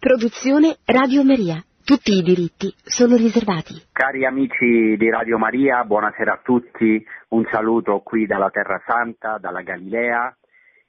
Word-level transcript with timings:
Produzione 0.00 0.78
Radio 0.86 1.22
Maria. 1.22 1.62
Tutti 1.84 2.12
i 2.16 2.22
diritti 2.22 2.72
sono 2.82 3.16
riservati. 3.16 3.74
Cari 3.92 4.24
amici 4.24 4.96
di 4.96 5.10
Radio 5.10 5.36
Maria, 5.36 5.84
buonasera 5.84 6.32
a 6.32 6.40
tutti. 6.42 7.04
Un 7.28 7.46
saluto 7.50 8.00
qui 8.00 8.24
dalla 8.24 8.48
Terra 8.48 8.82
Santa, 8.86 9.36
dalla 9.36 9.60
Galilea. 9.60 10.34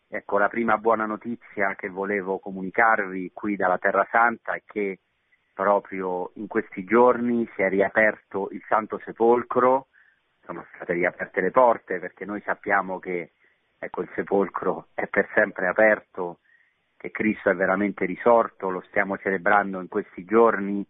Ecco, 0.07 0.37
la 0.37 0.47
prima 0.47 0.77
buona 0.77 1.05
notizia 1.05 1.75
che 1.75 1.89
volevo 1.89 2.39
comunicarvi 2.39 3.31
qui 3.33 3.57
dalla 3.57 3.77
Terra 3.77 4.07
Santa 4.09 4.53
è 4.53 4.63
che 4.65 4.99
proprio 5.53 6.31
in 6.35 6.47
questi 6.47 6.85
giorni 6.85 7.45
si 7.53 7.63
è 7.63 7.67
riaperto 7.67 8.47
il 8.51 8.63
Santo 8.69 8.97
Sepolcro, 9.03 9.87
sono 10.45 10.65
state 10.75 10.93
riaperte 10.93 11.41
le 11.41 11.51
porte 11.51 11.99
perché 11.99 12.23
noi 12.23 12.41
sappiamo 12.45 12.97
che 12.99 13.33
ecco, 13.77 14.03
il 14.03 14.09
sepolcro 14.15 14.87
è 14.93 15.05
per 15.07 15.27
sempre 15.35 15.67
aperto 15.67 16.37
che 17.01 17.09
Cristo 17.09 17.49
è 17.49 17.55
veramente 17.55 18.05
risorto, 18.05 18.69
lo 18.69 18.83
stiamo 18.89 19.17
celebrando 19.17 19.81
in 19.81 19.87
questi 19.87 20.23
giorni 20.23 20.85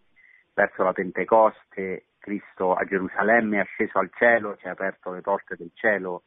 verso 0.54 0.84
la 0.84 0.92
Pentecoste, 0.92 2.08
Cristo 2.20 2.74
a 2.74 2.84
Gerusalemme 2.84 3.62
è 3.62 3.64
sceso 3.64 3.98
al 3.98 4.12
cielo, 4.14 4.58
ci 4.58 4.68
ha 4.68 4.72
aperto 4.72 5.14
le 5.14 5.22
porte 5.22 5.56
del 5.56 5.72
cielo 5.74 6.24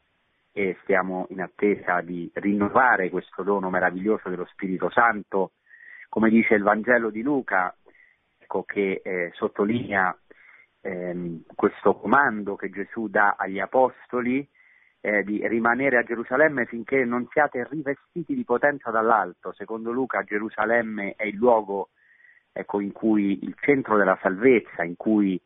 e 0.53 0.79
stiamo 0.85 1.27
in 1.29 1.43
attesa 1.43 2.01
di 2.01 2.31
rinnovare 2.33 3.11
questo 3.11 3.43
dono 3.43 3.69
meraviglioso 3.69 4.31
dello 4.31 4.47
Spirito 4.47 4.89
Santo, 4.89 5.51
come 6.09 6.31
dice 6.31 6.55
il 6.55 6.63
Vangelo 6.63 7.11
di 7.11 7.21
Luca, 7.21 7.77
ecco, 8.39 8.63
che 8.63 9.03
eh, 9.05 9.33
sottolinea 9.35 10.17
ehm, 10.81 11.43
questo 11.55 11.97
comando 11.97 12.57
che 12.57 12.71
Gesù 12.71 13.09
dà 13.09 13.35
agli 13.37 13.59
Apostoli 13.61 14.49
eh, 15.05 15.23
di 15.23 15.47
rimanere 15.47 15.99
a 15.99 16.03
Gerusalemme 16.03 16.65
finché 16.65 17.05
non 17.05 17.29
siate 17.31 17.67
rivestiti 17.69 18.35
di 18.35 18.43
potenza 18.43 18.91
dall'alto. 18.91 19.53
Secondo 19.53 19.93
Luca 19.93 20.23
Gerusalemme 20.23 21.13
è 21.15 21.27
il 21.27 21.35
luogo 21.35 21.91
ecco, 22.51 22.81
in 22.81 22.91
cui 22.91 23.39
il 23.43 23.55
centro 23.61 23.99
della 23.99 24.19
salvezza, 24.23 24.83
in 24.83 24.97
cui 24.97 25.39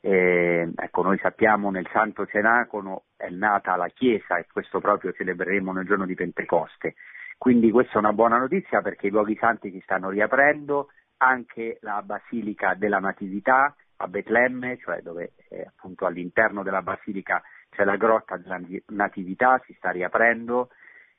eh, 0.00 0.72
ecco, 0.74 1.02
noi 1.02 1.18
sappiamo 1.18 1.70
nel 1.70 1.86
Santo 1.92 2.24
Cenacolo 2.24 3.04
è 3.14 3.28
nata 3.28 3.76
la 3.76 3.88
Chiesa 3.88 4.38
e 4.38 4.46
questo 4.50 4.80
proprio 4.80 5.12
celebreremo 5.12 5.70
nel 5.70 5.84
giorno 5.84 6.06
di 6.06 6.14
Pentecoste. 6.14 6.94
Quindi 7.36 7.70
questa 7.70 7.96
è 7.96 7.98
una 7.98 8.14
buona 8.14 8.38
notizia 8.38 8.80
perché 8.80 9.08
i 9.08 9.10
luoghi 9.10 9.36
santi 9.36 9.70
si 9.70 9.80
stanno 9.80 10.08
riaprendo, 10.08 10.88
anche 11.18 11.76
la 11.82 12.00
Basilica 12.02 12.72
della 12.72 13.00
Natività 13.00 13.76
a 13.96 14.08
Betlemme, 14.08 14.78
cioè 14.78 15.02
dove 15.02 15.32
eh, 15.50 15.66
appunto 15.66 16.06
all'interno 16.06 16.62
della 16.62 16.80
Basilica 16.80 17.42
c'è 17.70 17.84
la 17.84 17.96
grotta 17.96 18.36
della 18.36 18.60
natività, 18.88 19.60
si 19.66 19.74
sta 19.74 19.90
riaprendo 19.90 20.70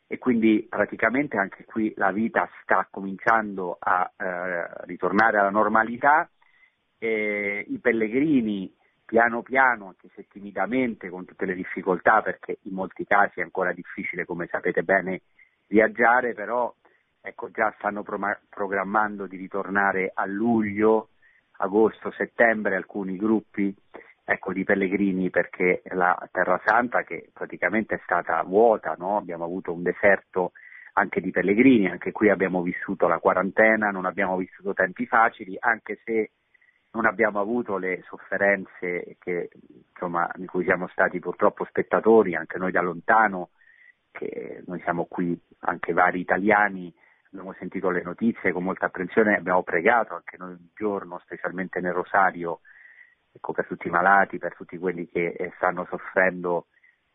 e 0.08 0.18
quindi 0.18 0.66
praticamente 0.68 1.38
anche 1.38 1.66
qui 1.66 1.94
la 1.96 2.12
vita 2.12 2.50
sta 2.64 2.88
cominciando 2.90 3.78
a 3.80 4.12
eh, 4.18 4.86
ritornare 4.86 5.38
alla 5.38 5.52
normalità. 5.52 6.30
E 6.98 7.66
I 7.68 7.78
pellegrini 7.78 8.74
piano 9.06 9.42
piano, 9.42 9.88
anche 9.88 10.10
se 10.16 10.28
timidamente, 10.28 11.10
con 11.10 11.26
tutte 11.26 11.46
le 11.46 11.56
difficoltà, 11.56 12.22
perché 12.22 12.58
in 12.64 12.74
molti 12.74 13.06
casi 13.06 13.40
è 13.40 13.44
ancora 13.44 13.72
difficile, 13.72 14.26
come 14.26 14.48
sapete 14.48 14.84
bene, 14.84 15.22
viaggiare, 15.68 16.34
però 16.34 16.74
ecco, 17.22 17.52
già 17.52 17.74
stanno 17.78 18.04
pro- 18.04 18.40
programmando 18.50 19.28
di 19.28 19.38
ritornare 19.38 20.12
a 20.14 20.26
luglio, 20.26 21.10
agosto, 21.58 22.12
settembre 22.12 22.76
alcuni 22.76 23.18
gruppi 23.18 23.76
ecco, 24.32 24.54
di 24.54 24.64
pellegrini 24.64 25.32
perché 25.32 25.82
la 25.86 26.16
Terra 26.32 26.62
Santa 26.64 27.02
che 27.02 27.30
praticamente 27.34 27.96
è 27.96 28.02
stata 28.04 28.42
vuota, 28.44 28.96
no? 28.98 29.18
abbiamo 29.18 29.44
avuto 29.44 29.74
un 29.74 29.82
deserto 29.82 30.52
anche 30.94 31.20
di 31.20 31.32
pellegrini, 31.32 31.88
anche 31.88 32.12
qui 32.12 32.30
abbiamo 32.30 32.62
vissuto 32.62 33.08
la 33.08 33.18
quarantena, 33.18 33.90
non 33.90 34.06
abbiamo 34.06 34.38
vissuto 34.38 34.74
tempi 34.74 35.08
facili, 35.08 35.56
anche 35.60 36.00
se 36.04 36.32
non 36.92 37.06
abbiamo 37.06 37.40
avuto 37.40 37.78
le 37.78 38.04
sofferenze 38.08 39.18
che, 39.20 39.50
insomma, 39.92 40.30
di 40.36 40.46
cui 40.46 40.64
siamo 40.64 40.88
stati 40.90 41.20
purtroppo 41.20 41.66
spettatori, 41.66 42.36
anche 42.36 42.58
noi 42.58 42.72
da 42.72 42.82
lontano, 42.82 43.50
che 44.12 44.62
noi 44.68 44.80
siamo 44.82 45.06
qui, 45.06 45.40
anche 45.60 45.94
vari 45.94 46.20
italiani, 46.20 46.94
abbiamo 47.32 47.54
sentito 47.54 47.90
le 47.90 48.04
notizie 48.04 48.52
con 48.52 48.64
molta 48.64 48.88
apprensione, 48.88 49.38
abbiamo 49.38 49.64
pregato 49.64 50.16
anche 50.16 50.38
noi 50.38 50.52
un 50.52 50.68
giorno, 50.76 51.20
specialmente 51.24 51.80
nel 51.80 51.94
Rosario, 51.94 52.60
ecco, 53.32 53.54
per 53.54 53.66
tutti 53.68 53.88
i 53.88 53.92
malati, 53.92 54.38
per 54.38 54.56
tutti 54.56 54.78
quelli 54.78 55.08
che 55.08 55.28
eh, 55.28 55.52
stanno 55.56 55.86
soffrendo 55.90 56.68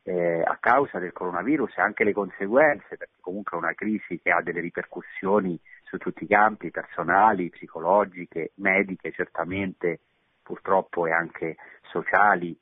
eh, 0.05 0.43
a 0.43 0.57
causa 0.61 0.99
del 0.99 1.13
coronavirus 1.13 1.77
e 1.79 1.83
anche 1.83 2.05
le 2.05 2.13
conseguenze, 2.13 2.97
perché 2.97 3.17
comunque 3.21 3.57
è 3.57 3.61
una 3.61 3.75
crisi 3.75 4.21
che 4.21 4.31
ha 4.31 4.43
delle 4.43 4.61
ripercussioni 4.61 5.59
su 5.83 5.97
tutti 5.99 6.25
i 6.25 6.29
campi, 6.29 6.71
personali, 6.71 7.51
psicologiche, 7.51 8.53
mediche 8.57 9.13
certamente, 9.13 10.01
purtroppo 10.43 11.07
e 11.07 11.13
anche 11.13 11.57
sociali 11.83 12.57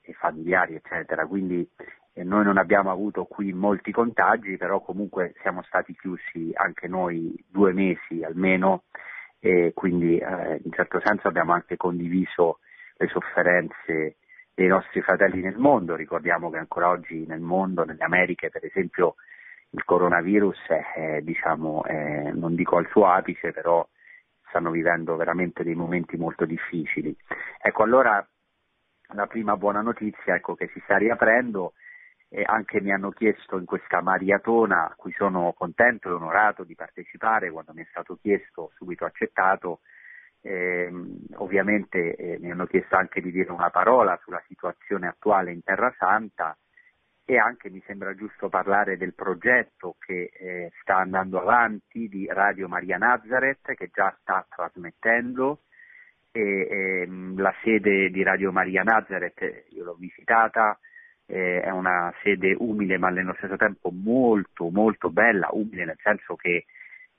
e 0.00 0.12
familiari, 0.14 0.74
eccetera. 0.76 1.26
Quindi 1.26 1.68
eh, 2.14 2.24
noi 2.24 2.44
non 2.44 2.56
abbiamo 2.56 2.90
avuto 2.90 3.24
qui 3.24 3.52
molti 3.52 3.92
contagi, 3.92 4.56
però 4.56 4.80
comunque 4.80 5.34
siamo 5.42 5.62
stati 5.64 5.94
chiusi 5.94 6.50
anche 6.54 6.88
noi 6.88 7.34
due 7.46 7.72
mesi 7.74 8.22
almeno 8.22 8.84
e 9.38 9.72
quindi 9.74 10.18
eh, 10.18 10.60
in 10.62 10.72
certo 10.72 11.00
senso 11.04 11.28
abbiamo 11.28 11.52
anche 11.52 11.76
condiviso 11.76 12.60
le 12.96 13.08
sofferenze 13.08 14.16
dei 14.54 14.68
nostri 14.68 15.02
fratelli 15.02 15.42
nel 15.42 15.56
mondo. 15.56 15.94
Ricordiamo 15.94 16.50
che 16.50 16.58
ancora 16.58 16.88
oggi 16.88 17.26
nel 17.26 17.40
mondo, 17.40 17.84
nelle 17.84 18.02
Americhe 18.02 18.50
per 18.50 18.64
esempio, 18.64 19.16
il 19.70 19.84
coronavirus 19.84 20.58
è, 20.94 21.20
diciamo, 21.22 21.84
è, 21.84 22.30
non 22.32 22.54
dico 22.54 22.76
al 22.76 22.88
suo 22.88 23.06
apice, 23.06 23.52
però 23.52 23.86
stanno 24.48 24.70
vivendo 24.70 25.16
veramente 25.16 25.62
dei 25.62 25.74
momenti 25.74 26.16
molto 26.16 26.46
difficili. 26.46 27.14
Ecco, 27.60 27.82
allora 27.82 28.26
la 29.14 29.26
prima 29.26 29.56
buona 29.56 29.82
notizia 29.82 30.34
ecco, 30.34 30.54
che 30.54 30.68
si 30.72 30.80
sta 30.84 30.96
riaprendo 30.96 31.74
e 32.28 32.42
anche 32.44 32.80
mi 32.80 32.92
hanno 32.92 33.10
chiesto 33.10 33.58
in 33.58 33.64
questa 33.64 34.00
maratona 34.00 34.90
a 34.90 34.94
cui 34.96 35.12
sono 35.12 35.52
contento 35.56 36.08
e 36.08 36.12
onorato 36.12 36.64
di 36.64 36.74
partecipare 36.74 37.50
quando 37.50 37.72
mi 37.72 37.82
è 37.82 37.86
stato 37.90 38.18
chiesto, 38.20 38.72
subito 38.76 39.04
accettato, 39.04 39.80
eh, 40.42 40.90
ovviamente 41.34 42.14
eh, 42.14 42.38
mi 42.40 42.50
hanno 42.50 42.66
chiesto 42.66 42.96
anche 42.96 43.20
di 43.20 43.30
dire 43.30 43.50
una 43.50 43.70
parola 43.70 44.18
sulla 44.22 44.42
situazione 44.46 45.08
attuale 45.08 45.52
in 45.52 45.62
Terra 45.62 45.92
Santa 45.98 46.56
e 47.28 47.38
anche 47.38 47.70
mi 47.70 47.82
sembra 47.84 48.14
giusto 48.14 48.48
parlare 48.48 48.96
del 48.96 49.12
progetto 49.12 49.96
che 49.98 50.30
eh, 50.32 50.70
sta 50.80 50.98
andando 50.98 51.40
avanti 51.40 52.08
di 52.08 52.26
Radio 52.30 52.68
Maria 52.68 52.98
Nazareth 52.98 53.74
che 53.74 53.90
già 53.92 54.16
sta 54.20 54.46
trasmettendo 54.48 55.62
e, 56.30 56.68
ehm, 56.70 57.40
la 57.40 57.52
sede 57.62 58.10
di 58.10 58.22
Radio 58.22 58.52
Maria 58.52 58.84
Nazareth 58.84 59.64
io 59.70 59.82
l'ho 59.82 59.96
visitata 59.98 60.78
eh, 61.26 61.60
è 61.60 61.70
una 61.70 62.12
sede 62.22 62.54
umile 62.58 62.98
ma 62.98 63.08
nello 63.08 63.34
stesso 63.38 63.56
tempo 63.56 63.90
molto 63.90 64.70
molto 64.70 65.10
bella, 65.10 65.48
umile 65.52 65.84
nel 65.84 65.98
senso 66.02 66.36
che 66.36 66.66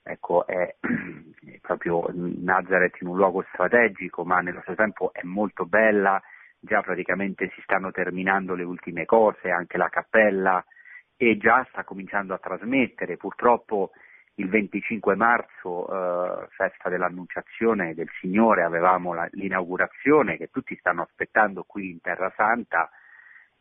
ecco, 0.02 0.46
è, 0.46 0.74
è 0.80 1.58
proprio 1.60 2.06
Nazareth 2.12 3.00
in 3.00 3.08
un 3.08 3.16
luogo 3.16 3.44
strategico 3.52 4.24
ma 4.24 4.40
nello 4.40 4.60
stesso 4.60 4.76
tempo 4.76 5.12
è 5.12 5.22
molto 5.24 5.66
bella, 5.66 6.20
già 6.58 6.82
praticamente 6.82 7.50
si 7.54 7.60
stanno 7.62 7.90
terminando 7.90 8.54
le 8.54 8.64
ultime 8.64 9.04
cose, 9.04 9.50
anche 9.50 9.76
la 9.76 9.88
cappella 9.88 10.64
e 11.16 11.36
già 11.36 11.66
sta 11.70 11.84
cominciando 11.84 12.32
a 12.32 12.38
trasmettere, 12.38 13.16
purtroppo 13.16 13.90
il 14.38 14.48
25 14.48 15.16
marzo, 15.16 15.88
eh, 15.88 16.46
festa 16.50 16.88
dell'Annunciazione 16.88 17.94
del 17.94 18.08
Signore, 18.20 18.62
avevamo 18.62 19.12
la, 19.12 19.28
l'inaugurazione 19.32 20.36
che 20.36 20.48
tutti 20.48 20.76
stanno 20.76 21.02
aspettando 21.02 21.64
qui 21.64 21.90
in 21.90 22.00
Terra 22.00 22.32
Santa, 22.36 22.88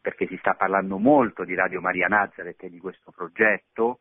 perché 0.02 0.28
si 0.28 0.38
sta 0.38 0.54
parlando 0.54 0.98
molto 0.98 1.44
di 1.44 1.56
Radio 1.56 1.82
Maria 1.82 2.08
Nazareth 2.08 2.64
e 2.64 2.70
di 2.70 2.80
questo 2.80 3.12
progetto, 3.12 4.00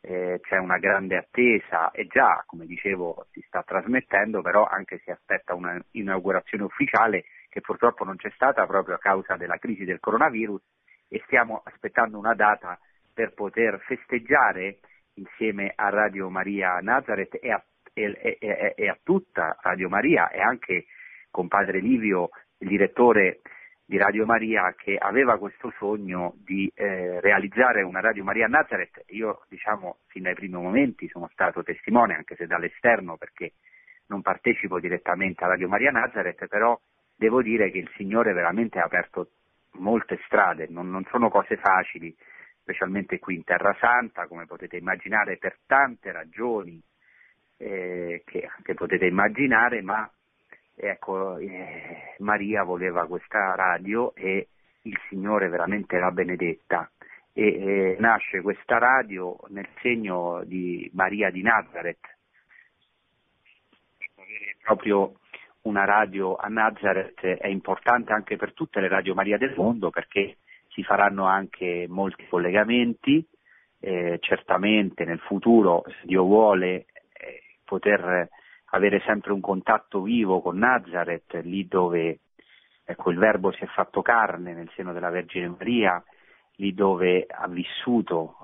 eh, 0.00 0.38
c'è 0.42 0.58
una 0.58 0.78
grande 0.78 1.16
attesa 1.16 1.90
e 1.90 2.06
già, 2.06 2.44
come 2.46 2.66
dicevo, 2.66 3.26
si 3.32 3.42
sta 3.46 3.62
trasmettendo, 3.62 4.42
però 4.42 4.64
anche 4.64 4.98
si 4.98 5.10
aspetta 5.10 5.54
un'inaugurazione 5.54 6.64
ufficiale 6.64 7.24
che 7.48 7.60
purtroppo 7.60 8.04
non 8.04 8.16
c'è 8.16 8.30
stata 8.34 8.66
proprio 8.66 8.96
a 8.96 8.98
causa 8.98 9.36
della 9.36 9.56
crisi 9.58 9.84
del 9.84 9.98
coronavirus 9.98 10.62
e 11.08 11.22
stiamo 11.24 11.62
aspettando 11.64 12.18
una 12.18 12.34
data 12.34 12.78
per 13.12 13.32
poter 13.32 13.80
festeggiare 13.80 14.78
insieme 15.14 15.72
a 15.74 15.88
Radio 15.88 16.28
Maria 16.28 16.78
Nazareth 16.80 17.38
e 17.40 17.50
a, 17.50 17.64
e, 17.92 18.38
e, 18.38 18.74
e 18.76 18.88
a 18.88 18.98
tutta 19.02 19.56
Radio 19.62 19.88
Maria 19.88 20.28
e 20.28 20.40
anche 20.40 20.86
con 21.30 21.48
padre 21.48 21.80
Livio, 21.80 22.28
il 22.58 22.68
direttore 22.68 23.40
di 23.88 23.98
Radio 23.98 24.26
Maria 24.26 24.74
che 24.76 24.96
aveva 24.98 25.38
questo 25.38 25.72
sogno 25.78 26.34
di 26.44 26.70
eh, 26.74 27.20
realizzare 27.20 27.82
una 27.82 28.00
Radio 28.00 28.24
Maria 28.24 28.46
a 28.46 28.48
Nazareth. 28.48 29.04
Io, 29.10 29.44
diciamo, 29.48 29.98
fin 30.08 30.24
dai 30.24 30.34
primi 30.34 30.60
momenti 30.60 31.08
sono 31.08 31.28
stato 31.32 31.62
testimone, 31.62 32.16
anche 32.16 32.34
se 32.34 32.46
dall'esterno, 32.46 33.16
perché 33.16 33.52
non 34.08 34.22
partecipo 34.22 34.80
direttamente 34.80 35.44
a 35.44 35.48
Radio 35.48 35.68
Maria 35.68 35.92
Nazareth, 35.92 36.46
però 36.48 36.78
devo 37.14 37.42
dire 37.42 37.70
che 37.70 37.78
il 37.78 37.90
Signore 37.94 38.32
veramente 38.32 38.80
ha 38.80 38.84
aperto 38.84 39.30
molte 39.78 40.18
strade, 40.26 40.66
non, 40.68 40.90
non 40.90 41.04
sono 41.10 41.28
cose 41.28 41.56
facili, 41.56 42.14
specialmente 42.62 43.20
qui 43.20 43.36
in 43.36 43.44
Terra 43.44 43.76
Santa, 43.78 44.26
come 44.26 44.46
potete 44.46 44.76
immaginare, 44.76 45.36
per 45.36 45.58
tante 45.66 46.10
ragioni 46.10 46.82
eh, 47.58 48.22
che, 48.26 48.48
che, 48.62 48.74
potete 48.74 49.06
immaginare, 49.06 49.80
ma 49.82 50.10
ecco, 50.76 51.38
eh, 51.38 52.14
Maria 52.18 52.62
voleva 52.62 53.06
questa 53.06 53.54
radio 53.54 54.14
e 54.14 54.48
il 54.82 54.98
Signore 55.08 55.48
veramente 55.48 55.98
la 55.98 56.10
benedetta 56.10 56.90
e 57.32 57.46
eh, 57.46 57.96
nasce 57.98 58.40
questa 58.40 58.78
radio 58.78 59.36
nel 59.48 59.68
segno 59.80 60.42
di 60.44 60.90
Maria 60.94 61.30
di 61.30 61.42
Nazareth. 61.42 62.14
Proprio 64.62 65.14
una 65.62 65.84
radio 65.84 66.36
a 66.36 66.48
Nazareth 66.48 67.24
è 67.24 67.46
importante 67.48 68.12
anche 68.12 68.36
per 68.36 68.52
tutte 68.52 68.80
le 68.80 68.88
radio 68.88 69.14
Maria 69.14 69.36
del 69.36 69.54
mondo 69.56 69.90
perché 69.90 70.38
si 70.68 70.82
faranno 70.82 71.24
anche 71.24 71.86
molti 71.88 72.26
collegamenti, 72.26 73.26
eh, 73.80 74.18
certamente 74.20 75.04
nel 75.04 75.20
futuro, 75.20 75.84
se 75.86 76.06
Dio 76.06 76.22
vuole, 76.22 76.86
eh, 77.12 77.42
poter 77.64 78.28
avere 78.70 79.00
sempre 79.06 79.32
un 79.32 79.40
contatto 79.40 80.02
vivo 80.02 80.40
con 80.40 80.58
Nazareth, 80.58 81.34
lì 81.42 81.66
dove 81.66 82.20
ecco, 82.84 83.10
il 83.10 83.18
Verbo 83.18 83.52
si 83.52 83.64
è 83.64 83.66
fatto 83.66 84.02
carne 84.02 84.54
nel 84.54 84.70
seno 84.74 84.92
della 84.92 85.10
Vergine 85.10 85.48
Maria, 85.48 86.02
lì 86.56 86.72
dove 86.74 87.26
ha 87.28 87.46
vissuto 87.48 88.36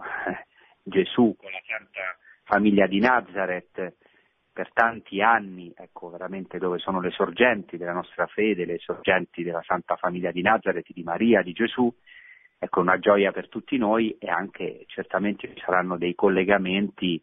Gesù 0.82 1.34
con 1.38 1.50
la 1.50 1.60
santa 1.66 2.16
famiglia 2.44 2.86
di 2.86 2.98
Nazareth 2.98 3.94
per 4.52 4.70
tanti 4.72 5.22
anni, 5.22 5.72
ecco 5.74 6.10
veramente 6.10 6.58
dove 6.58 6.78
sono 6.78 7.00
le 7.00 7.10
sorgenti 7.10 7.78
della 7.78 7.92
nostra 7.92 8.26
fede, 8.26 8.66
le 8.66 8.78
sorgenti 8.78 9.42
della 9.42 9.62
santa 9.62 9.96
famiglia 9.96 10.30
di 10.30 10.42
Nazareth, 10.42 10.92
di 10.92 11.02
Maria, 11.02 11.40
di 11.40 11.52
Gesù, 11.52 11.92
ecco 12.58 12.80
una 12.80 12.98
gioia 12.98 13.32
per 13.32 13.48
tutti 13.48 13.78
noi 13.78 14.16
e 14.18 14.28
anche 14.28 14.84
certamente 14.88 15.48
ci 15.48 15.60
saranno 15.64 15.96
dei 15.96 16.14
collegamenti 16.14 17.20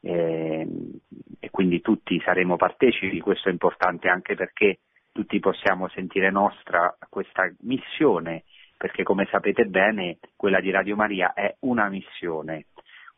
eh, 0.00 0.66
e 1.40 1.50
quindi 1.50 1.80
tutti 1.80 2.20
saremo 2.24 2.56
partecipi, 2.56 3.20
questo 3.20 3.48
è 3.48 3.52
importante 3.52 4.08
anche 4.08 4.34
perché 4.34 4.78
tutti 5.12 5.38
possiamo 5.40 5.88
sentire 5.88 6.30
nostra 6.30 6.96
questa 7.08 7.50
missione, 7.60 8.44
perché 8.76 9.02
come 9.02 9.26
sapete 9.30 9.64
bene 9.64 10.18
quella 10.36 10.60
di 10.60 10.70
Radio 10.70 10.94
Maria 10.94 11.32
è 11.32 11.56
una 11.60 11.88
missione, 11.88 12.66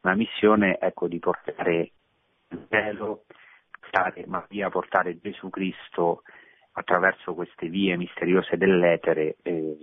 una 0.03 0.15
missione 0.15 0.79
ecco, 0.79 1.09
di 1.09 1.19
portare 1.19 1.91
il 2.49 2.67
cielo, 2.69 3.25
portare 3.79 4.25
Maria, 4.27 4.71
portare 4.71 5.19
Gesù 5.21 5.51
Cristo 5.51 6.23
attraverso 6.73 7.35
queste 7.35 7.69
vie 7.69 7.97
misteriose 7.97 8.57
dell'etere 8.57 9.37
eh, 9.43 9.77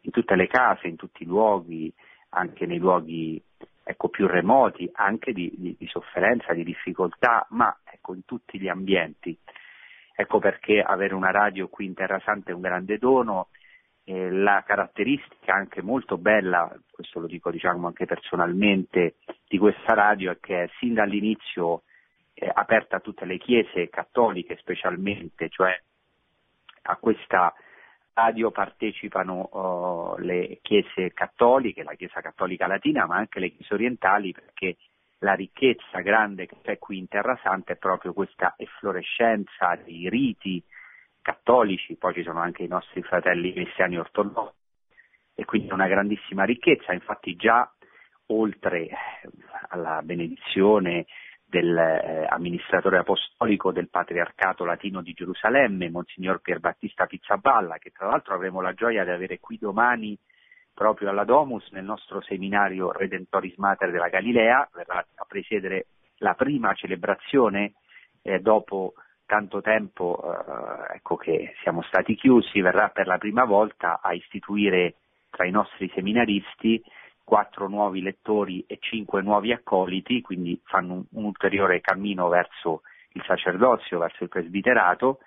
in 0.00 0.10
tutte 0.10 0.34
le 0.36 0.46
case, 0.46 0.88
in 0.88 0.96
tutti 0.96 1.22
i 1.22 1.26
luoghi, 1.26 1.92
anche 2.30 2.64
nei 2.66 2.78
luoghi 2.78 3.42
ecco, 3.84 4.08
più 4.08 4.26
remoti, 4.26 4.88
anche 4.94 5.32
di, 5.32 5.52
di, 5.56 5.76
di, 5.78 5.86
sofferenza, 5.86 6.52
di 6.52 6.64
difficoltà, 6.64 7.46
ma 7.50 7.76
ecco, 7.84 8.14
in 8.14 8.24
tutti 8.24 8.58
gli 8.58 8.68
ambienti. 8.68 9.36
Ecco 10.14 10.38
perché 10.38 10.80
avere 10.80 11.14
una 11.14 11.30
radio 11.30 11.68
qui 11.68 11.86
in 11.86 11.94
Terra 11.94 12.20
Santa 12.24 12.50
è 12.50 12.54
un 12.54 12.60
grande 12.60 12.98
dono. 12.98 13.48
Eh, 14.04 14.30
la 14.30 14.62
caratteristica 14.66 15.54
anche 15.54 15.80
molto 15.80 16.18
bella, 16.18 16.70
questo 16.90 17.20
lo 17.20 17.26
dico 17.26 17.50
diciamo 17.50 17.86
anche 17.86 18.04
personalmente, 18.04 19.16
di 19.46 19.58
questa 19.58 19.94
radio 19.94 20.32
è 20.32 20.38
che 20.40 20.70
sin 20.78 20.94
dall'inizio 20.94 21.82
è 22.34 22.50
aperta 22.52 22.96
a 22.96 23.00
tutte 23.00 23.24
le 23.24 23.38
chiese 23.38 23.88
cattoliche 23.88 24.56
specialmente, 24.56 25.48
cioè 25.48 25.80
a 26.82 26.96
questa 26.96 27.54
radio 28.14 28.50
partecipano 28.50 29.48
uh, 29.52 30.18
le 30.18 30.58
chiese 30.62 31.12
cattoliche, 31.12 31.82
la 31.82 31.94
Chiesa 31.94 32.20
Cattolica 32.20 32.66
Latina, 32.66 33.06
ma 33.06 33.16
anche 33.16 33.40
le 33.40 33.50
chiese 33.50 33.74
orientali, 33.74 34.32
perché 34.32 34.76
la 35.18 35.34
ricchezza 35.34 36.00
grande 36.00 36.46
che 36.46 36.56
c'è 36.62 36.78
qui 36.78 36.98
in 36.98 37.08
Terra 37.08 37.38
Santa 37.42 37.72
è 37.72 37.76
proprio 37.76 38.12
questa 38.12 38.54
efflorescenza 38.56 39.76
di 39.76 40.08
riti 40.08 40.62
cattolici, 41.22 41.96
poi 41.96 42.14
ci 42.14 42.22
sono 42.22 42.40
anche 42.40 42.64
i 42.64 42.68
nostri 42.68 43.02
fratelli 43.02 43.52
cristiani 43.52 43.96
ortodossi, 43.96 44.56
e 45.34 45.44
quindi 45.44 45.72
una 45.72 45.86
grandissima 45.86 46.44
ricchezza, 46.44 46.92
infatti 46.92 47.36
già 47.36 47.70
oltre 48.26 48.88
alla 49.68 50.02
benedizione 50.02 51.06
dell'amministratore 51.52 52.96
eh, 52.96 53.00
apostolico 53.00 53.72
del 53.72 53.90
Patriarcato 53.90 54.64
Latino 54.64 55.02
di 55.02 55.12
Gerusalemme, 55.12 55.90
Monsignor 55.90 56.40
Pierbattista 56.40 57.04
Pizzaballa, 57.04 57.76
che 57.76 57.90
tra 57.90 58.06
l'altro 58.06 58.34
avremo 58.34 58.62
la 58.62 58.72
gioia 58.72 59.04
di 59.04 59.10
avere 59.10 59.38
qui 59.38 59.58
domani 59.58 60.16
proprio 60.72 61.10
alla 61.10 61.24
Domus 61.24 61.68
nel 61.72 61.84
nostro 61.84 62.22
seminario 62.22 62.90
Redentoris 62.90 63.56
Mater 63.56 63.90
della 63.90 64.08
Galilea, 64.08 64.66
verrà 64.72 65.04
a 65.14 65.24
presiedere 65.28 65.88
la 66.18 66.32
prima 66.32 66.72
celebrazione 66.72 67.74
eh, 68.22 68.38
dopo 68.40 68.94
tanto 69.26 69.60
tempo 69.60 70.22
eh, 70.24 70.94
ecco 70.94 71.16
che 71.16 71.52
siamo 71.60 71.82
stati 71.82 72.14
chiusi, 72.14 72.62
verrà 72.62 72.88
per 72.88 73.06
la 73.06 73.18
prima 73.18 73.44
volta 73.44 74.00
a 74.02 74.14
istituire 74.14 74.94
tra 75.28 75.44
i 75.44 75.50
nostri 75.50 75.90
seminaristi 75.94 76.82
quattro 77.32 77.66
nuovi 77.66 78.02
lettori 78.02 78.62
e 78.66 78.76
cinque 78.78 79.22
nuovi 79.22 79.52
accoliti, 79.52 80.20
quindi 80.20 80.60
fanno 80.64 80.92
un, 80.92 81.04
un 81.12 81.24
ulteriore 81.24 81.80
cammino 81.80 82.28
verso 82.28 82.82
il 83.12 83.22
sacerdozio, 83.24 83.98
verso 84.00 84.22
il 84.22 84.28
presbiterato. 84.28 85.20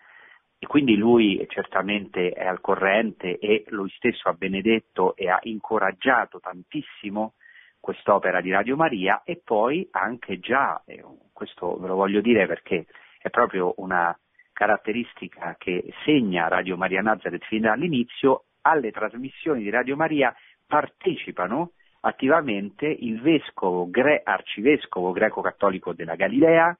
E 0.59 0.67
quindi 0.67 0.97
lui 0.97 1.43
certamente 1.49 2.29
è 2.29 2.45
al 2.45 2.61
corrente 2.61 3.39
e 3.39 3.63
lui 3.69 3.89
stesso 3.89 4.29
ha 4.29 4.33
benedetto 4.33 5.15
e 5.15 5.29
ha 5.29 5.39
incoraggiato 5.41 6.39
tantissimo 6.39 7.33
quest'opera 7.79 8.39
di 8.39 8.51
Radio 8.51 8.75
Maria. 8.75 9.23
E 9.25 9.41
poi 9.43 9.87
anche 9.89 10.37
già, 10.37 10.79
eh, 10.85 11.03
questo 11.33 11.75
ve 11.79 11.87
lo 11.87 11.95
voglio 11.95 12.21
dire 12.21 12.45
perché 12.45 12.85
è 13.17 13.31
proprio 13.31 13.73
una 13.77 14.15
caratteristica 14.53 15.55
che 15.57 15.91
segna 16.03 16.49
Radio 16.49 16.77
Maria 16.77 17.01
Nazareth 17.01 17.45
fin 17.45 17.61
dall'inizio, 17.61 18.43
alle 18.61 18.91
trasmissioni 18.91 19.63
di 19.63 19.71
Radio 19.71 19.95
Maria 19.95 20.31
partecipano 20.67 21.71
attivamente 22.05 22.85
il 22.85 23.19
vescovo, 23.19 23.89
gre, 23.89 24.21
arcivescovo 24.23 25.11
greco-cattolico 25.11 25.93
della 25.93 26.15
Galilea, 26.15 26.77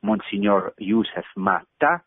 Monsignor 0.00 0.74
Youssef 0.78 1.30
Matta, 1.34 2.04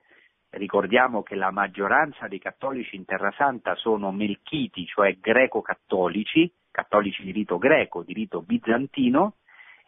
ricordiamo 0.52 1.24
che 1.24 1.36
la 1.36 1.52
maggioranza 1.52 2.28
dei 2.28 2.40
cattolici 2.40 2.98
in 2.98 3.06
Terra 3.06 3.32
Santa 3.38 3.76
sono 3.76 4.12
melchiti, 4.12 4.86
cioè 4.86 5.18
greco-cattolici, 5.18 6.52
cattolici 6.70 7.24
di 7.24 7.32
rito 7.32 7.58
greco, 7.58 8.04
di 8.04 8.14
rito 8.14 8.42
bizantino, 8.42 9.36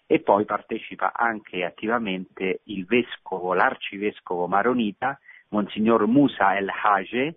e 0.05 0.21
poi 0.21 0.45
partecipa 0.45 1.11
anche 1.13 1.65
attivamente 1.65 2.61
il 2.65 2.85
vescovo, 2.85 3.53
l'arcivescovo 3.53 4.47
maronita, 4.47 5.19
Monsignor 5.49 6.07
Musa 6.07 6.55
El 6.55 6.69
Hage, 6.69 7.35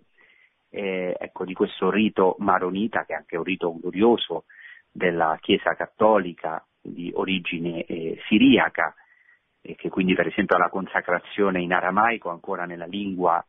eh, 0.69 1.15
ecco, 1.19 1.43
di 1.43 1.53
questo 1.53 1.89
rito 1.89 2.35
maronita, 2.39 3.03
che 3.03 3.13
è 3.13 3.17
anche 3.17 3.35
un 3.35 3.43
rito 3.43 3.77
glorioso 3.77 4.45
della 4.97 5.37
Chiesa 5.39 5.75
cattolica 5.75 6.65
di 6.81 7.11
origine 7.13 7.83
eh, 7.83 8.19
siriaca, 8.27 8.95
e 9.61 9.75
che 9.75 9.89
quindi 9.89 10.15
per 10.15 10.25
esempio 10.25 10.55
ha 10.55 10.59
la 10.59 10.69
consacrazione 10.69 11.61
in 11.61 11.71
aramaico 11.71 12.29
ancora 12.29 12.65
nella 12.65 12.87
lingua 12.87 13.45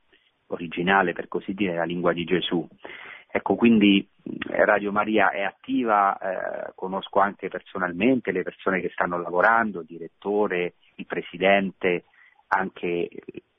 originale, 0.48 1.14
per 1.14 1.28
così 1.28 1.54
dire, 1.54 1.74
la 1.74 1.84
lingua 1.84 2.12
di 2.12 2.24
Gesù. 2.24 2.66
Ecco, 3.30 3.54
quindi 3.54 4.06
Radio 4.48 4.92
Maria 4.92 5.30
è 5.30 5.42
attiva, 5.42 6.18
eh, 6.18 6.72
conosco 6.74 7.20
anche 7.20 7.48
personalmente 7.48 8.30
le 8.30 8.42
persone 8.42 8.80
che 8.80 8.90
stanno 8.90 9.18
lavorando, 9.18 9.80
il 9.80 9.86
direttore, 9.86 10.74
il 10.96 11.06
presidente, 11.06 12.04
anche 12.48 13.08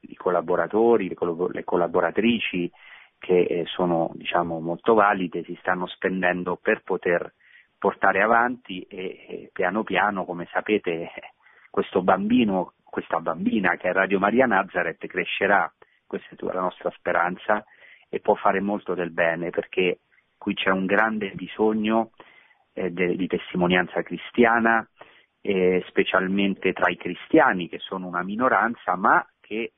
i 0.01 0.15
collaboratori, 0.15 1.07
le, 1.07 1.15
collab- 1.15 1.53
le 1.53 1.63
collaboratrici 1.63 2.71
che 3.17 3.41
eh, 3.41 3.65
sono 3.65 4.11
diciamo, 4.13 4.59
molto 4.59 4.93
valide, 4.93 5.43
si 5.43 5.55
stanno 5.59 5.87
spendendo 5.87 6.55
per 6.55 6.81
poter 6.83 7.33
portare 7.79 8.21
avanti 8.21 8.81
e, 8.81 9.25
e 9.27 9.49
piano 9.51 9.83
piano, 9.83 10.25
come 10.25 10.47
sapete, 10.51 11.09
questo 11.71 12.03
bambino, 12.03 12.73
questa 12.83 13.19
bambina 13.19 13.75
che 13.77 13.89
è 13.89 13.93
Radio 13.93 14.19
Maria 14.19 14.45
Nazareth 14.45 15.07
crescerà, 15.07 15.71
questa 16.05 16.35
è 16.35 16.53
la 16.53 16.61
nostra 16.61 16.91
speranza, 16.91 17.63
e 18.09 18.19
può 18.19 18.35
fare 18.35 18.59
molto 18.59 18.93
del 18.93 19.11
bene 19.11 19.51
perché 19.51 19.99
qui 20.37 20.55
c'è 20.55 20.71
un 20.71 20.85
grande 20.85 21.31
bisogno 21.31 22.11
eh, 22.73 22.91
de, 22.91 23.15
di 23.15 23.27
testimonianza 23.27 24.01
cristiana, 24.01 24.87
eh, 25.41 25.83
specialmente 25.87 26.73
tra 26.73 26.89
i 26.89 26.97
cristiani 26.97 27.69
che 27.69 27.77
sono 27.79 28.07
una 28.07 28.23
minoranza 28.23 28.95
ma 28.95 29.25
che 29.39 29.73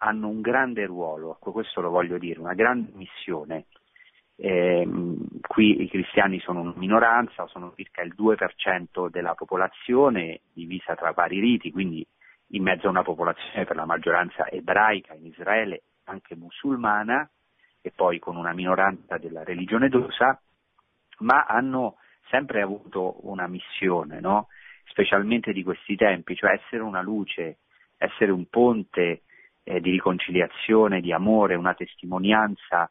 hanno 0.00 0.28
un 0.28 0.40
grande 0.40 0.84
ruolo, 0.86 1.36
ecco 1.36 1.52
questo 1.52 1.80
lo 1.80 1.90
voglio 1.90 2.18
dire, 2.18 2.40
una 2.40 2.54
grande 2.54 2.90
missione 2.94 3.66
eh, 4.40 4.88
qui 5.46 5.82
i 5.82 5.88
cristiani 5.88 6.38
sono 6.40 6.60
una 6.60 6.72
minoranza, 6.76 7.46
sono 7.48 7.72
circa 7.76 8.02
il 8.02 8.14
2% 8.16 9.08
della 9.10 9.34
popolazione, 9.34 10.40
divisa 10.52 10.94
tra 10.94 11.12
vari 11.12 11.40
riti, 11.40 11.70
quindi 11.70 12.06
in 12.52 12.62
mezzo 12.62 12.86
a 12.86 12.90
una 12.90 13.02
popolazione 13.02 13.64
per 13.64 13.76
la 13.76 13.84
maggioranza 13.84 14.48
ebraica 14.48 15.14
in 15.14 15.26
Israele, 15.26 15.82
anche 16.04 16.36
musulmana, 16.36 17.28
e 17.80 17.92
poi 17.94 18.18
con 18.18 18.36
una 18.36 18.52
minoranza 18.52 19.18
della 19.18 19.44
religione 19.44 19.88
drusa, 19.88 20.40
ma 21.18 21.44
hanno 21.44 21.96
sempre 22.30 22.62
avuto 22.62 23.26
una 23.26 23.46
missione, 23.46 24.20
no? 24.20 24.48
specialmente 24.84 25.52
di 25.52 25.62
questi 25.62 25.96
tempi, 25.96 26.34
cioè 26.34 26.52
essere 26.52 26.82
una 26.82 27.02
luce 27.02 27.58
essere 27.98 28.30
un 28.30 28.46
ponte 28.46 29.22
eh, 29.64 29.80
di 29.80 29.90
riconciliazione, 29.90 31.00
di 31.00 31.12
amore, 31.12 31.56
una 31.56 31.74
testimonianza 31.74 32.90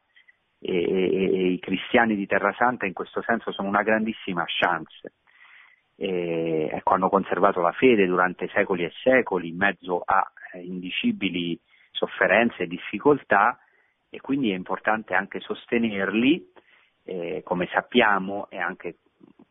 e, 0.60 0.74
e, 0.74 1.14
e, 1.14 1.48
i 1.52 1.60
cristiani 1.60 2.16
di 2.16 2.26
Terra 2.26 2.54
Santa 2.58 2.86
in 2.86 2.94
questo 2.94 3.22
senso 3.22 3.52
sono 3.52 3.68
una 3.68 3.84
grandissima 3.84 4.44
chance. 4.46 5.14
E, 5.96 6.70
ecco, 6.72 6.94
hanno 6.94 7.10
conservato 7.10 7.62
la 7.62 7.72
fede 7.72 8.06
durante 8.06 8.48
secoli 8.50 8.84
e 8.84 8.92
secoli 9.04 9.50
in 9.50 9.58
mezzo 9.58 10.02
a 10.04 10.24
eh, 10.54 10.62
indicibili 10.62 11.60
sofferenze 11.92 12.64
e 12.64 12.68
difficoltà 12.68 13.60
e 14.10 14.22
quindi 14.22 14.52
è 14.52 14.56
importante 14.56 15.14
anche 15.14 15.40
sostenerli, 15.40 16.52
eh, 17.04 17.42
come 17.44 17.68
sappiamo 17.72 18.48
e 18.50 18.58
anche 18.58 18.98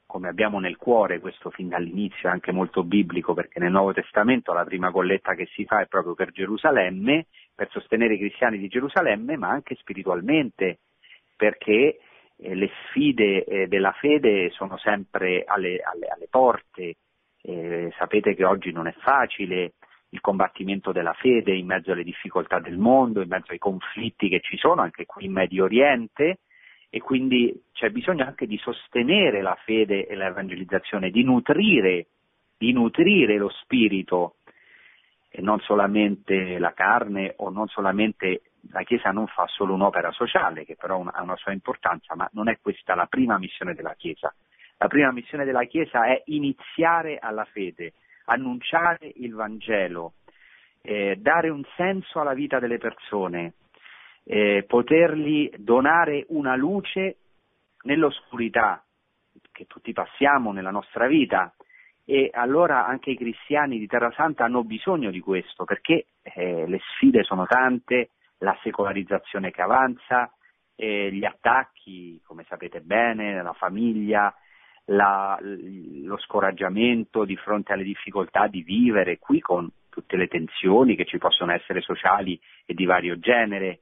come 0.06 0.28
abbiamo 0.28 0.60
nel 0.60 0.76
cuore 0.76 1.18
questo 1.18 1.50
fin 1.50 1.68
dall'inizio, 1.68 2.28
è 2.28 2.32
anche 2.32 2.52
molto 2.52 2.84
biblico 2.84 3.34
perché 3.34 3.58
nel 3.58 3.72
Nuovo 3.72 3.92
Testamento 3.92 4.52
la 4.52 4.64
prima 4.64 4.90
colletta 4.90 5.34
che 5.34 5.46
si 5.52 5.64
fa 5.64 5.80
è 5.80 5.86
proprio 5.86 6.14
per 6.14 6.30
Gerusalemme, 6.30 7.26
per 7.54 7.68
sostenere 7.70 8.14
i 8.14 8.18
cristiani 8.18 8.56
di 8.56 8.68
Gerusalemme, 8.68 9.36
ma 9.36 9.48
anche 9.48 9.74
spiritualmente, 9.74 10.78
perché 11.36 11.98
eh, 12.38 12.54
le 12.54 12.70
sfide 12.86 13.44
eh, 13.44 13.66
della 13.66 13.92
fede 13.92 14.50
sono 14.50 14.76
sempre 14.78 15.44
alle, 15.44 15.80
alle, 15.80 16.06
alle 16.08 16.26
porte, 16.28 16.96
eh, 17.42 17.92
sapete 17.96 18.34
che 18.34 18.44
oggi 18.44 18.72
non 18.72 18.86
è 18.86 18.94
facile 18.98 19.74
il 20.10 20.20
combattimento 20.20 20.92
della 20.92 21.12
fede 21.14 21.54
in 21.54 21.66
mezzo 21.66 21.92
alle 21.92 22.04
difficoltà 22.04 22.58
del 22.58 22.78
mondo, 22.78 23.20
in 23.20 23.28
mezzo 23.28 23.52
ai 23.52 23.58
conflitti 23.58 24.28
che 24.28 24.40
ci 24.40 24.56
sono 24.56 24.82
anche 24.82 25.04
qui 25.04 25.26
in 25.26 25.32
Medio 25.32 25.64
Oriente 25.64 26.38
e 26.88 27.00
quindi 27.00 27.64
c'è 27.72 27.90
bisogno 27.90 28.24
anche 28.24 28.46
di 28.46 28.56
sostenere 28.58 29.42
la 29.42 29.56
fede 29.64 30.06
e 30.06 30.14
l'evangelizzazione, 30.14 31.10
di 31.10 31.24
nutrire, 31.24 32.06
di 32.56 32.72
nutrire 32.72 33.36
lo 33.36 33.50
spirito 33.50 34.36
e 35.28 35.42
non 35.42 35.60
solamente 35.60 36.58
la 36.58 36.72
carne 36.72 37.34
o 37.36 37.50
non 37.50 37.66
solamente 37.68 38.42
la 38.70 38.82
Chiesa 38.82 39.10
non 39.10 39.26
fa 39.26 39.46
solo 39.46 39.74
un'opera 39.74 40.10
sociale 40.12 40.64
che 40.64 40.76
però 40.76 41.02
ha 41.02 41.22
una 41.22 41.36
sua 41.36 41.52
importanza, 41.52 42.14
ma 42.14 42.28
non 42.32 42.48
è 42.48 42.58
questa 42.60 42.94
la 42.94 43.06
prima 43.06 43.38
missione 43.38 43.74
della 43.74 43.94
Chiesa. 43.94 44.34
La 44.78 44.88
prima 44.88 45.10
missione 45.10 45.44
della 45.44 45.64
Chiesa 45.64 46.06
è 46.06 46.22
iniziare 46.26 47.18
alla 47.18 47.44
fede, 47.44 47.94
annunciare 48.26 49.10
il 49.16 49.34
Vangelo, 49.34 50.14
eh, 50.82 51.16
dare 51.18 51.48
un 51.48 51.62
senso 51.76 52.20
alla 52.20 52.34
vita 52.34 52.58
delle 52.58 52.78
persone, 52.78 53.54
eh, 54.24 54.64
potergli 54.66 55.50
donare 55.56 56.26
una 56.28 56.56
luce 56.56 57.16
nell'oscurità 57.82 58.82
che 59.52 59.66
tutti 59.66 59.92
passiamo 59.92 60.52
nella 60.52 60.70
nostra 60.70 61.06
vita 61.06 61.54
e 62.04 62.30
allora 62.32 62.86
anche 62.86 63.10
i 63.10 63.16
cristiani 63.16 63.78
di 63.78 63.86
Terra 63.86 64.12
Santa 64.12 64.44
hanno 64.44 64.62
bisogno 64.62 65.10
di 65.10 65.20
questo 65.20 65.64
perché 65.64 66.06
eh, 66.22 66.66
le 66.66 66.80
sfide 66.92 67.22
sono 67.24 67.46
tante, 67.46 68.10
la 68.38 68.56
secolarizzazione 68.62 69.50
che 69.50 69.62
avanza, 69.62 70.32
eh, 70.74 71.10
gli 71.10 71.24
attacchi, 71.24 72.20
come 72.24 72.44
sapete 72.48 72.80
bene, 72.80 73.42
la 73.42 73.54
famiglia, 73.54 74.34
la, 74.86 75.38
lo 75.40 76.18
scoraggiamento 76.18 77.24
di 77.24 77.36
fronte 77.36 77.72
alle 77.72 77.82
difficoltà 77.82 78.46
di 78.46 78.62
vivere 78.62 79.18
qui 79.18 79.40
con 79.40 79.68
tutte 79.88 80.16
le 80.16 80.28
tensioni 80.28 80.94
che 80.94 81.06
ci 81.06 81.18
possono 81.18 81.52
essere 81.52 81.80
sociali 81.80 82.38
e 82.64 82.74
di 82.74 82.84
vario 82.84 83.18
genere 83.18 83.80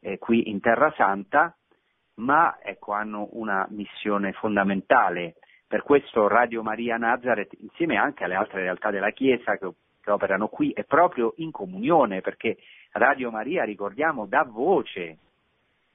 eh, 0.00 0.18
qui 0.18 0.48
in 0.48 0.60
Terra 0.60 0.92
Santa, 0.96 1.54
ma 2.14 2.58
ecco, 2.62 2.92
hanno 2.92 3.28
una 3.32 3.66
missione 3.70 4.32
fondamentale. 4.32 5.34
Per 5.66 5.82
questo 5.82 6.26
Radio 6.26 6.62
Maria 6.62 6.96
Nazareth, 6.96 7.52
insieme 7.60 7.96
anche 7.96 8.24
alle 8.24 8.34
altre 8.34 8.62
realtà 8.62 8.90
della 8.90 9.10
Chiesa 9.10 9.56
che, 9.56 9.70
che 10.02 10.10
operano 10.10 10.48
qui, 10.48 10.72
è 10.72 10.84
proprio 10.84 11.34
in 11.36 11.50
comunione, 11.50 12.20
perché 12.20 12.58
Radio 12.92 13.30
Maria, 13.30 13.64
ricordiamo, 13.64 14.26
dà 14.26 14.42
voce 14.42 15.18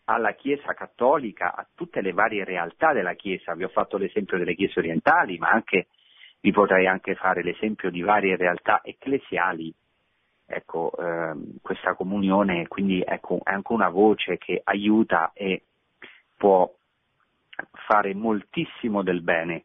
alla 0.06 0.34
Chiesa 0.34 0.74
cattolica, 0.74 1.56
a 1.56 1.66
tutte 1.74 2.02
le 2.02 2.14
varie 2.14 2.44
realtà 2.44 2.94
della 2.94 3.14
Chiesa. 3.14 3.56
Vi 3.56 3.64
ho 3.64 3.70
fatto 3.70 3.98
l'esempio 3.98 4.38
delle 4.38 4.56
Chiese 4.56 4.80
orientali, 4.80 5.38
ma 5.38 5.50
anche, 5.50 5.88
vi 6.40 6.52
potrei 6.52 6.88
anche 6.88 7.16
fare 7.16 7.44
l'esempio 7.44 7.90
di 7.90 8.02
varie 8.02 8.36
realtà 8.36 8.82
ecclesiali. 8.84 9.74
Ecco, 10.48 10.92
ehm, 10.96 11.58
questa 11.62 11.96
comunione 11.96 12.68
quindi 12.68 13.02
ecco, 13.02 13.40
è 13.44 13.52
anche 13.52 13.74
una 13.74 13.90
voce 13.90 14.38
che 14.38 14.62
aiuta 14.64 15.32
e 15.34 15.64
può 16.38 16.72
fare 17.88 18.14
moltissimo 18.14 19.02
del 19.02 19.22
bene. 19.22 19.64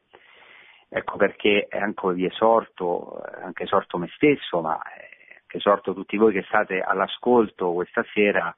Ecco 0.92 1.16
perché 1.16 1.68
anche 1.70 2.12
vi 2.14 2.24
esorto, 2.24 3.22
anche 3.40 3.62
esorto 3.62 3.96
me 3.96 4.08
stesso, 4.16 4.60
ma 4.60 4.72
anche 4.72 5.56
esorto 5.56 5.94
tutti 5.94 6.16
voi 6.16 6.32
che 6.32 6.42
state 6.42 6.80
all'ascolto 6.80 7.72
questa 7.72 8.04
sera 8.12 8.52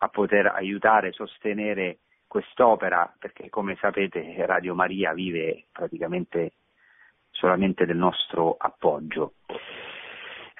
a 0.00 0.08
poter 0.08 0.48
aiutare, 0.48 1.12
sostenere 1.12 2.00
quest'opera, 2.26 3.10
perché 3.18 3.48
come 3.48 3.74
sapete 3.80 4.34
Radio 4.44 4.74
Maria 4.74 5.14
vive 5.14 5.64
praticamente 5.72 6.52
solamente 7.30 7.86
del 7.86 7.96
nostro 7.96 8.56
appoggio. 8.58 9.32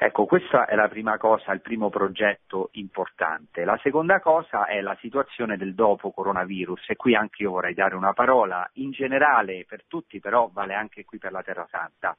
Ecco, 0.00 0.26
questa 0.26 0.66
è 0.66 0.76
la 0.76 0.86
prima 0.86 1.18
cosa, 1.18 1.50
il 1.52 1.60
primo 1.60 1.90
progetto 1.90 2.68
importante. 2.74 3.64
La 3.64 3.76
seconda 3.82 4.20
cosa 4.20 4.66
è 4.66 4.80
la 4.80 4.96
situazione 5.00 5.56
del 5.56 5.74
dopo 5.74 6.12
coronavirus 6.12 6.90
e 6.90 6.94
qui 6.94 7.16
anche 7.16 7.42
io 7.42 7.50
vorrei 7.50 7.74
dare 7.74 7.96
una 7.96 8.12
parola 8.12 8.68
in 8.74 8.92
generale 8.92 9.64
per 9.66 9.82
tutti, 9.88 10.20
però 10.20 10.48
vale 10.52 10.74
anche 10.74 11.04
qui 11.04 11.18
per 11.18 11.32
la 11.32 11.42
Terra 11.42 11.66
Santa. 11.68 12.16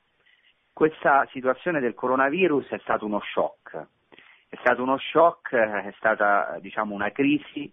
Questa 0.74 1.26
situazione 1.32 1.80
del 1.80 1.94
coronavirus 1.94 2.68
è 2.68 2.80
stato 2.80 3.06
uno 3.06 3.22
shock, 3.22 3.88
è 4.50 4.58
stato 4.60 4.84
uno 4.84 4.98
shock, 4.98 5.56
è 5.56 5.94
stata 5.96 6.58
diciamo, 6.60 6.94
una 6.94 7.12
crisi, 7.12 7.72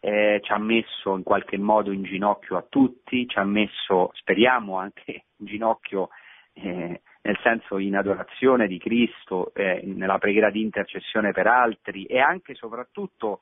eh, 0.00 0.40
ci 0.42 0.52
ha 0.52 0.58
messo 0.58 1.16
in 1.16 1.22
qualche 1.22 1.56
modo 1.56 1.92
in 1.92 2.02
ginocchio 2.02 2.58
a 2.58 2.66
tutti, 2.68 3.26
ci 3.26 3.38
ha 3.38 3.44
messo, 3.44 4.10
speriamo, 4.12 4.76
anche 4.76 5.24
in 5.36 5.46
ginocchio 5.46 6.10
eh, 6.52 7.00
nel 7.24 7.38
senso 7.42 7.78
in 7.78 7.96
adorazione 7.96 8.66
di 8.66 8.78
Cristo, 8.78 9.52
eh, 9.54 9.80
nella 9.84 10.18
preghiera 10.18 10.50
di 10.50 10.60
intercessione 10.60 11.32
per 11.32 11.46
altri 11.46 12.04
e 12.04 12.18
anche 12.18 12.52
e 12.52 12.54
soprattutto 12.54 13.40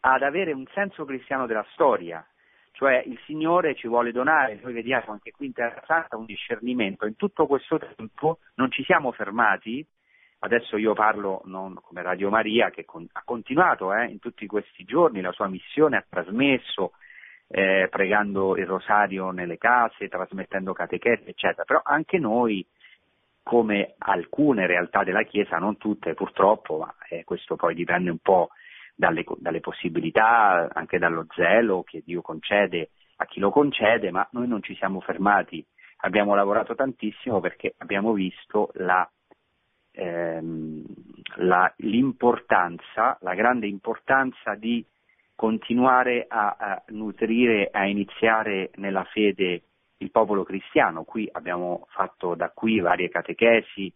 ad 0.00 0.22
avere 0.22 0.52
un 0.52 0.66
senso 0.74 1.06
cristiano 1.06 1.46
della 1.46 1.66
storia, 1.72 2.24
cioè 2.72 3.02
il 3.06 3.18
Signore 3.24 3.74
ci 3.74 3.88
vuole 3.88 4.12
donare, 4.12 4.60
noi 4.62 4.74
vediamo 4.74 5.12
anche 5.12 5.32
qui 5.32 5.46
in 5.46 5.54
Terra 5.54 5.82
Santa 5.86 6.18
un 6.18 6.26
discernimento, 6.26 7.06
in 7.06 7.16
tutto 7.16 7.46
questo 7.46 7.78
tempo 7.78 8.40
non 8.56 8.70
ci 8.70 8.84
siamo 8.84 9.10
fermati. 9.12 9.84
Adesso 10.40 10.76
io 10.76 10.92
parlo 10.92 11.40
non 11.46 11.78
come 11.80 12.02
Radio 12.02 12.28
Maria 12.28 12.68
che 12.68 12.84
con, 12.84 13.08
ha 13.10 13.22
continuato 13.24 13.94
eh, 13.94 14.04
in 14.04 14.18
tutti 14.18 14.46
questi 14.46 14.84
giorni 14.84 15.22
la 15.22 15.32
sua 15.32 15.48
missione, 15.48 15.96
ha 15.96 16.04
trasmesso 16.06 16.92
eh, 17.48 17.88
pregando 17.90 18.56
il 18.56 18.66
rosario 18.66 19.30
nelle 19.30 19.58
case, 19.58 20.08
trasmettendo 20.08 20.72
catechesi, 20.72 21.28
eccetera, 21.28 21.64
però 21.64 21.80
anche 21.84 22.18
noi 22.18 22.66
come 23.42 23.94
alcune 23.98 24.66
realtà 24.66 25.04
della 25.04 25.22
Chiesa, 25.22 25.58
non 25.58 25.76
tutte 25.76 26.14
purtroppo, 26.14 26.78
ma 26.78 26.94
eh, 27.08 27.22
questo 27.22 27.54
poi 27.54 27.74
dipende 27.74 28.10
un 28.10 28.18
po' 28.18 28.48
dalle, 28.94 29.24
dalle, 29.38 29.60
possibilità, 29.60 30.68
anche 30.72 30.98
dallo 30.98 31.26
zelo 31.34 31.84
che 31.84 32.02
Dio 32.04 32.22
concede 32.22 32.90
a 33.18 33.26
chi 33.26 33.38
lo 33.38 33.50
concede, 33.50 34.10
ma 34.10 34.26
noi 34.32 34.48
non 34.48 34.62
ci 34.62 34.74
siamo 34.74 35.00
fermati, 35.00 35.64
abbiamo 35.98 36.34
lavorato 36.34 36.74
tantissimo 36.74 37.38
perché 37.40 37.74
abbiamo 37.78 38.12
visto 38.12 38.70
la 38.74 39.08
ehm, 39.92 40.84
la, 41.36 41.72
l'importanza, 41.78 43.16
la 43.20 43.34
grande 43.34 43.66
importanza 43.66 44.54
di 44.54 44.84
continuare 45.36 46.24
a, 46.26 46.56
a 46.58 46.82
nutrire, 46.88 47.68
a 47.70 47.86
iniziare 47.86 48.70
nella 48.76 49.04
fede 49.04 49.62
il 49.98 50.10
popolo 50.10 50.42
cristiano. 50.42 51.04
Qui 51.04 51.28
abbiamo 51.30 51.86
fatto 51.90 52.34
da 52.34 52.50
qui 52.50 52.80
varie 52.80 53.08
catechesi 53.08 53.92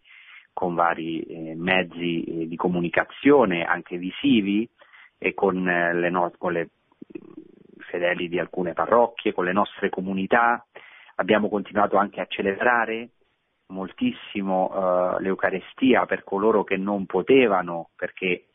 con 0.52 0.74
vari 0.74 1.22
eh, 1.22 1.54
mezzi 1.56 2.22
eh, 2.22 2.46
di 2.46 2.56
comunicazione, 2.56 3.64
anche 3.64 3.96
visivi, 3.96 4.68
e 5.18 5.34
con, 5.34 5.66
eh, 5.66 5.94
le, 5.94 6.10
no- 6.10 6.32
le 6.50 6.68
fedeli 7.78 8.28
di 8.28 8.38
alcune 8.38 8.72
parrocchie, 8.74 9.32
con 9.32 9.44
le 9.44 9.52
nostre 9.52 9.88
comunità. 9.88 10.64
Abbiamo 11.16 11.48
continuato 11.48 11.96
anche 11.96 12.20
a 12.20 12.26
celebrare 12.26 13.10
moltissimo 13.68 14.70
eh, 15.16 15.22
l'Eucarestia 15.22 16.04
per 16.04 16.24
coloro 16.24 16.64
che 16.64 16.76
non 16.76 17.06
potevano, 17.06 17.90
perché 17.96 18.49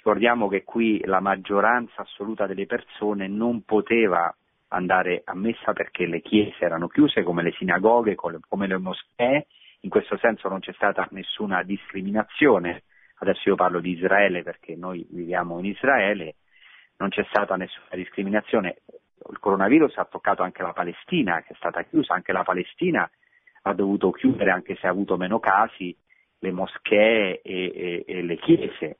ricordiamo 0.00 0.48
che 0.48 0.64
qui 0.64 1.02
la 1.04 1.20
maggioranza 1.20 2.00
assoluta 2.00 2.46
delle 2.46 2.64
persone 2.64 3.28
non 3.28 3.64
poteva 3.64 4.34
andare 4.68 5.20
a 5.26 5.34
messa 5.34 5.74
perché 5.74 6.06
le 6.06 6.22
chiese 6.22 6.64
erano 6.64 6.88
chiuse 6.88 7.22
come 7.22 7.42
le 7.42 7.52
sinagoghe, 7.52 8.14
come 8.14 8.66
le 8.66 8.78
moschee, 8.78 9.46
in 9.80 9.90
questo 9.90 10.16
senso 10.16 10.48
non 10.48 10.60
c'è 10.60 10.72
stata 10.72 11.06
nessuna 11.10 11.62
discriminazione, 11.62 12.84
adesso 13.16 13.50
io 13.50 13.56
parlo 13.56 13.78
di 13.80 13.90
Israele 13.90 14.42
perché 14.42 14.74
noi 14.74 15.06
viviamo 15.10 15.58
in 15.58 15.66
Israele, 15.66 16.36
non 16.96 17.10
c'è 17.10 17.26
stata 17.28 17.56
nessuna 17.56 17.88
discriminazione, 17.90 18.78
il 19.30 19.38
coronavirus 19.38 19.98
ha 19.98 20.06
toccato 20.06 20.42
anche 20.42 20.62
la 20.62 20.72
Palestina 20.72 21.42
che 21.42 21.52
è 21.52 21.56
stata 21.56 21.82
chiusa, 21.82 22.14
anche 22.14 22.32
la 22.32 22.42
Palestina 22.42 23.08
ha 23.62 23.74
dovuto 23.74 24.10
chiudere 24.12 24.50
anche 24.50 24.76
se 24.76 24.86
ha 24.86 24.90
avuto 24.90 25.18
meno 25.18 25.38
casi 25.40 25.94
le 26.38 26.52
moschee 26.52 27.42
e, 27.42 27.72
e, 27.74 28.04
e 28.06 28.22
le 28.22 28.36
chiese, 28.36 28.96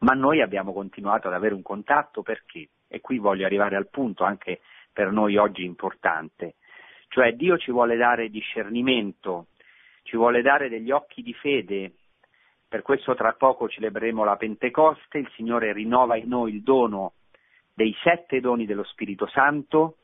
ma 0.00 0.12
noi 0.12 0.40
abbiamo 0.40 0.72
continuato 0.72 1.28
ad 1.28 1.34
avere 1.34 1.54
un 1.54 1.62
contatto 1.62 2.22
perché, 2.22 2.68
e 2.88 3.00
qui 3.00 3.18
voglio 3.18 3.46
arrivare 3.46 3.76
al 3.76 3.88
punto 3.88 4.24
anche 4.24 4.60
per 4.92 5.10
noi 5.10 5.36
oggi 5.36 5.64
importante, 5.64 6.54
cioè 7.08 7.32
Dio 7.32 7.56
ci 7.58 7.70
vuole 7.70 7.96
dare 7.96 8.28
discernimento, 8.28 9.46
ci 10.02 10.16
vuole 10.16 10.42
dare 10.42 10.68
degli 10.68 10.90
occhi 10.90 11.22
di 11.22 11.34
fede, 11.34 11.92
per 12.68 12.82
questo 12.82 13.14
tra 13.14 13.32
poco 13.32 13.68
celebreremo 13.68 14.24
la 14.24 14.36
Pentecoste, 14.36 15.18
il 15.18 15.30
Signore 15.34 15.72
rinnova 15.72 16.16
in 16.16 16.28
noi 16.28 16.54
il 16.54 16.62
dono 16.62 17.14
dei 17.72 17.94
sette 18.02 18.40
doni 18.40 18.66
dello 18.66 18.84
Spirito 18.84 19.26
Santo 19.26 19.98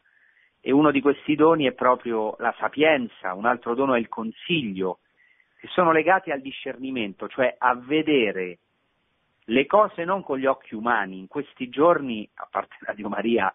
e 0.61 0.73
uno 0.73 0.91
di 0.91 1.03
questi 1.03 1.35
doni 1.35 1.67
è 1.67 1.73
proprio 1.73 2.37
la 2.39 2.55
sapienza, 2.59 3.35
un 3.35 3.45
altro 3.45 3.75
dono 3.75 3.95
è 3.95 3.99
il 3.99 4.09
consiglio, 4.09 5.01
che 5.59 5.69
sono 5.69 5.93
legati 5.93 6.31
al 6.31 6.41
discernimento, 6.41 7.29
cioè 7.29 7.55
a 7.59 7.75
vedere 7.75 8.61
le 9.47 9.67
cose 9.67 10.05
non 10.05 10.23
con 10.23 10.39
gli 10.39 10.47
occhi 10.47 10.75
umani. 10.75 11.19
In 11.19 11.29
questi 11.29 11.69
giorni, 11.69 12.29
a 12.35 12.49
parte 12.51 12.77
Radio 12.81 13.09
Maria, 13.09 13.53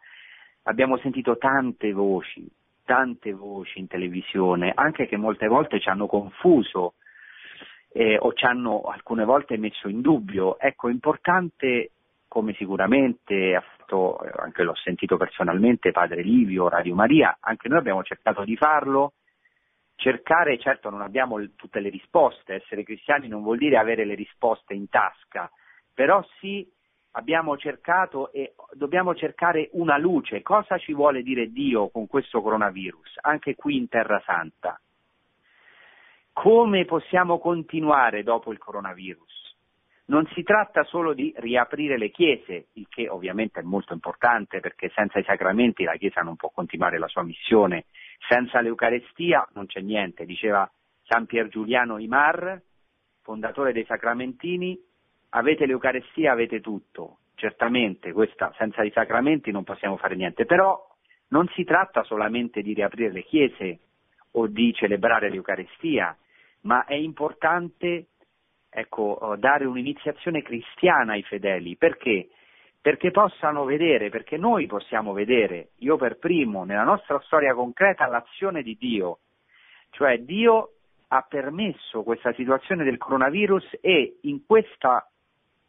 abbiamo 0.63 0.97
sentito 0.97 1.37
tante 1.37 1.91
voci, 1.91 2.47
tante 2.83 3.33
voci 3.33 3.79
in 3.79 3.87
televisione, 3.87 4.71
anche 4.75 5.07
che 5.07 5.17
molte 5.17 5.47
volte 5.47 5.79
ci 5.79 5.89
hanno 5.89 6.07
confuso 6.07 6.93
eh, 7.91 8.17
o 8.19 8.33
ci 8.33 8.45
hanno 8.45 8.81
alcune 8.81 9.25
volte 9.25 9.57
messo 9.57 9.87
in 9.87 10.01
dubbio. 10.01 10.59
Ecco, 10.59 10.89
è 10.89 10.91
importante, 10.91 11.91
come 12.27 12.53
sicuramente 12.53 13.55
ha 13.55 13.61
fatto, 13.61 14.21
eh, 14.23 14.31
anche 14.37 14.63
l'ho 14.63 14.75
sentito 14.75 15.17
personalmente, 15.17 15.91
Padre 15.91 16.21
Livio, 16.21 16.69
Radio 16.69 16.93
Maria, 16.93 17.37
anche 17.39 17.67
noi 17.67 17.79
abbiamo 17.79 18.03
cercato 18.03 18.43
di 18.43 18.55
farlo, 18.55 19.13
cercare, 19.95 20.59
certo 20.59 20.89
non 20.89 21.01
abbiamo 21.01 21.37
tutte 21.55 21.79
le 21.79 21.89
risposte, 21.89 22.53
essere 22.53 22.83
cristiani 22.83 23.27
non 23.27 23.41
vuol 23.41 23.57
dire 23.57 23.77
avere 23.77 24.05
le 24.05 24.15
risposte 24.15 24.73
in 24.73 24.87
tasca, 24.87 25.51
però 25.99 26.25
sì 26.39 26.65
abbiamo 27.11 27.57
cercato 27.57 28.31
e 28.31 28.53
dobbiamo 28.71 29.13
cercare 29.15 29.67
una 29.73 29.97
luce. 29.97 30.41
Cosa 30.41 30.77
ci 30.77 30.93
vuole 30.93 31.23
dire 31.23 31.51
Dio 31.51 31.89
con 31.89 32.07
questo 32.07 32.41
coronavirus, 32.41 33.17
anche 33.23 33.55
qui 33.55 33.75
in 33.75 33.89
Terra 33.89 34.21
Santa? 34.25 34.79
Come 36.31 36.85
possiamo 36.85 37.37
continuare 37.37 38.23
dopo 38.23 38.53
il 38.53 38.59
coronavirus? 38.59 39.57
Non 40.05 40.25
si 40.27 40.41
tratta 40.43 40.85
solo 40.85 41.11
di 41.11 41.33
riaprire 41.35 41.97
le 41.97 42.11
chiese, 42.11 42.67
il 42.75 42.87
che 42.87 43.09
ovviamente 43.09 43.59
è 43.59 43.63
molto 43.63 43.91
importante 43.91 44.61
perché 44.61 44.89
senza 44.95 45.19
i 45.19 45.25
sacramenti 45.25 45.83
la 45.83 45.97
Chiesa 45.97 46.21
non 46.21 46.37
può 46.37 46.49
continuare 46.49 46.97
la 46.97 47.09
sua 47.09 47.23
missione, 47.23 47.87
senza 48.25 48.61
l'Eucarestia 48.61 49.45
non 49.51 49.65
c'è 49.65 49.81
niente, 49.81 50.23
diceva 50.23 50.71
San 51.03 51.25
Pier 51.25 51.49
Giuliano 51.49 51.97
Imar, 51.97 52.61
fondatore 53.21 53.73
dei 53.73 53.83
sacramentini, 53.83 54.87
avete 55.29 55.65
l'Eucarestia, 55.65 56.31
avete 56.31 56.61
tutto. 56.61 57.17
Certamente, 57.35 58.11
questa, 58.11 58.53
senza 58.57 58.83
i 58.83 58.91
sacramenti 58.91 59.51
non 59.51 59.63
possiamo 59.63 59.97
fare 59.97 60.15
niente, 60.15 60.45
però 60.45 60.77
non 61.29 61.47
si 61.49 61.63
tratta 61.63 62.03
solamente 62.03 62.61
di 62.61 62.73
riaprire 62.73 63.11
le 63.11 63.23
chiese 63.23 63.79
o 64.31 64.47
di 64.47 64.73
celebrare 64.73 65.29
l'Eucarestia, 65.29 66.15
ma 66.61 66.85
è 66.85 66.95
importante 66.95 68.07
ecco, 68.69 69.35
dare 69.37 69.65
un'iniziazione 69.65 70.41
cristiana 70.41 71.13
ai 71.13 71.23
fedeli. 71.23 71.75
Perché? 71.75 72.29
Perché 72.81 73.11
possano 73.11 73.65
vedere, 73.65 74.09
perché 74.09 74.37
noi 74.37 74.65
possiamo 74.65 75.11
vedere, 75.13 75.71
io 75.77 75.97
per 75.97 76.17
primo, 76.17 76.63
nella 76.63 76.83
nostra 76.83 77.19
storia 77.21 77.53
concreta, 77.53 78.07
l'azione 78.07 78.61
di 78.61 78.77
Dio. 78.77 79.19
Cioè 79.91 80.19
Dio 80.19 80.73
ha 81.07 81.25
permesso 81.27 82.03
questa 82.03 82.31
situazione 82.33 82.83
del 82.83 82.97
coronavirus 82.97 83.79
e 83.81 84.19
in 84.21 84.45
questa 84.45 85.08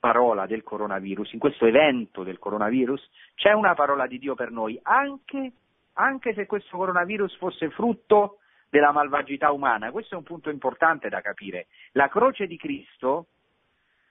parola 0.01 0.47
del 0.47 0.65
coronavirus, 0.65 1.35
in 1.35 1.39
questo 1.39 1.67
evento 1.67 2.25
del 2.25 2.39
coronavirus, 2.39 3.09
c'è 3.35 3.53
una 3.53 3.75
parola 3.75 4.07
di 4.07 4.19
Dio 4.19 4.35
per 4.35 4.51
noi, 4.51 4.81
anche, 4.83 5.53
anche 5.93 6.35
se 6.35 6.47
questo 6.47 6.77
coronavirus 6.77 7.37
fosse 7.37 7.71
frutto 7.71 8.39
della 8.71 8.93
malvagità 8.93 9.53
umana. 9.53 9.91
Questo 9.91 10.15
è 10.15 10.19
un 10.19 10.25
punto 10.25 10.49
importante 10.49 11.09
da 11.09 11.21
capire. 11.21 11.67
La 11.93 12.09
croce 12.09 12.47
di 12.47 12.57
Cristo 12.57 13.27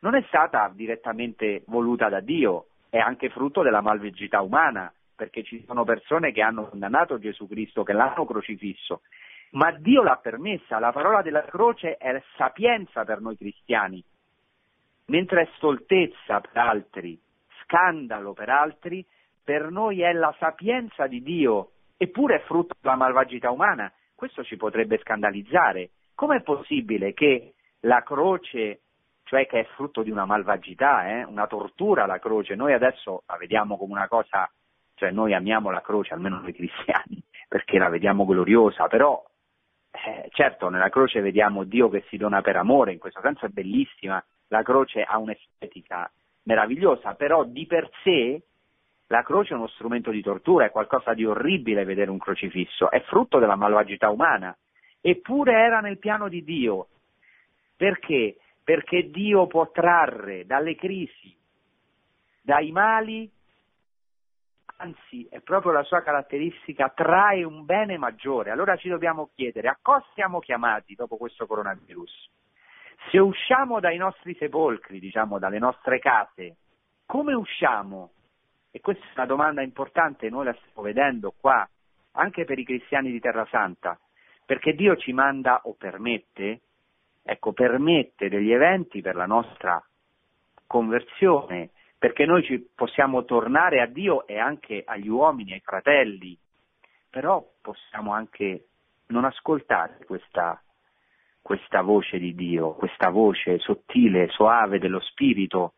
non 0.02 0.16
è 0.16 0.24
stata 0.28 0.72
direttamente 0.74 1.64
voluta 1.66 2.08
da 2.08 2.20
Dio, 2.20 2.68
è 2.90 3.00
anche 3.00 3.30
frutto 3.30 3.64
della 3.64 3.82
malvagità 3.82 4.42
umana, 4.42 4.94
perché 5.16 5.44
ci 5.44 5.64
sono 5.66 5.84
persone 5.84 6.32
che 6.32 6.42
hanno 6.42 6.70
condannato 6.70 7.20
Gesù 7.20 7.48
Cristo, 7.48 7.84
che 7.84 7.94
l'hanno 7.94 8.26
crocifisso, 8.26 9.02
ma 9.52 9.72
Dio 9.72 10.04
l'ha 10.04 10.18
permessa. 10.18 10.80
La 10.80 10.92
parola 10.92 11.22
della 11.22 11.44
croce 11.44 11.98
è 11.98 12.22
sapienza 12.38 13.04
per 13.04 13.20
noi 13.20 13.36
cristiani, 13.36 14.04
mentre 15.10 15.44
è 15.44 15.50
stoltezza 15.56 16.40
per 16.40 16.58
altri, 16.58 17.20
scandalo 17.64 18.34
per 18.34 18.50
altri, 18.50 19.06
per 19.44 19.70
noi 19.70 20.02
è 20.02 20.12
la 20.14 20.34
sapienza 20.40 21.08
di 21.08 21.22
Dio, 21.22 21.72
eppure 21.98 22.38
è 22.38 22.44
frutto 22.46 22.76
della 22.80 22.96
malvagità 22.96 23.52
umana. 23.52 23.92
Questo 24.16 24.44
ci 24.44 24.58
potrebbe 24.58 25.00
scandalizzare. 25.00 25.92
Com'è 26.14 26.42
possibile 26.42 27.14
che 27.14 27.54
la 27.82 28.04
croce, 28.04 28.82
cioè 29.24 29.48
che 29.48 29.62
è 29.62 29.66
frutto 29.76 30.04
di 30.04 30.12
una 30.12 30.26
malvagità, 30.26 31.08
eh, 31.08 31.24
una 31.24 31.48
tortura 31.48 32.06
la 32.06 32.20
croce, 32.20 32.56
noi 32.56 32.74
adesso 32.74 33.24
la 33.26 33.38
vediamo 33.38 33.78
come 33.78 33.94
una 33.94 34.08
cosa, 34.08 34.50
cioè 34.96 35.12
noi 35.12 35.34
amiamo 35.34 35.72
la 35.72 35.82
croce, 35.82 36.14
almeno 36.14 36.40
noi 36.40 36.54
cristiani, 36.54 37.22
perché 37.48 37.78
la 37.78 37.90
vediamo 37.90 38.26
gloriosa, 38.26 38.88
però 38.88 39.24
eh, 39.92 40.30
certo 40.32 40.70
nella 40.70 40.90
croce 40.90 41.22
vediamo 41.22 41.64
Dio 41.64 41.90
che 41.90 42.04
si 42.10 42.18
dona 42.18 42.42
per 42.42 42.58
amore, 42.58 42.92
in 42.92 43.00
questo 43.00 43.22
senso 43.22 43.46
è 43.46 43.50
bellissima, 43.50 44.24
la 44.50 44.62
croce 44.64 45.02
ha 45.02 45.18
un'estetica 45.18 46.12
meravigliosa, 46.44 47.14
però 47.16 47.44
di 47.44 47.66
per 47.66 47.90
sé 48.04 48.42
la 49.08 49.24
croce 49.24 49.54
è 49.54 49.58
uno 49.58 49.68
strumento 49.68 50.12
di 50.12 50.22
tortura, 50.22 50.66
è 50.66 50.72
qualcosa 50.72 51.14
di 51.14 51.26
orribile 51.26 51.84
vedere 51.84 52.12
un 52.12 52.20
crocifisso, 52.20 52.92
è 52.92 53.02
frutto 53.02 53.40
della 53.40 53.56
malvagità 53.56 54.10
umana, 54.10 54.56
eppure 55.02 55.54
era 55.54 55.80
nel 55.80 55.98
piano 55.98 56.28
di 56.30 56.44
Dio. 56.44 56.88
Perché? 57.76 58.38
Perché 58.64 59.10
Dio 59.10 59.48
può 59.48 59.72
trarre 59.72 60.46
dalle 60.46 60.76
crisi, 60.76 61.36
dai 62.42 62.72
mali, 62.72 63.30
anzi 64.78 65.28
è 65.30 65.40
proprio 65.40 65.72
la 65.72 65.84
sua 65.84 66.02
caratteristica, 66.02 66.90
trae 66.90 67.44
un 67.44 67.66
bene 67.66 67.98
maggiore. 67.98 68.52
Allora 68.52 68.76
ci 68.76 68.90
dobbiamo 68.90 69.30
chiedere 69.34 69.70
a 69.70 69.78
cosa 69.82 70.06
siamo 70.14 70.40
chiamati 70.40 70.94
dopo 70.94 71.18
questo 71.18 71.48
coronavirus? 71.48 72.30
Se 73.10 73.18
usciamo 73.18 73.80
dai 73.80 73.98
nostri 73.98 74.36
sepolcri, 74.36 75.00
diciamo 75.00 75.40
dalle 75.40 75.58
nostre 75.58 75.98
case, 75.98 76.58
come 77.08 77.34
usciamo? 77.34 78.12
E 78.70 78.82
questa 78.82 79.04
è 79.04 79.12
una 79.16 79.26
domanda 79.26 79.62
importante, 79.64 80.30
noi 80.30 80.46
la 80.46 80.54
stiamo 80.54 80.84
vedendo 80.84 81.34
qua, 81.40 81.68
anche 82.12 82.46
per 82.46 82.60
i 82.60 82.64
cristiani 82.64 83.10
di 83.10 83.20
Terra 83.20 83.48
Santa, 83.50 83.98
perché 84.46 84.74
Dio 84.74 84.96
ci 84.96 85.12
manda 85.12 85.62
o 85.64 85.74
permette, 85.74 86.62
ecco, 87.24 87.52
permette 87.52 88.30
degli 88.30 88.52
eventi 88.52 89.02
per 89.02 89.16
la 89.16 89.26
nostra 89.26 89.84
conversione, 90.68 91.72
perché 91.98 92.28
noi 92.28 92.44
ci 92.44 92.60
possiamo 92.76 93.26
tornare 93.26 93.82
a 93.82 93.88
Dio 93.88 94.28
e 94.28 94.38
anche 94.38 94.84
agli 94.86 95.10
uomini, 95.10 95.54
ai 95.54 95.62
fratelli, 95.62 96.38
però 97.10 97.44
possiamo 97.60 98.14
anche 98.14 98.68
non 99.08 99.26
ascoltare 99.26 99.98
questa 100.06 100.62
questa 101.42 101.82
voce 101.82 102.20
di 102.20 102.36
Dio, 102.36 102.74
questa 102.74 103.10
voce 103.10 103.60
sottile, 103.60 104.28
soave 104.30 104.80
dello 104.80 105.00
Spirito 105.00 105.74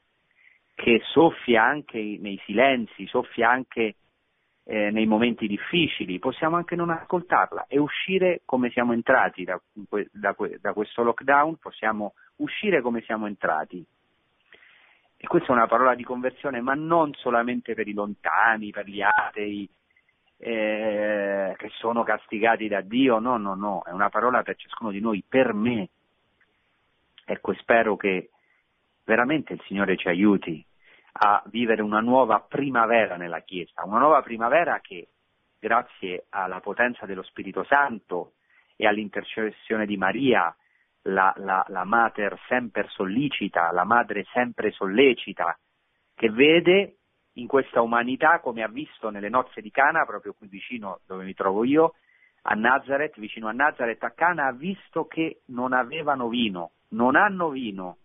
che 0.74 1.02
soffia 1.12 1.64
anche 1.64 2.18
nei 2.20 2.42
silenzi, 2.46 3.06
soffia 3.06 3.50
anche 3.50 3.96
eh, 4.64 4.90
nei 4.90 5.06
momenti 5.06 5.48
difficili, 5.48 6.20
possiamo 6.20 6.56
anche 6.56 6.76
non 6.76 6.90
ascoltarla 6.90 7.66
e 7.68 7.78
uscire 7.78 8.42
come 8.46 8.70
siamo 8.72 8.94
entrati 8.94 9.44
da, 9.44 9.60
da, 10.12 10.36
da 10.60 10.74
questo 10.74 11.04
lockdown, 11.04 11.58
possiamo 11.58 12.14
uscire 12.38 12.82
come 12.82 13.02
siamo 13.02 13.28
entrati. 13.28 13.86
E 15.18 15.28
questa 15.28 15.50
è 15.50 15.56
una 15.56 15.68
parola 15.68 15.94
di 15.94 16.04
conversione, 16.04 16.62
ma 16.62 16.74
non 16.74 17.14
solamente 17.14 17.76
per 17.76 17.88
i 17.88 17.94
lontani, 17.94 18.72
per 18.72 18.88
gli 18.88 19.02
atei, 19.02 19.70
eh, 20.44 21.54
che 21.56 21.70
sono 21.78 22.04
castigati 22.04 22.68
da 22.68 22.82
Dio, 22.82 23.20
no, 23.20 23.38
no, 23.38 23.54
no, 23.54 23.84
è 23.86 23.92
una 23.92 24.10
parola 24.10 24.42
per 24.42 24.56
ciascuno 24.56 24.90
di 24.90 25.00
noi, 25.00 25.24
per 25.28 25.54
me. 25.54 25.90
Ecco, 27.24 27.54
spero 27.54 27.96
che 27.96 28.32
veramente 29.06 29.54
il 29.54 29.62
Signore 29.68 29.98
ci 29.98 30.08
aiuti 30.08 30.66
a 31.14 31.44
vivere 31.46 31.84
una 31.84 32.00
nuova 32.00 32.40
primavera 32.40 33.18
nella 33.18 33.42
Chiesa, 33.42 33.86
una 33.86 34.00
nuova 34.00 34.24
primavera 34.24 34.80
che 34.80 35.10
grazie 35.60 36.26
alla 36.30 36.60
potenza 36.60 37.06
dello 37.06 37.22
Spirito 37.22 37.64
Santo 37.66 38.34
e 38.76 38.88
all'intercessione 38.88 39.86
di 39.86 39.96
Maria, 39.96 40.56
la, 41.04 41.32
la, 41.38 41.64
la 41.68 41.84
Mater 41.84 42.40
sempre 42.48 42.88
sollicita, 42.90 43.72
la 43.72 43.84
Madre 43.84 44.26
sempre 44.34 44.72
sollecita, 44.72 45.56
che 46.16 46.32
vede 46.32 46.96
in 47.42 47.48
questa 47.48 47.82
umanità 47.82 48.40
come 48.40 48.64
ha 48.64 48.68
visto 48.68 49.10
nelle 49.10 49.30
nozze 49.30 49.62
di 49.62 49.72
Cana, 49.72 50.06
proprio 50.06 50.34
qui 50.34 50.48
vicino 50.48 51.00
dove 51.06 51.24
mi 51.26 51.34
trovo 51.34 51.64
io, 51.64 51.96
a 52.44 52.54
Nazareth, 52.54 53.20
vicino 53.20 53.48
a 53.48 53.52
Nazareth, 53.52 54.04
a 54.04 54.12
Cana, 54.12 54.48
ha 54.48 54.54
visto 54.54 55.06
che 55.06 55.42
non 55.48 55.74
avevano 55.74 56.30
vino. 56.30 56.72
non 56.90 57.16
hanno 57.16 57.50
vino. 57.50 57.98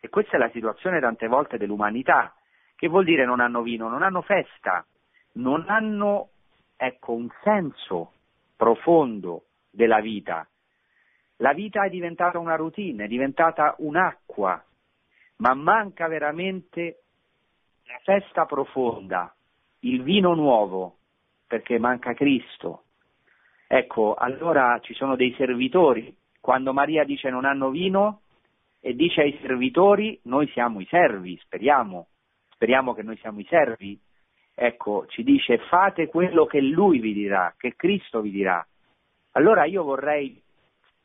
E 0.00 0.08
questa 0.08 0.36
è 0.36 0.38
la 0.38 0.50
situazione 0.50 1.00
tante 1.00 1.28
volte 1.28 1.56
dell'umanità. 1.56 2.34
Che 2.74 2.88
vuol 2.88 3.04
dire 3.04 3.24
non 3.24 3.40
hanno 3.40 3.62
vino? 3.62 3.88
Non 3.88 4.02
hanno 4.02 4.22
festa, 4.22 4.84
non 5.34 5.64
hanno 5.68 6.30
ecco, 6.76 7.12
un 7.12 7.28
senso 7.42 8.12
profondo 8.56 9.44
della 9.70 10.00
vita. 10.00 10.46
La 11.36 11.52
vita 11.52 11.84
è 11.84 11.90
diventata 11.90 12.38
una 12.38 12.56
routine, 12.56 13.04
è 13.04 13.08
diventata 13.08 13.74
un'acqua, 13.78 14.62
ma 15.36 15.54
manca 15.54 16.08
veramente 16.08 17.02
la 17.88 17.98
festa 18.02 18.44
profonda, 18.44 19.34
il 19.80 20.02
vino 20.02 20.34
nuovo, 20.34 20.98
perché 21.46 21.78
manca 21.78 22.12
Cristo. 22.12 22.84
Ecco, 23.66 24.14
allora 24.14 24.78
ci 24.82 24.92
sono 24.92 25.16
dei 25.16 25.34
servitori. 25.36 26.14
Quando 26.40 26.72
Maria 26.72 27.04
dice 27.04 27.30
non 27.30 27.46
hanno 27.46 27.70
vino 27.70 28.22
e 28.80 28.94
dice 28.94 29.22
ai 29.22 29.38
servitori 29.40 30.20
noi 30.24 30.48
siamo 30.48 30.80
i 30.80 30.86
servi, 30.86 31.38
speriamo, 31.42 32.08
speriamo 32.50 32.92
che 32.92 33.02
noi 33.02 33.16
siamo 33.16 33.40
i 33.40 33.46
servi. 33.48 33.98
Ecco, 34.54 35.06
ci 35.06 35.22
dice 35.22 35.58
fate 35.68 36.08
quello 36.08 36.44
che 36.44 36.60
lui 36.60 36.98
vi 36.98 37.14
dirà, 37.14 37.54
che 37.56 37.74
Cristo 37.74 38.20
vi 38.20 38.30
dirà. 38.30 38.64
Allora 39.32 39.64
io 39.64 39.82
vorrei, 39.82 40.40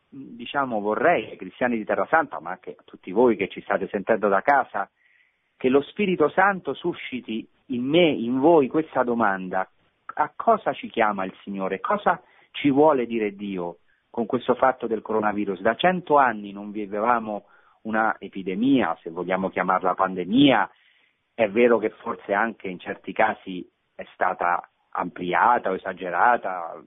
diciamo, 0.09 0.81
vorrei 0.81 1.29
ai 1.29 1.37
cristiani 1.37 1.77
di 1.77 1.85
Terra 1.85 2.07
Santa, 2.07 2.39
ma 2.41 2.51
anche 2.51 2.75
a 2.77 2.83
tutti 2.83 3.11
voi 3.11 3.37
che 3.37 3.47
ci 3.47 3.61
state 3.61 3.87
sentendo 3.87 4.27
da 4.27 4.41
casa, 4.41 4.89
che 5.63 5.69
lo 5.69 5.81
Spirito 5.81 6.27
Santo 6.27 6.73
susciti 6.73 7.47
in 7.67 7.85
me, 7.85 8.09
in 8.09 8.37
voi 8.41 8.67
questa 8.67 9.01
domanda. 9.03 9.65
A 10.15 10.33
cosa 10.35 10.73
ci 10.73 10.89
chiama 10.89 11.23
il 11.23 11.33
Signore? 11.41 11.79
Cosa 11.79 12.21
ci 12.51 12.69
vuole 12.69 13.05
dire 13.05 13.33
Dio 13.33 13.77
con 14.09 14.25
questo 14.25 14.55
fatto 14.55 14.87
del 14.87 15.01
coronavirus? 15.01 15.61
Da 15.61 15.73
cento 15.75 16.17
anni 16.17 16.51
non 16.51 16.71
vivevamo 16.71 17.45
una 17.83 18.17
epidemia, 18.19 18.97
se 19.01 19.09
vogliamo 19.09 19.47
chiamarla 19.47 19.93
pandemia, 19.93 20.69
è 21.33 21.47
vero 21.47 21.77
che 21.77 21.91
forse 21.91 22.33
anche 22.33 22.67
in 22.67 22.79
certi 22.79 23.13
casi 23.13 23.65
è 23.95 24.05
stata 24.15 24.69
ampliata 24.89 25.69
o 25.69 25.75
esagerata, 25.75 26.83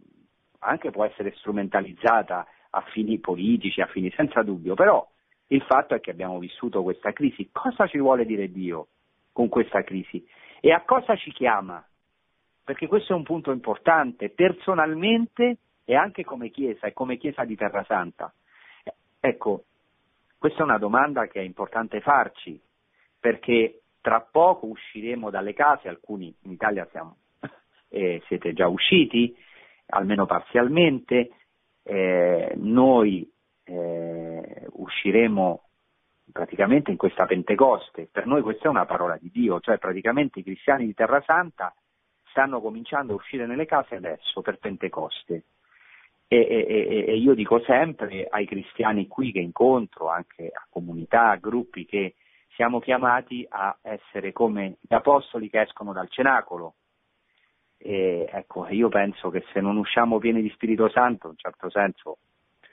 anche 0.59 0.91
può 0.91 1.07
essere 1.07 1.33
strumentalizzata 1.37 2.47
a 2.69 2.81
fini 2.93 3.21
politici, 3.21 3.81
a 3.81 3.87
fini 3.87 4.13
senza 4.15 4.43
dubbio, 4.43 4.75
però 4.75 5.03
il 5.49 5.63
fatto 5.63 5.95
è 5.95 6.01
che 6.01 6.11
abbiamo 6.11 6.39
vissuto 6.39 6.83
questa 6.83 7.13
crisi. 7.13 7.51
Cosa 7.53 7.87
ci 7.87 7.99
vuole 7.99 8.25
dire 8.25 8.51
Dio 8.51 8.89
con 9.33 9.49
questa 9.49 9.83
crisi? 9.83 10.27
E 10.61 10.73
a 10.73 10.83
cosa 10.83 11.15
ci 11.17 11.33
chiama? 11.33 11.85
Perché 12.65 12.87
questo 12.89 13.13
è 13.13 13.17
un 13.17 13.23
punto 13.23 13.53
importante, 13.53 14.31
personalmente 14.31 15.59
e 15.85 15.95
anche 15.95 16.25
come 16.25 16.51
Chiesa 16.51 16.89
e 16.89 16.93
come 16.93 17.17
Chiesa 17.17 17.45
di 17.45 17.55
Terra 17.55 17.85
Santa. 17.85 18.33
Ecco, 19.21 19.65
questa 20.39 20.61
è 20.61 20.65
una 20.65 20.79
domanda 20.79 21.27
che 21.29 21.41
è 21.41 21.45
importante 21.45 22.01
farci, 22.01 22.61
perché 23.19 23.83
tra 24.01 24.21
poco 24.21 24.67
usciremo 24.67 25.31
dalle 25.31 25.53
case, 25.53 25.89
alcuni 25.89 26.35
in 26.43 26.53
Italia 26.53 26.87
siamo, 26.91 27.17
eh, 27.89 28.23
siete 28.27 28.53
già 28.53 28.67
usciti, 28.67 29.37
almeno 29.87 30.27
parzialmente, 30.27 31.31
eh, 31.85 32.53
noi 32.57 33.29
eh, 33.67 34.67
usciremo 34.73 35.63
praticamente 36.33 36.91
in 36.91 36.97
questa 36.97 37.27
Pentecoste, 37.27 38.09
per 38.11 38.27
noi 38.27 38.43
questa 38.43 38.67
è 38.67 38.71
una 38.71 38.87
parola 38.87 39.17
di 39.17 39.31
Dio, 39.31 39.61
cioè 39.61 39.79
praticamente 39.79 40.41
i 40.41 40.43
cristiani 40.43 40.87
di 40.87 40.95
Terra 40.95 41.23
Santa 41.25 41.75
stanno 42.31 42.61
cominciando 42.61 43.13
a 43.13 43.17
uscire 43.17 43.47
nelle 43.47 43.67
case 43.67 43.97
adesso 43.97 44.43
per 44.43 44.59
Pentecoste. 44.59 45.45
E, 46.29 46.39
e, 46.39 47.05
e, 47.07 47.17
io 47.17 47.35
dico 47.35 47.61
sempre 47.61 48.27
ai 48.29 48.47
cristiani 48.47 49.07
qui 49.07 49.31
che 49.31 49.39
incontro, 49.39 50.09
anche 50.09 50.51
a 50.53 50.67
comunità, 50.69 51.31
a 51.31 51.37
gruppi, 51.37 51.87
che 51.87 52.17
siamo 52.55 52.81
chiamati 52.81 53.47
a 53.49 53.77
essere 53.81 54.33
come 54.33 54.79
gli 54.81 54.95
apostoli 54.95 55.49
che 55.49 55.61
escono 55.61 55.93
dal 55.93 56.11
cenacolo. 56.11 56.75
E, 57.79 58.29
ecco, 58.31 58.67
io 58.69 58.89
penso 58.89 59.31
che 59.31 59.45
se 59.53 59.61
non 59.61 59.77
usciamo 59.77 60.19
pieni 60.19 60.43
di 60.43 60.51
Spirito 60.51 60.89
Santo, 60.89 61.27
in 61.27 61.33
un 61.33 61.39
certo 61.39 61.71
senso, 61.71 62.19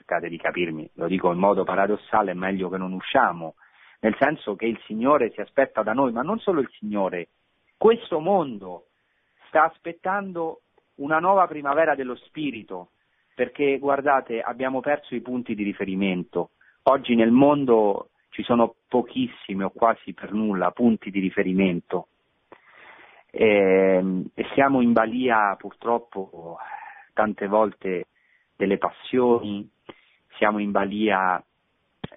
cercate 0.04 0.28
di 0.28 0.36
capirmi, 0.36 0.88
lo 0.94 1.06
dico 1.06 1.32
in 1.32 1.38
modo 1.38 1.64
paradossale, 1.64 2.32
è 2.32 2.34
meglio 2.34 2.68
che 2.68 2.76
non 2.76 2.92
usciamo, 2.92 3.54
nel 4.00 4.14
senso 4.18 4.54
che 4.54 4.66
il 4.66 4.78
Signore 4.84 5.30
si 5.30 5.40
aspetta 5.40 5.82
da 5.82 5.94
noi, 5.94 6.12
ma 6.12 6.20
non 6.20 6.38
solo 6.38 6.60
il 6.60 6.68
Signore, 6.78 7.28
questo 7.78 8.20
mondo 8.20 8.88
sta 9.48 9.64
aspettando 9.64 10.60
una 10.96 11.18
nuova 11.18 11.46
primavera 11.46 11.94
dello 11.94 12.14
Spirito, 12.16 12.90
perché 13.34 13.78
guardate, 13.78 14.40
abbiamo 14.40 14.80
perso 14.80 15.14
i 15.14 15.22
punti 15.22 15.54
di 15.54 15.64
riferimento. 15.64 16.50
Oggi 16.84 17.14
nel 17.14 17.32
mondo 17.32 18.10
ci 18.28 18.42
sono 18.42 18.74
pochissimi 18.86 19.64
o 19.64 19.70
quasi 19.70 20.12
per 20.12 20.32
nulla 20.32 20.70
punti 20.70 21.10
di 21.10 21.18
riferimento 21.18 22.08
e, 23.30 23.46
ehm, 23.96 24.30
e 24.34 24.44
siamo 24.52 24.82
in 24.82 24.92
balia 24.92 25.56
purtroppo 25.56 26.58
tante 27.12 27.46
volte 27.48 28.06
delle 28.54 28.78
passioni, 28.78 29.68
siamo 30.36 30.58
in 30.58 30.70
balia 30.70 31.42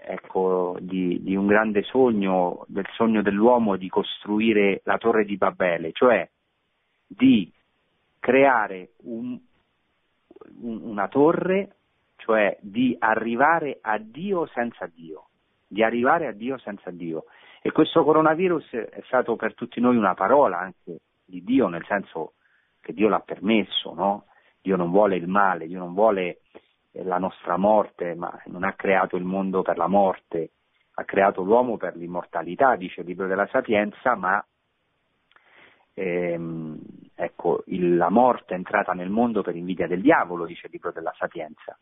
ecco, 0.05 0.77
di, 0.79 1.21
di, 1.21 1.35
un 1.35 1.47
grande 1.47 1.83
sogno, 1.83 2.65
del 2.67 2.87
sogno 2.93 3.21
dell'uomo 3.21 3.75
di 3.75 3.89
costruire 3.89 4.81
la 4.83 4.97
torre 4.97 5.25
di 5.25 5.37
Babele, 5.37 5.91
cioè 5.91 6.27
di 7.05 7.51
creare 8.19 8.91
un, 9.03 9.39
un, 10.61 10.81
una 10.83 11.07
torre, 11.07 11.75
cioè 12.17 12.57
di 12.61 12.95
arrivare 12.99 13.79
a 13.81 13.97
Dio 13.97 14.45
senza 14.47 14.89
Dio 14.93 15.27
di 15.67 15.83
arrivare 15.83 16.27
a 16.27 16.31
Dio 16.31 16.57
senza 16.57 16.89
Dio. 16.91 17.25
E 17.61 17.71
questo 17.71 18.03
coronavirus 18.03 18.71
è 18.71 19.01
stato 19.05 19.35
per 19.35 19.53
tutti 19.53 19.81
noi 19.81 19.97
una 19.97 20.13
parola 20.13 20.59
anche 20.59 20.99
di 21.25 21.43
Dio, 21.43 21.67
nel 21.67 21.85
senso 21.85 22.33
che 22.79 22.93
Dio 22.93 23.09
l'ha 23.09 23.19
permesso, 23.19 23.93
no? 23.93 24.25
Dio 24.61 24.77
non 24.77 24.89
vuole 24.89 25.17
il 25.17 25.27
male, 25.27 25.67
Dio 25.67 25.79
non 25.79 25.93
vuole 25.93 26.41
la 27.03 27.17
nostra 27.17 27.57
morte, 27.57 28.15
ma 28.15 28.41
non 28.45 28.63
ha 28.63 28.73
creato 28.73 29.15
il 29.17 29.23
mondo 29.23 29.61
per 29.61 29.77
la 29.77 29.87
morte, 29.87 30.51
ha 30.93 31.03
creato 31.03 31.43
l'uomo 31.43 31.77
per 31.77 31.95
l'immortalità, 31.95 32.75
dice 32.75 33.01
il 33.01 33.07
libro 33.07 33.27
della 33.27 33.47
Sapienza, 33.47 34.15
ma 34.15 34.43
ehm, 35.93 36.79
ecco, 37.15 37.63
il, 37.67 37.95
la 37.97 38.09
morte 38.09 38.53
è 38.53 38.57
entrata 38.57 38.93
nel 38.93 39.09
mondo 39.09 39.41
per 39.41 39.55
invidia 39.55 39.87
del 39.87 40.01
diavolo, 40.01 40.45
dice 40.45 40.65
il 40.65 40.71
libro 40.73 40.91
della 40.91 41.13
Sapienza. 41.17 41.77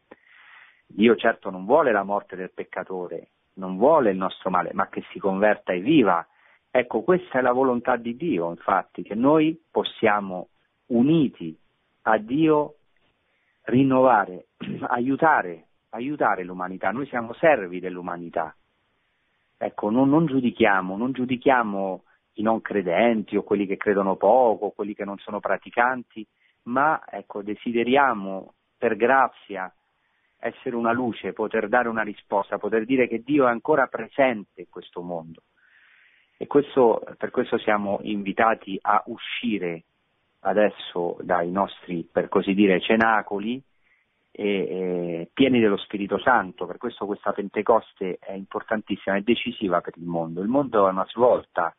Dio 0.88 1.16
certo 1.16 1.50
non 1.50 1.66
vuole 1.66 1.92
la 1.92 2.04
morte 2.04 2.36
del 2.36 2.52
peccatore, 2.52 3.30
non 3.56 3.78
vuole 3.78 4.12
il 4.12 4.18
nostro 4.18 4.50
male, 4.50 4.72
ma 4.74 4.88
che 4.88 5.04
si 5.12 5.20
converta 5.20 5.74
e 5.74 5.80
viva. 5.80 6.26
Ecco, 6.70 7.02
questa 7.02 7.40
è 7.40 7.42
la 7.42 7.54
volontà 7.54 7.96
di 7.96 8.16
Dio, 8.18 8.50
infatti, 8.50 9.02
che 9.02 9.16
noi 9.16 9.60
possiamo, 9.72 10.50
uniti 10.88 11.58
a 12.04 12.18
Dio, 12.18 12.75
rinnovare, 13.66 14.48
aiutare, 14.90 15.68
aiutare 15.90 16.44
l'umanità. 16.44 16.92
Noi 16.92 17.08
siamo 17.08 17.34
servi 17.34 17.80
dell'umanità. 17.80 18.56
Ecco, 19.58 19.90
non, 19.90 20.10
non 20.10 20.26
giudichiamo, 20.26 20.98
non 20.98 21.12
giudichiamo 21.12 22.04
i 22.34 22.42
non 22.42 22.62
credenti 22.62 23.38
o 23.38 23.44
quelli 23.44 23.66
che 23.66 23.78
credono 23.78 24.16
poco, 24.16 24.66
o 24.66 24.72
quelli 24.72 24.94
che 24.94 25.06
non 25.06 25.18
sono 25.18 25.40
praticanti, 25.40 26.26
ma 26.64 27.02
ecco, 27.10 27.42
desideriamo 27.42 28.54
per 28.78 28.96
grazia 28.96 29.74
essere 30.38 30.76
una 30.76 30.92
luce, 30.92 31.34
poter 31.34 31.68
dare 31.70 31.88
una 31.88 32.04
risposta, 32.04 32.58
poter 32.58 32.86
dire 32.86 33.08
che 33.08 33.24
Dio 33.24 33.48
è 33.48 33.50
ancora 33.50 33.88
presente 33.88 34.62
in 34.62 34.70
questo 34.70 35.02
mondo. 35.02 35.44
E 36.38 36.48
questo, 36.48 37.02
per 37.18 37.32
questo 37.32 37.58
siamo 37.58 38.00
invitati 38.02 38.78
a 38.82 39.02
uscire 39.08 39.86
adesso 40.46 41.18
dai 41.22 41.50
nostri, 41.52 42.08
per 42.10 42.30
così 42.30 42.54
dire, 42.54 42.80
cenacoli 42.80 43.62
e, 44.32 44.44
e, 44.48 45.30
pieni 45.34 45.60
dello 45.60 45.78
Spirito 45.78 46.20
Santo. 46.20 46.66
Per 46.66 46.78
questo 46.78 47.06
questa 47.06 47.32
Pentecoste 47.32 48.18
è 48.20 48.34
importantissima, 48.34 49.16
è 49.16 49.22
decisiva 49.22 49.82
per 49.82 49.94
il 49.98 50.06
mondo. 50.06 50.42
Il 50.42 50.48
mondo 50.48 50.88
è 50.88 50.92
una 50.92 51.06
svolta, 51.10 51.76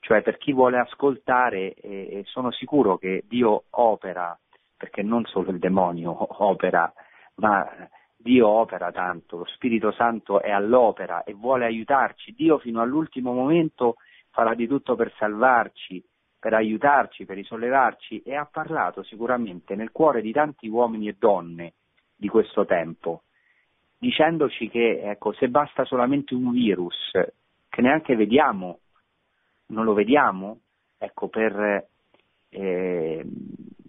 cioè 0.00 0.22
per 0.22 0.36
chi 0.38 0.52
vuole 0.52 0.78
ascoltare, 0.78 1.74
e 1.74 2.22
sono 2.26 2.50
sicuro 2.50 2.98
che 2.98 3.24
Dio 3.26 3.64
opera, 3.70 4.36
perché 4.76 5.02
non 5.02 5.24
solo 5.26 5.50
il 5.50 5.58
demonio 5.58 6.14
opera 6.42 6.92
ma 7.36 7.68
Dio 8.16 8.48
opera 8.48 8.92
tanto, 8.92 9.38
lo 9.38 9.44
Spirito 9.46 9.90
Santo 9.92 10.40
è 10.40 10.50
all'opera 10.50 11.24
e 11.24 11.34
vuole 11.34 11.64
aiutarci. 11.64 12.34
Dio 12.34 12.58
fino 12.58 12.80
all'ultimo 12.80 13.32
momento 13.32 13.96
farà 14.30 14.54
di 14.54 14.66
tutto 14.66 14.94
per 14.94 15.12
salvarci, 15.16 16.02
per 16.42 16.54
aiutarci, 16.54 17.24
per 17.24 17.36
risollevarci 17.36 18.22
e 18.22 18.34
ha 18.34 18.44
parlato 18.50 19.04
sicuramente 19.04 19.76
nel 19.76 19.92
cuore 19.92 20.20
di 20.20 20.32
tanti 20.32 20.66
uomini 20.66 21.06
e 21.06 21.14
donne 21.16 21.74
di 22.16 22.26
questo 22.26 22.64
tempo, 22.64 23.22
dicendoci 23.96 24.68
che 24.68 25.02
ecco, 25.04 25.32
se 25.34 25.48
basta 25.48 25.84
solamente 25.84 26.34
un 26.34 26.50
virus 26.50 27.12
che 27.68 27.80
neanche 27.80 28.16
vediamo, 28.16 28.80
non 29.66 29.84
lo 29.84 29.92
vediamo, 29.92 30.58
ecco, 30.98 31.28
per 31.28 31.86
eh, 32.48 33.24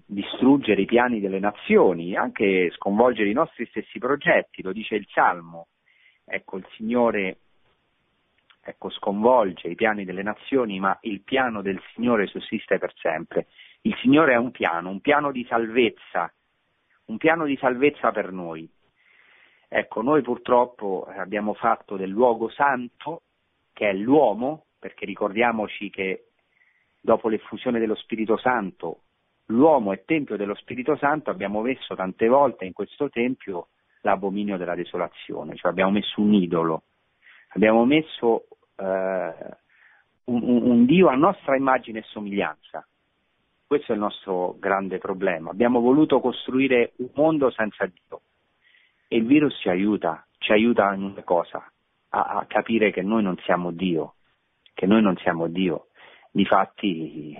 distruggere 0.05 0.81
i 0.81 0.85
piani 0.85 1.19
delle 1.19 1.39
nazioni, 1.39 2.15
anche 2.15 2.69
sconvolgere 2.75 3.31
i 3.31 3.33
nostri 3.33 3.65
stessi 3.65 3.97
progetti, 3.97 4.61
lo 4.61 4.73
dice 4.73 4.93
il 4.93 5.07
Salmo. 5.11 5.69
ecco, 6.23 6.57
il 6.57 6.67
Signore 6.75 7.37
ecco, 8.63 8.89
sconvolge 8.89 9.67
i 9.67 9.75
piani 9.75 10.05
delle 10.05 10.23
nazioni, 10.23 10.79
ma 10.79 10.97
il 11.01 11.21
piano 11.21 11.61
del 11.61 11.81
Signore 11.93 12.27
sussiste 12.27 12.77
per 12.79 12.93
sempre. 12.95 13.47
Il 13.81 13.95
Signore 14.01 14.33
è 14.33 14.37
un 14.37 14.51
piano, 14.51 14.89
un 14.89 15.01
piano 15.01 15.31
di 15.31 15.45
salvezza, 15.45 16.31
un 17.05 17.17
piano 17.17 17.45
di 17.45 17.57
salvezza 17.57 18.11
per 18.11 18.31
noi. 18.31 18.69
Ecco, 19.67 20.01
noi 20.01 20.21
purtroppo 20.21 21.05
abbiamo 21.17 21.53
fatto 21.53 21.97
del 21.97 22.09
luogo 22.09 22.49
santo, 22.49 23.23
che 23.73 23.89
è 23.89 23.93
l'uomo, 23.93 24.65
perché 24.79 25.05
ricordiamoci 25.05 25.89
che 25.89 26.27
dopo 27.01 27.27
l'effusione 27.27 27.79
dello 27.79 27.95
Spirito 27.95 28.37
Santo, 28.37 28.99
l'uomo 29.47 29.91
è 29.91 30.03
tempio 30.05 30.37
dello 30.37 30.55
Spirito 30.55 30.95
Santo, 30.95 31.29
abbiamo 31.29 31.61
messo 31.61 31.95
tante 31.95 32.27
volte 32.27 32.65
in 32.65 32.71
questo 32.71 33.09
tempio 33.09 33.67
l'abominio 34.01 34.57
della 34.57 34.75
desolazione, 34.75 35.55
cioè 35.55 35.71
abbiamo 35.71 35.91
messo 35.91 36.21
un 36.21 36.33
idolo, 36.33 36.83
abbiamo 37.49 37.85
messo 37.85 38.45
eh, 38.75 39.57
un, 40.25 40.43
un, 40.43 40.85
Dio 40.85 41.07
a 41.07 41.15
nostra 41.15 41.55
immagine 41.55 41.99
e 41.99 42.03
somiglianza. 42.03 42.85
Questo 43.65 43.91
è 43.91 43.95
il 43.95 44.01
nostro 44.01 44.55
grande 44.59 44.97
problema. 44.97 45.49
Abbiamo 45.49 45.79
voluto 45.79 46.19
costruire 46.19 46.93
un 46.97 47.09
mondo 47.15 47.49
senza 47.51 47.85
Dio 47.85 48.21
e 49.07 49.17
il 49.17 49.25
virus 49.25 49.57
ci 49.59 49.69
aiuta, 49.69 50.25
ci 50.37 50.51
aiuta 50.51 50.93
in 50.93 51.03
una 51.03 51.23
cosa, 51.23 51.63
a, 52.09 52.21
a 52.21 52.45
capire 52.45 52.91
che 52.91 53.01
noi 53.01 53.23
non 53.23 53.37
siamo 53.43 53.71
Dio, 53.71 54.15
che 54.73 54.85
noi 54.85 55.01
non 55.01 55.15
siamo 55.17 55.47
Dio. 55.47 55.87
Difatti 56.31 57.37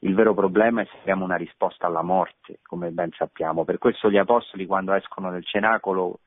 il 0.00 0.14
vero 0.14 0.34
problema 0.34 0.82
è 0.82 0.84
se 0.86 0.98
abbiamo 1.00 1.24
una 1.24 1.36
risposta 1.36 1.86
alla 1.86 2.02
morte, 2.02 2.60
come 2.62 2.90
ben 2.90 3.10
sappiamo. 3.12 3.64
Per 3.64 3.78
questo 3.78 4.10
gli 4.10 4.18
apostoli 4.18 4.66
quando 4.66 4.92
escono 4.92 5.30
dal 5.30 5.44
cenacolo 5.44 6.20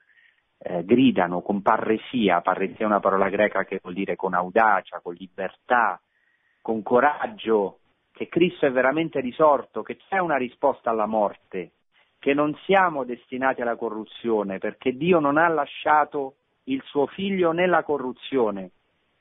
eh, 0.61 0.83
gridano 0.83 1.41
con 1.41 1.61
parresia, 1.61 2.41
parresia 2.41 2.79
è 2.79 2.83
una 2.85 2.99
parola 2.99 3.29
greca 3.29 3.63
che 3.63 3.79
vuol 3.81 3.93
dire 3.95 4.15
con 4.15 4.33
audacia, 4.33 4.99
con 4.99 5.13
libertà, 5.13 5.99
con 6.61 6.83
coraggio, 6.83 7.79
che 8.11 8.27
Cristo 8.27 8.65
è 8.65 8.71
veramente 8.71 9.21
risorto, 9.21 9.81
che 9.81 9.95
c'è 9.95 10.17
una 10.17 10.35
risposta 10.35 10.89
alla 10.89 11.05
morte, 11.05 11.71
che 12.19 12.33
non 12.33 12.53
siamo 12.65 13.05
destinati 13.05 13.61
alla 13.61 13.77
corruzione, 13.77 14.57
perché 14.57 14.91
Dio 14.97 15.19
non 15.19 15.37
ha 15.37 15.47
lasciato 15.47 16.35
il 16.65 16.81
suo 16.85 17.07
figlio 17.07 17.53
nella 17.53 17.83
corruzione, 17.83 18.71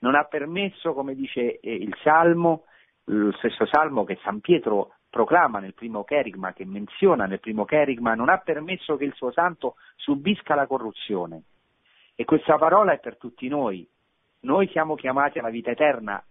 non 0.01 0.16
ha 0.16 0.24
permesso, 0.24 0.92
come 0.92 1.14
dice 1.14 1.61
eh, 1.61 1.72
il 1.72 1.96
Salmo, 2.03 2.64
lo 3.05 3.33
stesso 3.38 3.64
Salmo 3.66 4.05
che 4.05 4.18
San 4.22 4.40
Pietro 4.40 4.94
proclama 5.11 5.59
nel 5.59 5.75
primo 5.75 6.05
cherigma, 6.05 6.53
che 6.53 6.64
menziona 6.64 7.27
nel 7.27 7.40
primo 7.40 7.64
cherigma, 7.64 8.14
non 8.14 8.29
ha 8.29 8.38
permesso 8.38 8.97
che 8.97 9.05
il 9.05 9.14
suo 9.14 9.33
santo 9.33 9.77
subisca 9.97 10.55
la 10.55 10.66
corruzione. 10.66 11.42
E 12.14 12.25
questa 12.25 12.57
parola 12.57 12.92
è 12.92 12.99
per 12.99 13.16
tutti 13.16 13.49
noi. 13.49 13.87
Noi 14.40 14.68
siamo 14.68 14.94
chiamati 14.94 15.38
alla 15.38 15.51
vita 15.51 15.71
eterna, 15.71 16.23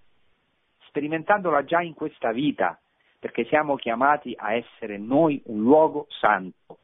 sperimentandola 0.87 1.63
già 1.63 1.81
in 1.81 1.93
questa 1.93 2.31
vita, 2.31 2.79
perché 3.19 3.45
siamo 3.45 3.75
chiamati 3.75 4.33
a 4.37 4.53
essere 4.53 4.97
noi 4.97 5.41
un 5.45 5.61
luogo 5.61 6.05
santo, 6.09 6.79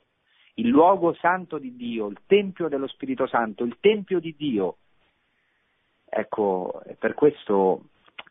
il 0.56 0.67
luogo 0.67 1.13
santo 1.13 1.58
di 1.58 1.75
Dio, 1.75 2.08
il 2.08 2.19
Tempio 2.25 2.67
dello 2.67 2.88
Spirito 2.88 3.27
Santo, 3.27 3.63
il 3.63 3.77
Tempio 3.79 4.19
di 4.19 4.36
Dio. 4.36 4.77
Ecco, 6.10 6.82
per 6.99 7.13
questo 7.13 7.86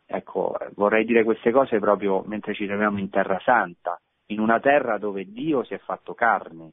Ecco, 0.05 0.55
vorrei 0.75 1.05
dire 1.05 1.23
queste 1.23 1.51
cose 1.51 1.79
proprio 1.79 2.21
mentre 2.25 2.53
ci 2.53 2.65
troviamo 2.67 2.99
in 2.99 3.09
Terra 3.09 3.39
Santa, 3.43 3.99
in 4.27 4.39
una 4.39 4.59
terra 4.59 4.97
dove 4.97 5.31
Dio 5.31 5.63
si 5.63 5.73
è 5.73 5.79
fatto 5.79 6.13
carne. 6.13 6.71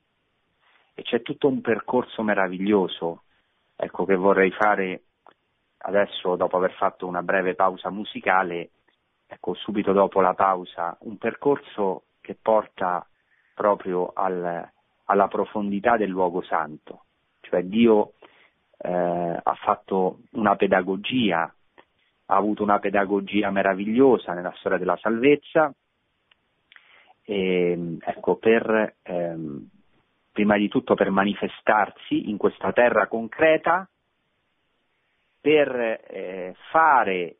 E 0.94 1.02
c'è 1.02 1.22
tutto 1.22 1.48
un 1.48 1.60
percorso 1.60 2.22
meraviglioso, 2.22 3.22
ecco, 3.76 4.04
che 4.04 4.16
vorrei 4.16 4.50
fare 4.50 5.02
adesso 5.78 6.36
dopo 6.36 6.56
aver 6.56 6.72
fatto 6.72 7.06
una 7.06 7.22
breve 7.22 7.54
pausa 7.54 7.90
musicale, 7.90 8.70
ecco, 9.26 9.54
subito 9.54 9.92
dopo 9.92 10.20
la 10.20 10.34
pausa, 10.34 10.96
un 11.00 11.16
percorso 11.16 12.04
che 12.20 12.36
porta 12.40 13.06
proprio 13.54 14.10
al, 14.14 14.68
alla 15.04 15.28
profondità 15.28 15.96
del 15.96 16.10
luogo 16.10 16.42
santo, 16.42 17.04
cioè 17.40 17.62
Dio 17.62 18.14
eh, 18.78 19.40
ha 19.42 19.54
fatto 19.54 20.20
una 20.32 20.56
pedagogia 20.56 21.52
ha 22.30 22.36
avuto 22.36 22.62
una 22.62 22.78
pedagogia 22.78 23.50
meravigliosa 23.50 24.32
nella 24.32 24.54
storia 24.58 24.78
della 24.78 24.96
salvezza, 24.98 25.74
e, 27.24 27.96
ecco, 28.00 28.36
per, 28.36 28.94
ehm, 29.02 29.68
prima 30.30 30.56
di 30.56 30.68
tutto 30.68 30.94
per 30.94 31.10
manifestarsi 31.10 32.30
in 32.30 32.36
questa 32.36 32.72
terra 32.72 33.08
concreta, 33.08 33.88
per 35.40 35.74
eh, 36.08 36.54
fare 36.70 37.36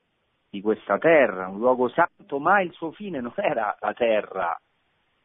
di 0.51 0.61
questa 0.61 0.99
terra 0.99 1.47
un 1.47 1.59
luogo 1.59 1.89
santo, 1.89 2.41
ma 2.41 2.61
il 2.61 2.73
suo 2.73 2.91
fine 2.91 3.21
non 3.21 3.33
era 3.37 3.77
la 3.79 3.95
terra, 3.95 4.61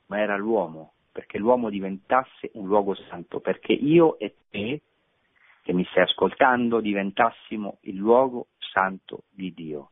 ma 0.07 0.19
era 0.19 0.37
l'uomo, 0.37 0.93
perché 1.11 1.39
l'uomo 1.39 1.69
diventasse 1.69 2.51
un 2.53 2.67
luogo 2.67 2.93
santo, 2.93 3.39
perché 3.39 3.73
io 3.73 4.19
e 4.19 4.35
te 4.51 4.81
che 5.63 5.73
mi 5.73 5.83
stai 5.85 6.03
ascoltando 6.03 6.79
diventassimo 6.79 7.79
il 7.81 7.95
luogo 7.95 8.49
santo 8.75 9.23
di 9.29 9.53
Dio. 9.53 9.91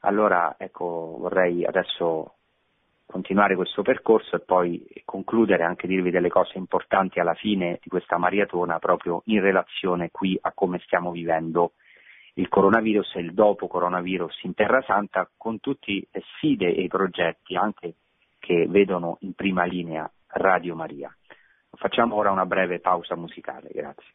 Allora, 0.00 0.56
ecco, 0.58 1.16
vorrei 1.20 1.64
adesso 1.64 2.34
continuare 3.06 3.54
questo 3.54 3.82
percorso 3.82 4.34
e 4.34 4.40
poi 4.40 4.84
concludere 5.04 5.62
anche 5.62 5.86
dirvi 5.86 6.10
delle 6.10 6.28
cose 6.28 6.58
importanti 6.58 7.20
alla 7.20 7.34
fine 7.34 7.78
di 7.80 7.88
questa 7.88 8.18
maratona 8.18 8.80
proprio 8.80 9.22
in 9.26 9.40
relazione 9.40 10.10
qui 10.10 10.36
a 10.40 10.50
come 10.52 10.80
stiamo 10.80 11.12
vivendo 11.12 11.74
il 12.34 12.48
coronavirus 12.48 13.14
e 13.14 13.20
il 13.20 13.32
dopo 13.32 13.68
coronavirus 13.68 14.42
in 14.42 14.54
Terra 14.54 14.82
Santa 14.82 15.30
con 15.36 15.60
tutte 15.60 16.08
le 16.10 16.22
sfide 16.34 16.74
e 16.74 16.82
i 16.82 16.88
progetti 16.88 17.54
anche 17.54 17.94
che 18.38 18.66
vedono 18.68 19.18
in 19.20 19.34
prima 19.34 19.64
linea 19.64 20.10
Radio 20.26 20.74
Maria. 20.74 21.16
Facciamo 21.70 22.16
ora 22.16 22.32
una 22.32 22.46
breve 22.46 22.80
pausa 22.80 23.14
musicale, 23.16 23.68
grazie. 23.72 24.14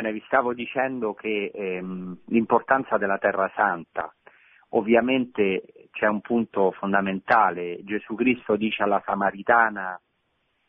Bene, 0.00 0.14
vi 0.14 0.22
stavo 0.24 0.54
dicendo 0.54 1.12
che 1.12 1.50
ehm, 1.52 2.20
l'importanza 2.28 2.96
della 2.96 3.18
Terra 3.18 3.52
Santa, 3.54 4.10
ovviamente 4.70 5.88
c'è 5.90 6.06
un 6.06 6.22
punto 6.22 6.70
fondamentale, 6.70 7.84
Gesù 7.84 8.14
Cristo 8.14 8.56
dice 8.56 8.82
alla 8.82 9.02
Samaritana 9.04 10.00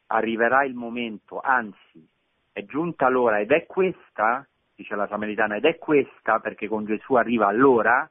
arriverà 0.07 0.65
il 0.65 0.73
momento, 0.73 1.39
anzi 1.39 2.05
è 2.51 2.65
giunta 2.65 3.07
l'ora 3.07 3.39
ed 3.39 3.51
è 3.51 3.65
questa, 3.65 4.45
dice 4.75 4.95
la 4.95 5.07
Samaritana, 5.07 5.55
ed 5.55 5.63
è 5.63 5.77
questa 5.77 6.39
perché 6.39 6.67
con 6.67 6.83
Gesù 6.83 7.13
arriva 7.13 7.53
l'ora 7.53 8.05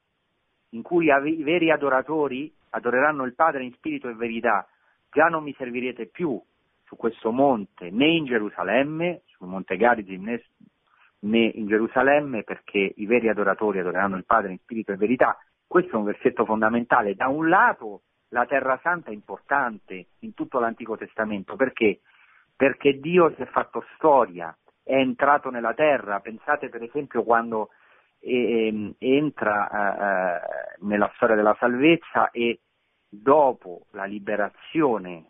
in 0.70 0.80
cui 0.80 1.08
i 1.08 1.42
veri 1.42 1.70
adoratori 1.70 2.50
adoreranno 2.70 3.24
il 3.24 3.34
Padre 3.34 3.62
in 3.62 3.74
spirito 3.74 4.08
e 4.08 4.14
verità, 4.14 4.66
già 5.10 5.26
non 5.26 5.42
mi 5.42 5.52
servirete 5.58 6.06
più 6.06 6.42
su 6.86 6.96
questo 6.96 7.30
monte 7.30 7.90
né 7.90 8.06
in 8.06 8.24
Gerusalemme, 8.24 9.20
sul 9.26 9.48
monte 9.48 9.76
Garizim 9.76 10.24
né 10.24 10.42
né 11.20 11.50
in 11.54 11.66
Gerusalemme 11.66 12.42
perché 12.44 12.92
i 12.96 13.06
veri 13.06 13.28
adoratori 13.28 13.80
adoreranno 13.80 14.16
il 14.16 14.24
Padre 14.24 14.52
in 14.52 14.58
spirito 14.58 14.92
e 14.92 14.96
verità. 14.96 15.38
Questo 15.66 15.92
è 15.92 15.96
un 15.96 16.04
versetto 16.04 16.44
fondamentale. 16.44 17.14
Da 17.14 17.28
un 17.28 17.48
lato 17.48 18.02
la 18.28 18.46
Terra 18.46 18.78
Santa 18.82 19.10
è 19.10 19.14
importante 19.14 20.06
in 20.20 20.34
tutto 20.34 20.58
l'Antico 20.58 20.96
Testamento 20.96 21.56
perché? 21.56 22.00
Perché 22.56 22.98
Dio 23.00 23.32
si 23.34 23.42
è 23.42 23.46
fatto 23.46 23.84
storia, 23.94 24.56
è 24.82 24.94
entrato 24.94 25.50
nella 25.50 25.74
terra. 25.74 26.20
Pensate 26.20 26.68
per 26.68 26.82
esempio 26.82 27.22
quando 27.22 27.70
eh, 28.20 28.94
entra 28.98 29.68
eh, 29.68 30.76
nella 30.80 31.10
storia 31.14 31.36
della 31.36 31.56
salvezza 31.58 32.30
e 32.30 32.60
dopo 33.08 33.86
la 33.92 34.04
liberazione 34.04 35.24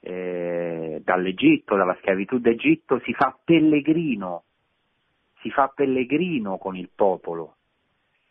eh, 0.00 1.00
dall'Egitto, 1.02 1.76
dalla 1.76 1.96
schiavitù 2.00 2.38
d'Egitto, 2.38 3.00
si 3.04 3.12
fa 3.14 3.36
pellegrino 3.42 4.44
si 5.46 5.50
fa 5.52 5.68
pellegrino 5.68 6.58
con 6.58 6.76
il 6.76 6.90
popolo 6.92 7.54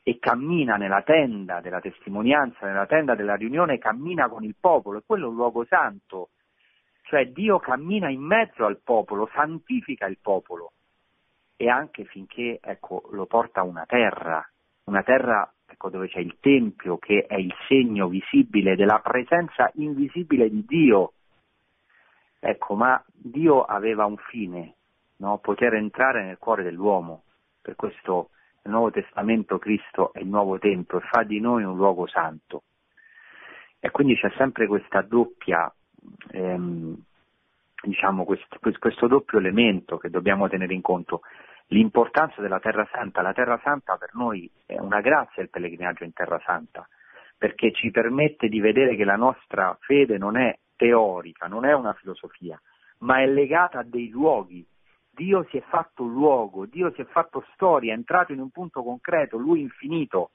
e 0.04 0.19
cammina 0.19 0.75
nella 0.75 1.01
tenda 1.01 1.62
della 1.62 1.80
testimonianza, 1.80 2.67
nella 2.67 2.86
tenda 2.86 3.15
della 3.15 3.36
riunione, 3.36 3.78
cammina 3.78 4.28
con 4.28 4.43
il 4.43 4.56
popolo, 4.60 4.99
e 4.99 5.04
quello 5.06 5.25
è 5.25 5.30
un 5.30 5.36
luogo 5.36 5.65
santo, 5.65 6.30
cioè 7.04 7.28
Dio 7.28 7.58
cammina 7.60 8.10
in 8.10 8.21
mezzo 8.21 8.65
al 8.65 8.82
popolo, 8.84 9.30
santifica 9.34 10.06
il 10.08 10.17
popolo. 10.21 10.73
E 11.56 11.69
anche 11.69 12.04
finché 12.04 12.60
ecco, 12.62 13.08
lo 13.12 13.25
porta 13.25 13.62
a 13.62 13.63
una 13.63 13.86
terra, 13.86 14.45
una 14.86 15.01
terra 15.01 15.49
ecco, 15.65 15.89
dove 15.89 16.10
c'è 16.10 16.19
il 16.19 16.36
Tempio 16.41 16.97
che 16.97 17.25
è 17.28 17.36
il 17.36 17.54
segno 17.67 18.10
visibile 18.10 18.75
della 18.75 18.99
presenza 18.99 19.71
invisibile 19.75 20.49
di 20.49 20.65
Dio. 20.67 21.13
Ecco, 22.39 22.75
ma 22.75 23.01
Dio 23.12 23.63
aveva 23.63 24.06
un 24.06 24.17
fine, 24.17 24.74
no? 25.17 25.38
poter 25.39 25.73
entrare 25.73 26.23
nel 26.23 26.38
cuore 26.38 26.63
dell'uomo. 26.63 27.23
Per 27.62 27.75
questo 27.75 28.30
nel 28.63 28.73
Nuovo 28.73 28.91
Testamento 28.91 29.58
Cristo 29.58 30.13
è 30.13 30.19
il 30.19 30.28
nuovo 30.28 30.58
Tempio 30.60 30.99
e 30.99 31.08
fa 31.12 31.23
di 31.23 31.39
noi 31.39 31.63
un 31.63 31.75
luogo 31.75 32.08
santo. 32.08 32.63
E 33.80 33.91
quindi 33.91 34.15
c'è 34.15 34.32
sempre 34.38 34.65
questa 34.65 35.01
doppia, 35.01 35.71
ehm, 36.32 36.95
diciamo, 37.84 38.25
questo, 38.25 38.58
questo 38.80 39.08
doppio 39.08 39.38
elemento 39.38 39.97
che 39.97 40.10
dobbiamo 40.10 40.49
tenere 40.49 40.73
in 40.73 40.82
conto 40.82 41.21
l'importanza 41.67 42.41
della 42.41 42.60
Terra 42.60 42.88
Santa. 42.91 43.21
La 43.21 43.34
Terra 43.34 43.60
Santa 43.63 43.97
per 43.97 44.10
noi 44.13 44.49
è 44.65 44.80
una 44.80 45.01
grazia 45.01 45.43
il 45.43 45.49
pellegrinaggio 45.49 46.04
in 46.04 46.13
Terra 46.13 46.41
Santa, 46.43 46.88
perché 47.38 47.71
ci 47.71 47.91
permette 47.91 48.47
di 48.47 48.60
vedere 48.60 48.95
che 48.95 49.04
la 49.04 49.15
nostra 49.15 49.78
fede 49.82 50.17
non 50.17 50.38
è 50.38 50.58
teorica, 50.75 51.47
non 51.47 51.65
è 51.65 51.73
una 51.73 51.93
filosofia, 51.93 52.60
ma 52.99 53.21
è 53.21 53.28
legata 53.28 53.80
a 53.80 53.84
dei 53.84 54.10
luoghi. 54.10 54.65
Dio 55.15 55.45
si 55.49 55.58
è 55.58 55.62
fatto 55.62 56.04
luogo, 56.04 56.65
Dio 56.65 56.91
si 56.93 57.01
è 57.01 57.06
fatto 57.06 57.45
storia, 57.54 57.93
è 57.93 57.95
entrato 57.95 58.34
in 58.34 58.39
un 58.39 58.49
punto 58.49 58.84
concreto, 58.84 59.38
Lui 59.38 59.62
infinito. 59.62 60.32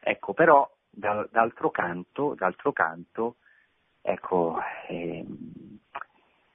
Ecco, 0.00 0.32
però 0.32 0.70
d'altro 0.90 1.70
canto, 1.70 2.34
d'altro 2.34 2.72
canto 2.72 3.36
ecco, 4.06 4.58
eh, 4.88 5.24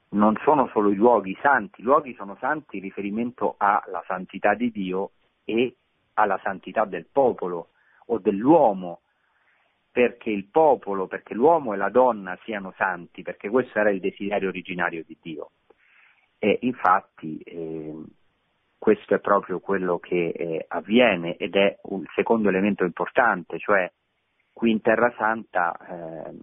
non 0.10 0.38
sono 0.43 0.69
solo 0.71 0.91
i 0.91 0.95
luoghi 0.95 1.36
santi, 1.41 1.82
i 1.82 1.84
luoghi 1.84 2.13
sono 2.13 2.38
santi 2.39 2.77
in 2.77 2.84
riferimento 2.84 3.55
alla 3.58 4.03
santità 4.05 4.53
di 4.53 4.71
Dio 4.71 5.12
e 5.43 5.75
alla 6.13 6.39
santità 6.43 6.86
del 6.86 7.08
popolo 7.12 7.69
o 8.08 8.19
dell'uomo, 8.19 9.01
perché 9.91 10.29
il 10.29 10.45
popolo, 10.45 11.08
perché 11.08 11.34
l'uomo 11.34 11.73
e 11.73 11.77
la 11.77 11.89
donna 11.89 12.38
siano 12.43 12.71
santi, 12.77 13.23
perché 13.23 13.49
questo 13.49 13.79
era 13.79 13.89
il 13.89 13.99
desiderio 13.99 14.49
originario 14.49 15.03
di 15.03 15.17
Dio. 15.19 15.51
E 16.39 16.60
infatti 16.62 17.38
eh, 17.39 17.93
questo 18.78 19.13
è 19.13 19.19
proprio 19.19 19.60
quello 19.60 19.99
che 19.99 20.30
eh, 20.30 20.65
avviene 20.69 21.36
ed 21.36 21.56
è 21.56 21.78
un 21.84 22.06
secondo 22.15 22.47
elemento 22.47 22.86
importante, 22.86 23.60
cioè 23.60 23.91
qui 24.54 24.71
in 24.71 24.82
Terra 24.82 25.13
Santa 25.17 25.78
eh, 25.78 26.34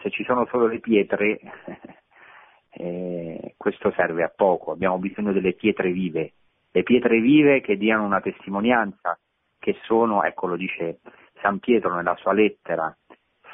se 0.00 0.10
ci 0.10 0.24
sono 0.24 0.46
solo 0.46 0.66
le 0.66 0.80
pietre 0.80 1.38
eh, 2.70 3.54
questo 3.56 3.92
serve 3.92 4.22
a 4.22 4.32
poco, 4.34 4.72
abbiamo 4.72 4.98
bisogno 4.98 5.32
delle 5.32 5.52
pietre 5.52 5.90
vive, 5.92 6.32
le 6.70 6.82
pietre 6.82 7.20
vive 7.20 7.60
che 7.60 7.76
diano 7.76 8.04
una 8.04 8.20
testimonianza, 8.20 9.18
che 9.58 9.76
sono, 9.82 10.22
ecco 10.22 10.46
lo 10.46 10.56
dice 10.56 11.00
San 11.42 11.58
Pietro 11.58 11.94
nella 11.94 12.16
sua 12.16 12.32
lettera, 12.32 12.96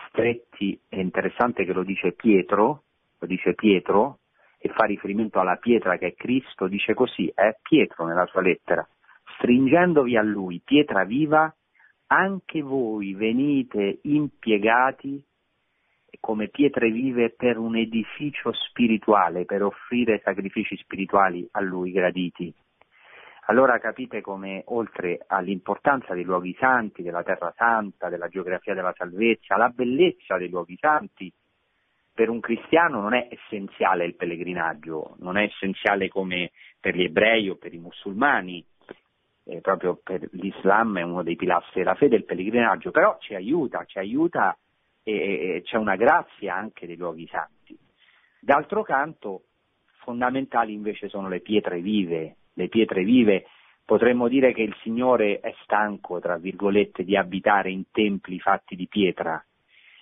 stretti, 0.09 0.79
è 0.89 0.99
interessante 0.99 1.65
che 1.65 1.73
lo 1.73 1.83
dice 1.83 2.13
Pietro, 2.13 2.83
lo 3.19 3.27
dice 3.27 3.55
Pietro, 3.55 4.19
e 4.67 4.71
fa 4.71 4.87
riferimento 4.87 5.41
alla 5.41 5.57
pietra 5.57 5.99
che 5.99 6.07
è 6.07 6.15
Cristo, 6.15 6.69
dice 6.69 6.95
così, 6.95 7.31
è 7.35 7.55
Pietro 7.61 8.07
nella 8.07 8.25
sua 8.25 8.41
lettera, 8.41 8.89
stringendovi 9.37 10.17
a 10.17 10.23
lui, 10.23 10.63
pietra 10.65 11.05
viva, 11.05 11.55
anche 12.07 12.63
voi 12.63 13.13
venite 13.13 13.99
impiegati 14.05 15.23
come 16.19 16.49
pietre 16.49 16.91
vive 16.91 17.29
per 17.29 17.59
un 17.59 17.77
edificio 17.77 18.55
spirituale, 18.55 19.45
per 19.45 19.63
offrire 19.65 20.23
sacrifici 20.25 20.79
spirituali 20.79 21.47
a 21.51 21.61
Lui 21.61 21.93
graditi. 21.93 22.51
Allora 23.49 23.79
capite 23.79 24.23
come 24.23 24.63
oltre 24.69 25.25
all'importanza 25.27 26.15
dei 26.15 26.25
luoghi 26.25 26.57
santi, 26.59 27.03
della 27.03 27.23
terra 27.23 27.53
santa, 27.55 28.09
della 28.09 28.29
geografia 28.29 28.73
della 28.73 28.95
salvezza, 28.97 29.59
la 29.59 29.69
bellezza 29.69 30.39
dei 30.39 30.49
luoghi 30.49 30.79
santi, 30.81 31.31
per 32.15 32.29
un 32.29 32.41
cristiano 32.41 33.01
non 33.01 33.13
è 33.13 33.29
essenziale 33.29 34.05
il 34.05 34.15
pellegrinaggio, 34.15 35.17
non 35.19 35.37
è 35.37 35.43
essenziale 35.43 36.09
come 36.09 36.53
per 36.79 36.95
gli 36.95 37.03
ebrei 37.03 37.49
o 37.51 37.57
per 37.57 37.75
i 37.75 37.79
musulmani, 37.79 38.65
eh, 39.47 39.61
proprio 39.61 39.99
per 40.03 40.29
l'Islam 40.33 40.99
è 40.99 41.03
uno 41.03 41.23
dei 41.23 41.37
pilastri 41.37 41.81
della 41.81 41.97
fede 41.97 42.17
il 42.17 42.25
pellegrinaggio, 42.25 42.91
però 42.91 43.17
ci 43.19 43.35
aiuta, 43.35 43.85
ci 43.85 43.99
aiuta 43.99 44.57
e 45.03 45.61
c'è 45.65 45.77
una 45.77 45.97
grazia 45.97 46.55
anche 46.55 46.87
dei 46.87 46.97
luoghi 46.97 47.27
santi. 47.27 47.77
D'altro 48.41 48.83
canto, 48.83 49.43
fondamentali 49.99 50.73
invece 50.73 51.09
sono 51.09 51.29
le 51.29 51.41
pietre 51.41 51.81
vive, 51.81 52.37
le 52.55 52.69
pietre 52.69 53.03
vive 53.03 53.47
potremmo 53.85 54.29
dire 54.29 54.53
che 54.53 54.63
il 54.63 54.75
Signore 54.83 55.41
è 55.41 55.55
stanco, 55.63 56.19
tra 56.21 56.39
virgolette, 56.39 57.05
di 57.05 57.17
abitare 57.17 57.71
in 57.71 57.85
templi 57.91 58.39
fatti 58.39 58.77
di 58.77 58.87
pietra. 58.87 59.45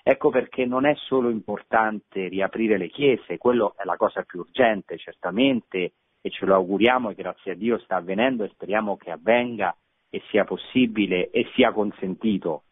Ecco 0.04 0.30
perché 0.30 0.64
non 0.64 0.84
è 0.84 0.94
solo 0.96 1.30
importante 1.30 2.26
riaprire 2.26 2.76
le 2.76 2.88
chiese, 2.88 3.38
quello 3.38 3.74
è 3.76 3.84
la 3.84 3.96
cosa 3.96 4.22
più 4.22 4.40
urgente, 4.40 4.98
certamente, 4.98 5.92
e 6.20 6.30
ce 6.30 6.44
lo 6.44 6.54
auguriamo 6.54 7.10
e 7.10 7.14
grazie 7.14 7.52
a 7.52 7.54
Dio 7.54 7.78
sta 7.78 7.96
avvenendo 7.96 8.42
e 8.42 8.48
speriamo 8.48 8.96
che 8.96 9.10
avvenga 9.10 9.74
e 10.10 10.22
sia 10.28 10.44
possibile 10.44 11.30
e 11.30 11.48
sia 11.54 11.72
consentito. 11.72 12.64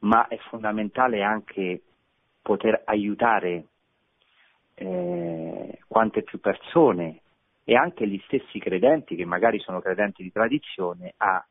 Ma 0.00 0.28
è 0.28 0.36
fondamentale 0.48 1.22
anche 1.22 1.80
poter 2.42 2.82
aiutare 2.84 3.64
eh, 4.74 5.78
quante 5.88 6.22
più 6.22 6.40
persone 6.40 7.20
e 7.64 7.74
anche 7.74 8.06
gli 8.06 8.20
stessi 8.26 8.58
credenti, 8.58 9.16
che 9.16 9.24
magari 9.24 9.58
sono 9.60 9.80
credenti 9.80 10.22
di 10.22 10.30
tradizione, 10.30 11.14
a, 11.16 11.42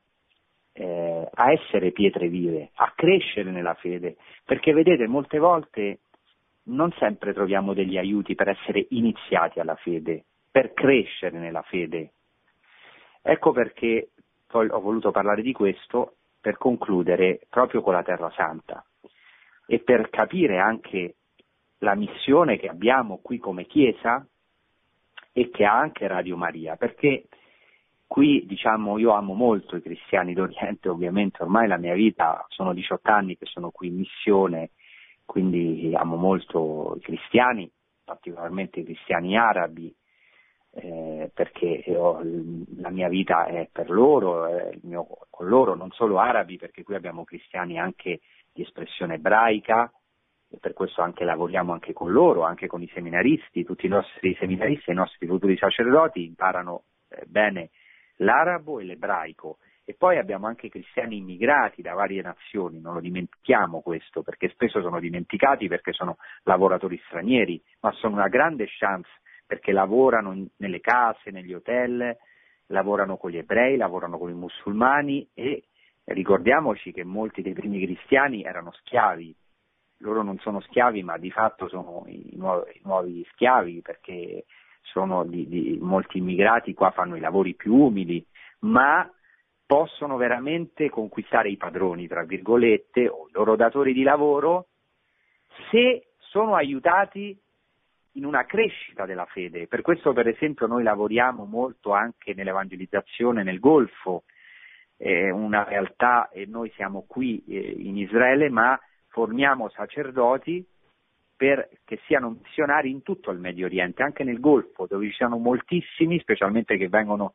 eh, 0.73 1.29
a 1.31 1.51
essere 1.51 1.91
pietre 1.91 2.27
vive, 2.27 2.71
a 2.75 2.91
crescere 2.95 3.51
nella 3.51 3.75
fede, 3.75 4.17
perché 4.43 4.73
vedete 4.73 5.07
molte 5.07 5.37
volte 5.37 5.99
non 6.65 6.91
sempre 6.93 7.33
troviamo 7.33 7.73
degli 7.73 7.97
aiuti 7.97 8.35
per 8.35 8.49
essere 8.49 8.87
iniziati 8.89 9.59
alla 9.59 9.75
fede, 9.75 10.23
per 10.49 10.73
crescere 10.73 11.37
nella 11.37 11.61
fede. 11.61 12.11
Ecco 13.21 13.51
perché 13.51 14.09
ho 14.51 14.79
voluto 14.79 15.11
parlare 15.11 15.41
di 15.41 15.51
questo 15.51 16.15
per 16.39 16.57
concludere 16.57 17.41
proprio 17.49 17.81
con 17.81 17.93
la 17.93 18.03
Terra 18.03 18.31
Santa 18.35 18.85
e 19.65 19.79
per 19.79 20.09
capire 20.09 20.59
anche 20.59 21.15
la 21.79 21.95
missione 21.95 22.57
che 22.57 22.67
abbiamo 22.67 23.19
qui 23.21 23.37
come 23.37 23.65
Chiesa 23.65 24.25
e 25.31 25.49
che 25.49 25.65
ha 25.65 25.77
anche 25.77 26.07
Radio 26.07 26.37
Maria, 26.37 26.75
perché 26.75 27.23
qui 28.13 28.45
diciamo 28.45 28.99
io 28.99 29.13
amo 29.13 29.33
molto 29.33 29.75
i 29.75 29.81
cristiani 29.81 30.35
d'Oriente, 30.35 30.87
ovviamente 30.87 31.41
ormai 31.41 31.67
la 31.67 31.77
mia 31.77 31.95
vita 31.95 32.45
sono 32.49 32.71
18 32.71 33.09
anni 33.09 33.35
che 33.35 33.47
sono 33.47 33.71
qui 33.71 33.87
in 33.87 33.95
missione, 33.95 34.69
quindi 35.25 35.91
amo 35.95 36.15
molto 36.15 36.93
i 36.97 36.99
cristiani, 36.99 37.67
particolarmente 38.05 38.81
i 38.81 38.83
cristiani 38.83 39.35
arabi, 39.35 39.91
eh, 40.75 41.31
perché 41.33 41.83
ho, 41.97 42.21
la 42.77 42.91
mia 42.91 43.09
vita 43.09 43.45
è 43.45 43.67
per 43.71 43.89
loro, 43.89 44.45
è 44.45 44.77
mio, 44.83 45.07
con 45.31 45.47
loro, 45.47 45.73
non 45.73 45.89
solo 45.89 46.19
arabi, 46.19 46.57
perché 46.57 46.83
qui 46.83 46.93
abbiamo 46.93 47.23
cristiani 47.23 47.79
anche 47.79 48.19
di 48.53 48.61
espressione 48.61 49.15
ebraica, 49.15 49.91
e 50.51 50.59
per 50.59 50.73
questo 50.73 51.01
anche 51.01 51.23
lavoriamo 51.23 51.73
anche 51.73 51.93
con 51.93 52.11
loro, 52.11 52.43
anche 52.43 52.67
con 52.67 52.83
i 52.83 52.91
seminaristi, 52.93 53.63
tutti 53.63 53.87
i 53.87 53.89
nostri 53.89 54.35
seminaristi 54.35 54.91
e 54.91 54.93
i 54.93 54.97
nostri 54.97 55.25
futuri 55.25 55.57
sacerdoti 55.57 56.23
imparano 56.23 56.83
eh, 57.09 57.25
bene 57.25 57.71
l'arabo 58.17 58.79
e 58.79 58.83
l'ebraico. 58.83 59.57
E 59.85 59.95
poi 59.95 60.17
abbiamo 60.17 60.47
anche 60.47 60.69
cristiani 60.69 61.17
immigrati 61.17 61.81
da 61.81 61.93
varie 61.93 62.21
nazioni, 62.21 62.79
non 62.79 62.93
lo 62.93 62.99
dimentichiamo 63.01 63.81
questo, 63.81 64.21
perché 64.23 64.49
spesso 64.49 64.81
sono 64.81 64.99
dimenticati 64.99 65.67
perché 65.67 65.91
sono 65.91 66.17
lavoratori 66.43 67.01
stranieri, 67.07 67.61
ma 67.81 67.91
sono 67.93 68.15
una 68.15 68.29
grande 68.29 68.65
chance 68.67 69.09
perché 69.45 69.73
lavorano 69.73 70.47
nelle 70.57 70.79
case, 70.79 71.31
negli 71.31 71.53
hotel, 71.53 72.17
lavorano 72.67 73.17
con 73.17 73.29
gli 73.29 73.37
ebrei, 73.37 73.75
lavorano 73.75 74.17
con 74.17 74.29
i 74.29 74.33
musulmani 74.33 75.27
e 75.33 75.65
ricordiamoci 76.05 76.91
che 76.91 77.03
molti 77.03 77.41
dei 77.41 77.53
primi 77.53 77.83
cristiani 77.85 78.43
erano 78.43 78.71
schiavi. 78.71 79.35
Loro 79.97 80.23
non 80.23 80.37
sono 80.39 80.59
schiavi, 80.61 81.03
ma 81.03 81.17
di 81.17 81.29
fatto 81.29 81.67
sono 81.67 82.03
i 82.07 82.31
nuovi, 82.35 82.71
i 82.73 82.81
nuovi 82.83 83.25
schiavi 83.31 83.81
perché 83.81 84.45
sono 84.83 85.23
di, 85.23 85.47
di, 85.47 85.77
molti 85.81 86.19
immigrati 86.19 86.73
qua 86.73 86.91
fanno 86.91 87.15
i 87.15 87.19
lavori 87.19 87.55
più 87.55 87.75
umili, 87.75 88.25
ma 88.59 89.09
possono 89.65 90.17
veramente 90.17 90.89
conquistare 90.89 91.49
i 91.49 91.57
padroni, 91.57 92.07
tra 92.07 92.23
virgolette, 92.23 93.07
o 93.07 93.27
i 93.27 93.31
loro 93.31 93.55
datori 93.55 93.93
di 93.93 94.03
lavoro 94.03 94.67
se 95.71 96.13
sono 96.17 96.55
aiutati 96.55 97.37
in 98.13 98.25
una 98.25 98.45
crescita 98.45 99.05
della 99.05 99.25
fede. 99.25 99.67
Per 99.67 99.81
questo, 99.81 100.13
per 100.13 100.27
esempio, 100.27 100.67
noi 100.67 100.83
lavoriamo 100.83 101.45
molto 101.45 101.93
anche 101.93 102.33
nell'evangelizzazione 102.33 103.43
nel 103.43 103.59
Golfo, 103.59 104.23
è 104.95 105.29
una 105.29 105.63
realtà 105.63 106.29
e 106.29 106.45
noi 106.45 106.71
siamo 106.75 107.05
qui 107.07 107.43
eh, 107.47 107.75
in 107.77 107.97
Israele, 107.97 108.49
ma 108.49 108.79
formiamo 109.07 109.69
sacerdoti 109.69 110.65
perché 111.43 111.99
siano 112.05 112.37
missionari 112.41 112.89
in 112.89 113.01
tutto 113.01 113.29
il 113.29 113.37
Medio 113.37 113.65
Oriente, 113.65 114.01
anche 114.01 114.23
nel 114.23 114.39
Golfo, 114.39 114.87
dove 114.87 115.09
ci 115.09 115.15
sono 115.15 115.37
moltissimi, 115.37 116.17
specialmente 116.19 116.77
che 116.77 116.87
vengono 116.87 117.33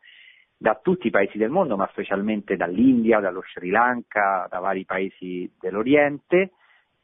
da 0.57 0.81
tutti 0.83 1.09
i 1.09 1.11
paesi 1.11 1.37
del 1.37 1.51
mondo, 1.51 1.77
ma 1.77 1.87
specialmente 1.93 2.57
dall'India, 2.57 3.21
dallo 3.21 3.43
Sri 3.53 3.69
Lanka, 3.69 4.47
da 4.49 4.61
vari 4.61 4.87
paesi 4.87 5.53
dell'Oriente 5.61 6.53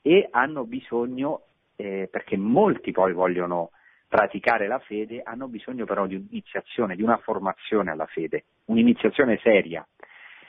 e 0.01 0.29
hanno 0.31 0.65
bisogno 0.65 1.43
eh, 1.77 2.09
perché 2.11 2.39
molti 2.39 2.91
poi 2.91 3.13
vogliono 3.13 3.73
praticare 4.09 4.67
la 4.67 4.79
fede, 4.79 5.21
hanno 5.23 5.47
bisogno 5.47 5.85
però 5.85 6.07
di 6.07 6.15
un'iniziazione, 6.15 6.97
di 6.97 7.03
una 7.03 7.19
formazione 7.19 7.91
alla 7.91 8.07
fede, 8.07 8.45
un'iniziazione 8.67 9.39
seria. 9.43 9.87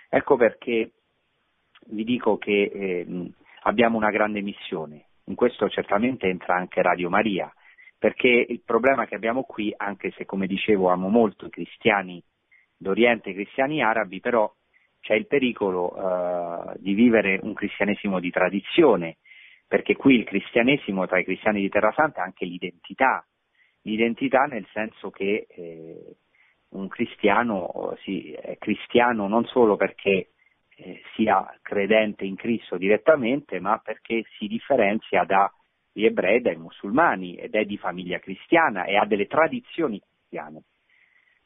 Ecco 0.07 0.37
perché 0.37 0.91
vi 1.87 2.05
dico 2.05 2.37
che 2.37 2.71
eh, 2.73 3.31
abbiamo 3.63 3.97
una 3.97 4.09
grande 4.09 4.39
missione, 4.39 5.07
in 5.25 5.35
questo 5.35 5.69
certamente 5.69 6.27
entra 6.27 6.55
anche 6.55 6.81
Radio 6.81 7.09
Maria, 7.09 7.51
perché 7.97 8.27
il 8.27 8.61
problema 8.63 9.05
che 9.05 9.15
abbiamo 9.15 9.43
qui, 9.43 9.73
anche 9.75 10.11
se 10.11 10.25
come 10.25 10.47
dicevo 10.47 10.89
amo 10.89 11.09
molto 11.09 11.45
i 11.45 11.49
cristiani 11.49 12.21
d'Oriente, 12.77 13.29
i 13.29 13.33
cristiani 13.33 13.81
arabi, 13.81 14.19
però 14.19 14.51
c'è 14.99 15.13
il 15.13 15.27
pericolo 15.27 15.95
eh, 15.95 16.75
di 16.79 16.93
vivere 16.93 17.39
un 17.41 17.53
cristianesimo 17.53 18.19
di 18.19 18.29
tradizione, 18.31 19.17
perché 19.67 19.95
qui 19.95 20.15
il 20.15 20.25
cristianesimo 20.25 21.07
tra 21.07 21.19
i 21.19 21.23
cristiani 21.23 21.61
di 21.61 21.69
Terra 21.69 21.91
Santa 21.93 22.21
è 22.21 22.25
anche 22.25 22.45
l'identità, 22.45 23.25
l'identità 23.81 24.43
nel 24.45 24.67
senso 24.71 25.09
che 25.09 25.47
eh, 25.49 26.17
un 26.69 26.87
cristiano 26.87 27.95
sì, 28.03 28.31
è 28.31 28.57
cristiano 28.57 29.27
non 29.27 29.45
solo 29.45 29.75
perché 29.75 30.31
eh, 30.75 31.01
sia 31.15 31.57
credente 31.61 32.25
in 32.25 32.35
Cristo 32.35 32.77
direttamente, 32.77 33.59
ma 33.59 33.77
perché 33.77 34.23
si 34.37 34.47
differenzia 34.47 35.23
dagli 35.23 36.05
ebrei 36.05 36.41
dai 36.41 36.57
musulmani 36.57 37.35
ed 37.35 37.55
è 37.55 37.65
di 37.65 37.77
famiglia 37.77 38.19
cristiana 38.19 38.85
e 38.85 38.95
ha 38.97 39.05
delle 39.05 39.27
tradizioni 39.27 39.99
cristiane. 39.99 40.63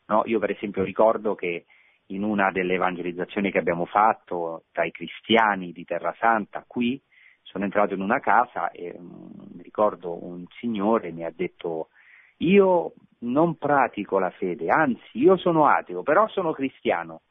No, 0.07 0.23
io 0.25 0.39
per 0.39 0.51
esempio 0.51 0.83
ricordo 0.83 1.35
che 1.35 1.65
in 2.07 2.23
una 2.23 2.51
delle 2.51 2.73
evangelizzazioni 2.73 3.51
che 3.51 3.59
abbiamo 3.59 3.85
fatto 3.85 4.63
tra 4.71 4.83
i 4.83 4.91
cristiani 4.91 5.71
di 5.71 5.85
Terra 5.85 6.15
Santa 6.17 6.63
qui 6.67 6.99
sono 7.43 7.63
entrato 7.63 7.93
in 7.93 8.01
una 8.01 8.19
casa 8.19 8.71
e 8.71 8.95
um, 8.97 9.61
ricordo 9.61 10.23
un 10.23 10.45
signore 10.59 11.11
mi 11.11 11.23
ha 11.23 11.31
detto 11.31 11.89
io 12.37 12.93
non 13.19 13.57
pratico 13.57 14.17
la 14.17 14.29
fede, 14.29 14.69
anzi 14.69 15.19
io 15.19 15.37
sono 15.37 15.67
ateo, 15.67 16.03
però 16.03 16.27
sono 16.29 16.53
cristiano. 16.53 17.21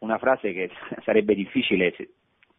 Una 0.00 0.18
frase 0.18 0.52
che 0.52 0.70
sarebbe 1.04 1.34
difficile 1.34 1.94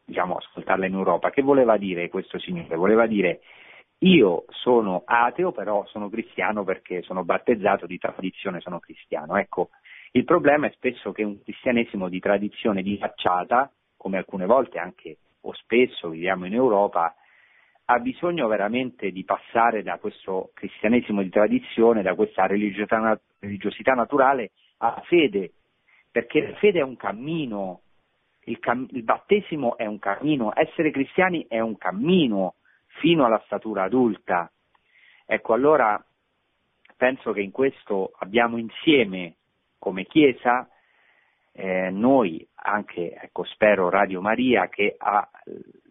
diciamo, 0.05 0.35
ascoltarla 0.35 0.85
in 0.85 0.93
Europa. 0.93 1.29
Che 1.29 1.41
voleva 1.41 1.77
dire 1.77 2.09
questo 2.09 2.39
signore? 2.39 2.75
Voleva 2.75 3.05
dire 3.05 3.41
io 4.03 4.45
sono 4.49 5.03
ateo, 5.05 5.51
però 5.51 5.85
sono 5.85 6.09
cristiano 6.09 6.63
perché 6.63 7.01
sono 7.03 7.23
battezzato 7.23 7.85
di 7.85 7.99
tradizione, 7.99 8.59
sono 8.59 8.79
cristiano. 8.79 9.37
Ecco, 9.37 9.69
il 10.13 10.25
problema 10.25 10.67
è 10.67 10.71
spesso 10.71 11.11
che 11.11 11.23
un 11.23 11.41
cristianesimo 11.41 12.09
di 12.09 12.19
tradizione 12.19 12.81
di 12.81 12.97
facciata, 12.97 13.71
come 13.97 14.17
alcune 14.17 14.45
volte 14.45 14.79
anche 14.79 15.17
o 15.41 15.53
spesso 15.53 16.09
viviamo 16.09 16.45
in 16.45 16.53
Europa, 16.53 17.15
ha 17.85 17.99
bisogno 17.99 18.47
veramente 18.47 19.11
di 19.11 19.23
passare 19.23 19.83
da 19.83 19.97
questo 19.97 20.51
cristianesimo 20.53 21.21
di 21.21 21.29
tradizione, 21.29 22.01
da 22.01 22.15
questa 22.15 22.47
religiosità, 22.47 23.19
religiosità 23.39 23.93
naturale 23.93 24.51
alla 24.77 25.01
fede, 25.05 25.51
perché 26.11 26.41
la 26.41 26.55
fede 26.55 26.79
è 26.79 26.83
un 26.83 26.97
cammino, 26.97 27.81
il, 28.45 28.59
cam- 28.59 28.87
il 28.91 29.03
battesimo 29.03 29.77
è 29.77 29.85
un 29.85 29.99
cammino, 29.99 30.51
essere 30.55 30.91
cristiani 30.91 31.45
è 31.47 31.59
un 31.59 31.77
cammino 31.77 32.55
fino 32.99 33.25
alla 33.25 33.41
statura 33.45 33.83
adulta. 33.83 34.51
Ecco, 35.25 35.53
allora 35.53 36.03
penso 36.97 37.31
che 37.31 37.41
in 37.41 37.51
questo 37.51 38.11
abbiamo 38.19 38.57
insieme 38.57 39.37
come 39.77 40.05
Chiesa 40.05 40.67
eh, 41.53 41.89
noi, 41.89 42.47
anche 42.55 43.13
ecco, 43.13 43.43
spero 43.45 43.89
Radio 43.89 44.21
Maria, 44.21 44.69
che 44.69 44.95
ha 44.97 45.27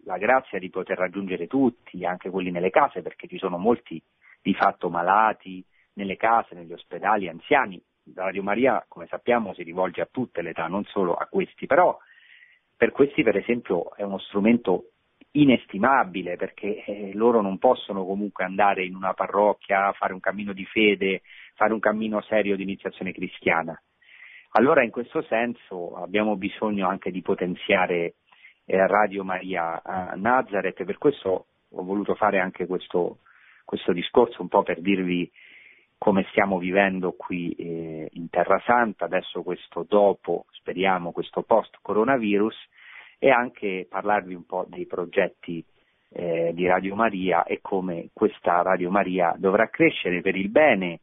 la 0.05 0.17
grazia 0.17 0.59
di 0.59 0.69
poter 0.69 0.97
raggiungere 0.97 1.47
tutti, 1.47 2.05
anche 2.05 2.29
quelli 2.29 2.51
nelle 2.51 2.69
case, 2.69 3.01
perché 3.01 3.27
ci 3.27 3.37
sono 3.37 3.57
molti 3.57 4.01
di 4.41 4.53
fatto 4.53 4.89
malati 4.89 5.63
nelle 5.93 6.17
case, 6.17 6.55
negli 6.55 6.73
ospedali, 6.73 7.27
anziani. 7.27 7.81
Radio 8.15 8.43
Maria, 8.43 8.83
come 8.87 9.07
sappiamo, 9.07 9.53
si 9.53 9.63
rivolge 9.63 10.01
a 10.01 10.09
tutte 10.09 10.41
le 10.41 10.51
età, 10.51 10.67
non 10.67 10.83
solo 10.85 11.13
a 11.13 11.27
questi, 11.27 11.65
però 11.65 11.97
per 12.75 12.91
questi 12.91 13.21
per 13.23 13.37
esempio 13.37 13.93
è 13.95 14.03
uno 14.03 14.17
strumento 14.19 14.91
inestimabile 15.33 16.35
perché 16.35 16.83
eh, 16.83 17.11
loro 17.13 17.41
non 17.41 17.57
possono 17.57 18.03
comunque 18.05 18.43
andare 18.43 18.83
in 18.83 18.95
una 18.95 19.13
parrocchia, 19.13 19.93
fare 19.93 20.13
un 20.13 20.19
cammino 20.19 20.51
di 20.51 20.65
fede, 20.65 21.21
fare 21.55 21.73
un 21.73 21.79
cammino 21.79 22.21
serio 22.21 22.55
di 22.55 22.63
iniziazione 22.63 23.13
cristiana. 23.13 23.79
Allora 24.53 24.83
in 24.83 24.91
questo 24.91 25.21
senso 25.23 25.95
abbiamo 25.95 26.35
bisogno 26.35 26.87
anche 26.87 27.11
di 27.11 27.21
potenziare 27.21 28.15
eh, 28.65 28.87
Radio 28.87 29.23
Maria 29.23 29.81
a 29.83 30.13
Nazareth 30.15 30.81
e 30.81 30.85
per 30.85 30.97
questo 30.97 31.45
ho 31.69 31.83
voluto 31.83 32.15
fare 32.15 32.39
anche 32.39 32.65
questo, 32.65 33.19
questo 33.63 33.93
discorso 33.93 34.41
un 34.41 34.49
po' 34.49 34.63
per 34.63 34.81
dirvi 34.81 35.31
come 36.03 36.25
stiamo 36.31 36.57
vivendo 36.57 37.11
qui 37.11 37.51
eh, 37.51 38.09
in 38.13 38.27
Terra 38.31 38.59
Santa, 38.65 39.05
adesso 39.05 39.43
questo 39.43 39.85
dopo, 39.87 40.45
speriamo, 40.49 41.11
questo 41.11 41.43
post 41.43 41.77
coronavirus 41.79 42.55
e 43.19 43.29
anche 43.29 43.85
parlarvi 43.87 44.33
un 44.33 44.43
po' 44.47 44.65
dei 44.67 44.87
progetti 44.87 45.63
eh, 46.09 46.53
di 46.55 46.65
Radio 46.65 46.95
Maria 46.95 47.43
e 47.43 47.59
come 47.61 48.09
questa 48.13 48.63
Radio 48.63 48.89
Maria 48.89 49.35
dovrà 49.37 49.69
crescere 49.69 50.21
per 50.21 50.35
il 50.35 50.49
bene 50.49 51.01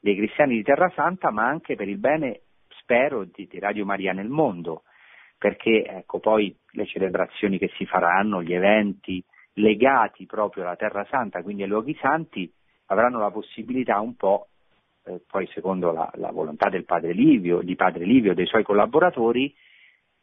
dei 0.00 0.16
cristiani 0.16 0.56
di 0.56 0.64
Terra 0.64 0.90
Santa, 0.92 1.30
ma 1.30 1.46
anche 1.46 1.76
per 1.76 1.86
il 1.86 1.98
bene, 1.98 2.40
spero, 2.80 3.22
di, 3.22 3.46
di 3.46 3.60
Radio 3.60 3.84
Maria 3.84 4.12
nel 4.12 4.28
mondo. 4.28 4.82
Perché 5.38 5.84
ecco, 5.86 6.18
poi 6.18 6.52
le 6.72 6.86
celebrazioni 6.86 7.58
che 7.58 7.70
si 7.76 7.86
faranno, 7.86 8.42
gli 8.42 8.54
eventi 8.54 9.22
legati 9.52 10.26
proprio 10.26 10.64
alla 10.64 10.74
Terra 10.74 11.06
Santa, 11.08 11.44
quindi 11.44 11.62
ai 11.62 11.68
luoghi 11.68 11.96
santi, 12.00 12.52
avranno 12.92 13.18
la 13.18 13.30
possibilità 13.30 14.00
un 14.00 14.14
po', 14.16 14.48
eh, 15.04 15.22
poi 15.26 15.46
secondo 15.48 15.92
la, 15.92 16.10
la, 16.14 16.30
volontà 16.30 16.68
del 16.68 16.84
padre 16.84 17.12
Livio, 17.12 17.62
di 17.62 17.74
padre 17.74 18.04
Livio 18.04 18.32
e 18.32 18.34
dei 18.34 18.46
suoi 18.46 18.62
collaboratori, 18.62 19.54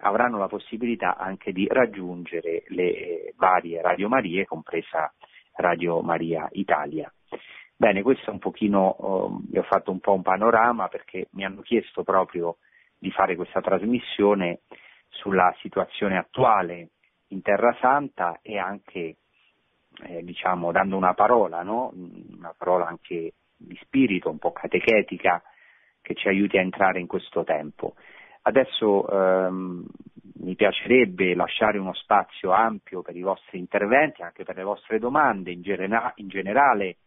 avranno 0.01 0.37
la 0.37 0.47
possibilità 0.47 1.17
anche 1.17 1.51
di 1.51 1.67
raggiungere 1.69 2.63
le 2.67 2.95
eh, 2.95 3.33
varie 3.35 3.81
Radio 3.81 4.07
Marie, 4.07 4.45
compresa 4.45 5.13
Radio 5.55 6.01
Maria 6.01 6.47
Italia. 6.51 7.11
Bene, 7.75 8.01
questo 8.01 8.29
è 8.29 8.33
un 8.33 8.39
pochino, 8.39 8.95
eh, 8.99 9.47
vi 9.49 9.57
ho 9.57 9.63
fatto 9.63 9.91
un 9.91 9.99
po' 9.99 10.13
un 10.13 10.21
panorama 10.21 10.87
perché 10.87 11.27
mi 11.31 11.43
hanno 11.43 11.61
chiesto 11.61 12.03
proprio 12.03 12.57
di 12.97 13.11
fare 13.11 13.35
questa 13.35 13.61
trasmissione 13.61 14.61
sulla 15.07 15.53
situazione 15.59 16.17
attuale 16.17 16.89
in 17.29 17.41
Terra 17.41 17.75
Santa 17.79 18.39
e 18.41 18.57
anche 18.57 19.17
eh, 20.03 20.23
diciamo, 20.23 20.71
dando 20.71 20.97
una 20.97 21.13
parola, 21.13 21.61
no? 21.63 21.91
una 21.93 22.53
parola 22.57 22.87
anche 22.87 23.33
di 23.55 23.77
spirito, 23.81 24.29
un 24.29 24.37
po' 24.37 24.51
catechetica, 24.51 25.41
che 26.01 26.15
ci 26.15 26.27
aiuti 26.27 26.57
a 26.57 26.61
entrare 26.61 26.99
in 26.99 27.07
questo 27.07 27.43
tempo. 27.43 27.95
Adesso 28.41 29.07
ehm, 29.09 29.85
mi 30.41 30.55
piacerebbe 30.55 31.35
lasciare 31.35 31.77
uno 31.77 31.93
spazio 31.93 32.51
ampio 32.51 33.01
per 33.01 33.15
i 33.15 33.21
vostri 33.21 33.59
interventi, 33.59 34.21
anche 34.21 34.43
per 34.43 34.55
le 34.55 34.63
vostre 34.63 34.97
domande 34.99 35.51
in, 35.51 35.61
genera- 35.61 36.13
in 36.15 36.29
generale, 36.29 36.97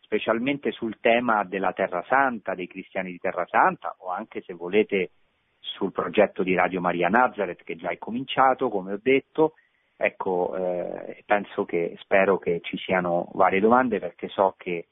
specialmente 0.00 0.72
sul 0.72 0.98
tema 1.00 1.44
della 1.44 1.72
Terra 1.72 2.04
Santa, 2.08 2.54
dei 2.54 2.66
cristiani 2.66 3.12
di 3.12 3.18
Terra 3.18 3.46
Santa, 3.46 3.94
o 3.98 4.10
anche 4.10 4.42
se 4.42 4.52
volete 4.52 5.10
sul 5.60 5.92
progetto 5.92 6.42
di 6.42 6.54
Radio 6.54 6.80
Maria 6.80 7.08
Nazareth 7.08 7.62
che 7.62 7.76
già 7.76 7.88
è 7.88 7.98
cominciato, 7.98 8.68
come 8.68 8.92
ho 8.92 9.00
detto. 9.00 9.54
Ecco, 9.96 10.54
eh, 10.56 11.22
penso 11.24 11.64
che, 11.64 11.96
spero 12.00 12.38
che 12.38 12.60
ci 12.62 12.76
siano 12.76 13.30
varie 13.34 13.60
domande 13.60 14.00
perché 14.00 14.28
so 14.28 14.54
che 14.56 14.88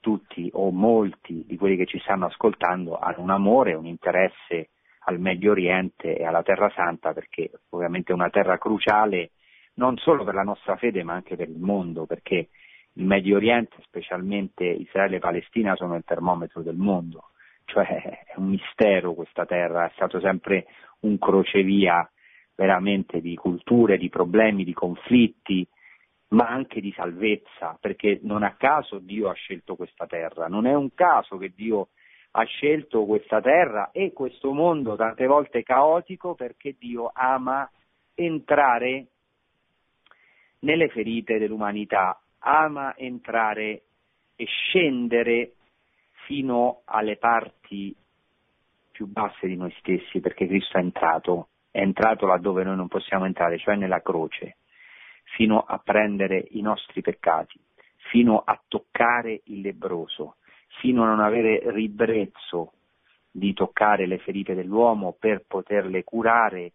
tutti 0.00 0.50
o 0.54 0.70
molti 0.70 1.44
di 1.46 1.56
quelli 1.56 1.76
che 1.76 1.86
ci 1.86 2.00
stanno 2.00 2.26
ascoltando 2.26 2.98
hanno 2.98 3.22
un 3.22 3.30
amore, 3.30 3.74
un 3.74 3.86
interesse 3.86 4.70
al 5.04 5.20
Medio 5.20 5.52
Oriente 5.52 6.16
e 6.16 6.24
alla 6.24 6.42
Terra 6.42 6.70
Santa 6.70 7.12
perché 7.12 7.50
ovviamente 7.70 8.12
è 8.12 8.14
una 8.14 8.30
terra 8.30 8.58
cruciale 8.58 9.30
non 9.74 9.96
solo 9.98 10.24
per 10.24 10.34
la 10.34 10.42
nostra 10.42 10.76
fede 10.76 11.02
ma 11.02 11.14
anche 11.14 11.36
per 11.36 11.48
il 11.48 11.58
mondo 11.58 12.06
perché 12.06 12.48
il 12.94 13.04
Medio 13.04 13.36
Oriente, 13.36 13.76
specialmente 13.82 14.64
Israele 14.64 15.16
e 15.16 15.20
Palestina, 15.20 15.76
sono 15.76 15.94
il 15.96 16.04
termometro 16.04 16.62
del 16.62 16.76
mondo. 16.76 17.30
Cioè 17.64 17.86
è 18.26 18.34
un 18.36 18.48
mistero 18.48 19.14
questa 19.14 19.46
terra, 19.46 19.86
è 19.86 19.92
stato 19.94 20.18
sempre 20.20 20.66
un 21.00 21.18
crocevia 21.18 22.08
veramente 22.60 23.22
di 23.22 23.34
culture, 23.36 23.96
di 23.96 24.10
problemi, 24.10 24.64
di 24.64 24.74
conflitti 24.74 25.66
ma 26.32 26.46
anche 26.46 26.80
di 26.80 26.92
salvezza, 26.92 27.76
perché 27.80 28.20
non 28.22 28.42
a 28.42 28.54
caso 28.54 28.98
Dio 28.98 29.30
ha 29.30 29.32
scelto 29.32 29.74
questa 29.74 30.06
terra, 30.06 30.46
non 30.46 30.66
è 30.66 30.74
un 30.74 30.94
caso 30.94 31.38
che 31.38 31.52
Dio 31.56 31.88
ha 32.32 32.44
scelto 32.44 33.04
questa 33.06 33.40
terra 33.40 33.90
e 33.90 34.12
questo 34.12 34.52
mondo 34.52 34.94
tante 34.94 35.26
volte 35.26 35.64
caotico 35.64 36.34
perché 36.34 36.76
Dio 36.78 37.10
ama 37.12 37.68
entrare 38.14 39.06
nelle 40.60 40.88
ferite 40.88 41.38
dell'umanità, 41.38 42.20
ama 42.40 42.94
entrare 42.96 43.82
e 44.36 44.44
scendere 44.44 45.54
fino 46.26 46.82
alle 46.84 47.16
parti 47.16 47.96
più 48.92 49.06
basse 49.06 49.48
di 49.48 49.56
noi 49.56 49.74
stessi 49.78 50.20
perché 50.20 50.46
Cristo 50.46 50.76
è 50.76 50.80
entrato, 50.80 51.48
è 51.70 51.80
entrato 51.80 52.26
laddove 52.26 52.64
noi 52.64 52.76
non 52.76 52.88
possiamo 52.88 53.24
entrare, 53.24 53.58
cioè 53.58 53.76
nella 53.76 54.02
croce, 54.02 54.56
fino 55.36 55.60
a 55.60 55.78
prendere 55.78 56.46
i 56.50 56.60
nostri 56.60 57.00
peccati, 57.00 57.58
fino 58.10 58.42
a 58.44 58.60
toccare 58.66 59.42
il 59.44 59.60
lebroso, 59.60 60.36
fino 60.80 61.04
a 61.04 61.06
non 61.06 61.20
avere 61.20 61.60
ribrezzo 61.70 62.72
di 63.30 63.52
toccare 63.52 64.06
le 64.06 64.18
ferite 64.18 64.54
dell'uomo 64.54 65.14
per 65.18 65.44
poterle 65.46 66.02
curare 66.02 66.72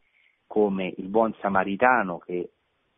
come 0.48 0.94
il 0.98 1.08
buon 1.08 1.34
samaritano 1.42 2.20
che 2.20 2.52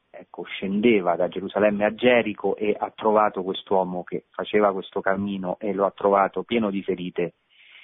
ecco, 0.09 0.43
scendeva 0.43 1.15
da 1.15 1.27
Gerusalemme 1.27 1.85
a 1.85 1.93
Gerico 1.93 2.55
e 2.55 2.75
ha 2.77 2.91
trovato 2.95 3.43
quest'uomo 3.43 4.03
che 4.03 4.25
faceva 4.29 4.73
questo 4.73 5.01
cammino 5.01 5.57
e 5.59 5.73
lo 5.73 5.85
ha 5.85 5.91
trovato 5.91 6.43
pieno 6.43 6.69
di 6.69 6.83
ferite 6.83 7.33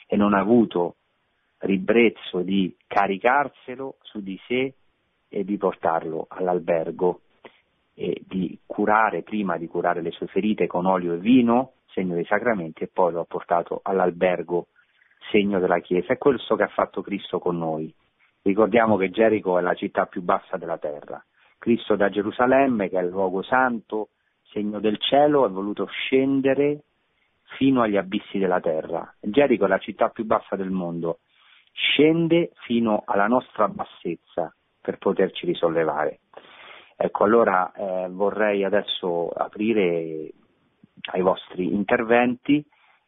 e 0.05 0.15
non 0.15 0.33
ha 0.33 0.39
avuto 0.39 0.97
ribrezzo 1.63 2.41
di 2.41 2.75
caricarselo 2.87 3.97
su 4.01 4.21
di 4.21 4.39
sé 4.47 4.73
e 5.29 5.43
di 5.43 5.57
portarlo 5.57 6.25
all'albergo 6.29 7.21
e 7.95 8.21
di 8.25 8.57
curare, 8.65 9.23
prima 9.23 9.57
di 9.57 9.67
curare 9.67 10.01
le 10.01 10.11
sue 10.11 10.27
ferite 10.27 10.67
con 10.67 10.85
olio 10.85 11.13
e 11.13 11.17
vino, 11.17 11.73
segno 11.87 12.15
dei 12.15 12.25
sacramenti, 12.25 12.83
e 12.83 12.89
poi 12.91 13.11
lo 13.11 13.21
ha 13.21 13.25
portato 13.25 13.79
all'albergo, 13.83 14.67
segno 15.31 15.59
della 15.59 15.79
Chiesa. 15.79 16.13
È 16.13 16.17
questo 16.17 16.55
che 16.55 16.63
ha 16.63 16.67
fatto 16.67 17.01
Cristo 17.01 17.39
con 17.39 17.57
noi. 17.57 17.93
Ricordiamo 18.41 18.97
che 18.97 19.09
Gerico 19.09 19.57
è 19.57 19.61
la 19.61 19.75
città 19.75 20.05
più 20.05 20.21
bassa 20.21 20.57
della 20.57 20.77
terra. 20.77 21.23
Cristo 21.57 21.95
da 21.95 22.09
Gerusalemme, 22.09 22.89
che 22.89 22.99
è 22.99 23.03
il 23.03 23.09
luogo 23.09 23.41
santo, 23.41 24.09
segno 24.51 24.79
del 24.79 24.99
cielo, 24.99 25.45
è 25.45 25.49
voluto 25.49 25.85
scendere 25.85 26.81
fino 27.57 27.81
agli 27.81 27.95
abissi 27.95 28.37
della 28.37 28.59
terra. 28.59 29.13
Gerico 29.19 29.65
è 29.65 29.67
la 29.67 29.77
città 29.77 30.09
più 30.09 30.25
bassa 30.25 30.55
del 30.55 30.71
mondo, 30.71 31.19
scende 31.73 32.51
fino 32.65 33.03
alla 33.05 33.27
nostra 33.27 33.67
bassezza 33.67 34.53
per 34.79 34.97
poterci 34.97 35.45
risollevare. 35.45 36.19
Ecco, 36.95 37.23
allora 37.23 37.71
eh, 37.71 38.07
vorrei 38.09 38.63
adesso 38.63 39.29
aprire 39.29 40.31
ai 41.11 41.21
vostri 41.21 41.73
interventi, 41.73 42.63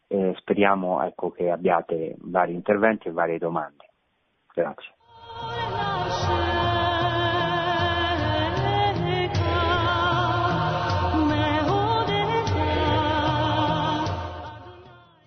eh, 0.07 0.33
speriamo 0.37 1.03
ecco, 1.03 1.31
che 1.31 1.49
abbiate 1.49 2.15
vari 2.19 2.53
interventi 2.53 3.07
e 3.07 3.11
varie 3.11 3.37
domande. 3.37 3.89
Grazie. 4.53 4.93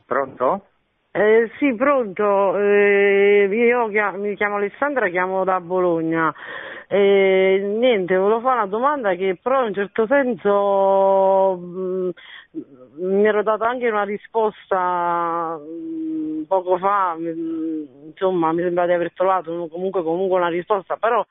Pronto? 0.07 0.68
Eh, 1.11 1.51
sì, 1.59 1.75
pronto. 1.75 2.57
Eh, 2.59 3.49
io 3.51 3.89
chiamo, 3.89 4.19
mi 4.19 4.37
chiamo 4.37 4.57
Alessandra, 4.57 5.09
chiamo 5.09 5.43
da 5.45 5.61
Bologna. 5.61 6.33
Eh, 6.87 7.61
niente, 7.79 8.17
volevo 8.17 8.41
fare 8.41 8.59
una 8.61 8.67
domanda 8.67 9.15
che 9.15 9.37
però 9.43 9.61
in 9.63 9.69
un 9.69 9.75
certo 9.75 10.07
senso 10.07 11.57
mh, 11.59 12.11
mm, 12.57 13.15
mi 13.17 13.27
ero 13.27 13.43
data 13.43 13.69
anche 13.69 13.89
una 13.89 14.05
risposta 14.05 15.59
mh, 15.59 16.41
mm, 16.41 16.43
poco 16.45 16.79
fa, 16.79 17.15
mh, 17.15 18.07
insomma 18.07 18.53
mi 18.53 18.63
sembra 18.63 18.87
di 18.87 18.93
aver 18.93 19.13
trovato 19.13 19.67
comunque, 19.69 20.03
comunque 20.03 20.39
una 20.39 20.49
risposta, 20.49 20.97
però 20.97 21.25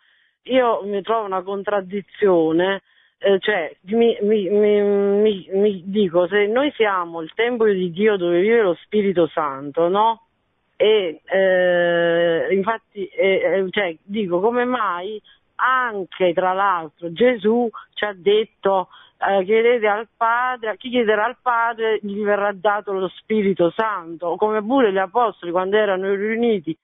io 0.44 0.82
mi 0.84 1.02
trovo 1.02 1.26
una 1.26 1.42
contraddizione 1.44 2.82
eh, 3.20 3.40
cioè, 3.40 3.76
mi, 3.86 4.18
mi, 4.22 4.50
mi, 4.50 5.50
mi, 5.52 5.84
dico, 5.86 6.28
se 6.28 6.46
noi 6.46 6.72
siamo 6.76 7.22
il 7.22 7.32
tempio 7.34 7.74
di 7.74 7.92
Dio 7.92 8.16
dove 8.16 8.42
vive 8.42 8.62
lo 8.62 8.76
Spirito 8.76 9.28
Santo, 9.28 9.88
no? 9.88 10.28
E 10.76 11.22
eh, 11.26 12.48
infatti, 12.52 13.08
eh, 13.08 13.66
cioè, 13.72 13.96
dico, 14.04 14.40
come 14.40 14.66
mai 14.66 15.20
anche 15.58 16.34
tra 16.34 16.54
l'altro 16.54 17.12
Gesù 17.12 17.68
ci 17.94 18.06
ha 18.06 18.14
detto 18.16 18.90
eh, 19.18 19.44
chiedete 19.44 19.88
al 19.88 20.08
Padre, 20.16 20.70
a 20.70 20.76
chi 20.76 20.90
chiederà 20.90 21.26
al 21.26 21.38
Padre 21.42 22.00
gli 22.02 22.22
verrà 22.22 22.52
dato 22.52 22.92
lo 22.92 23.08
Spirito 23.08 23.72
Santo, 23.72 24.36
come 24.36 24.64
pure 24.64 24.92
gli 24.92 24.98
Apostoli 24.98 25.52
quando 25.52 25.78
erano 25.78 26.14
riuniti, 26.14 26.78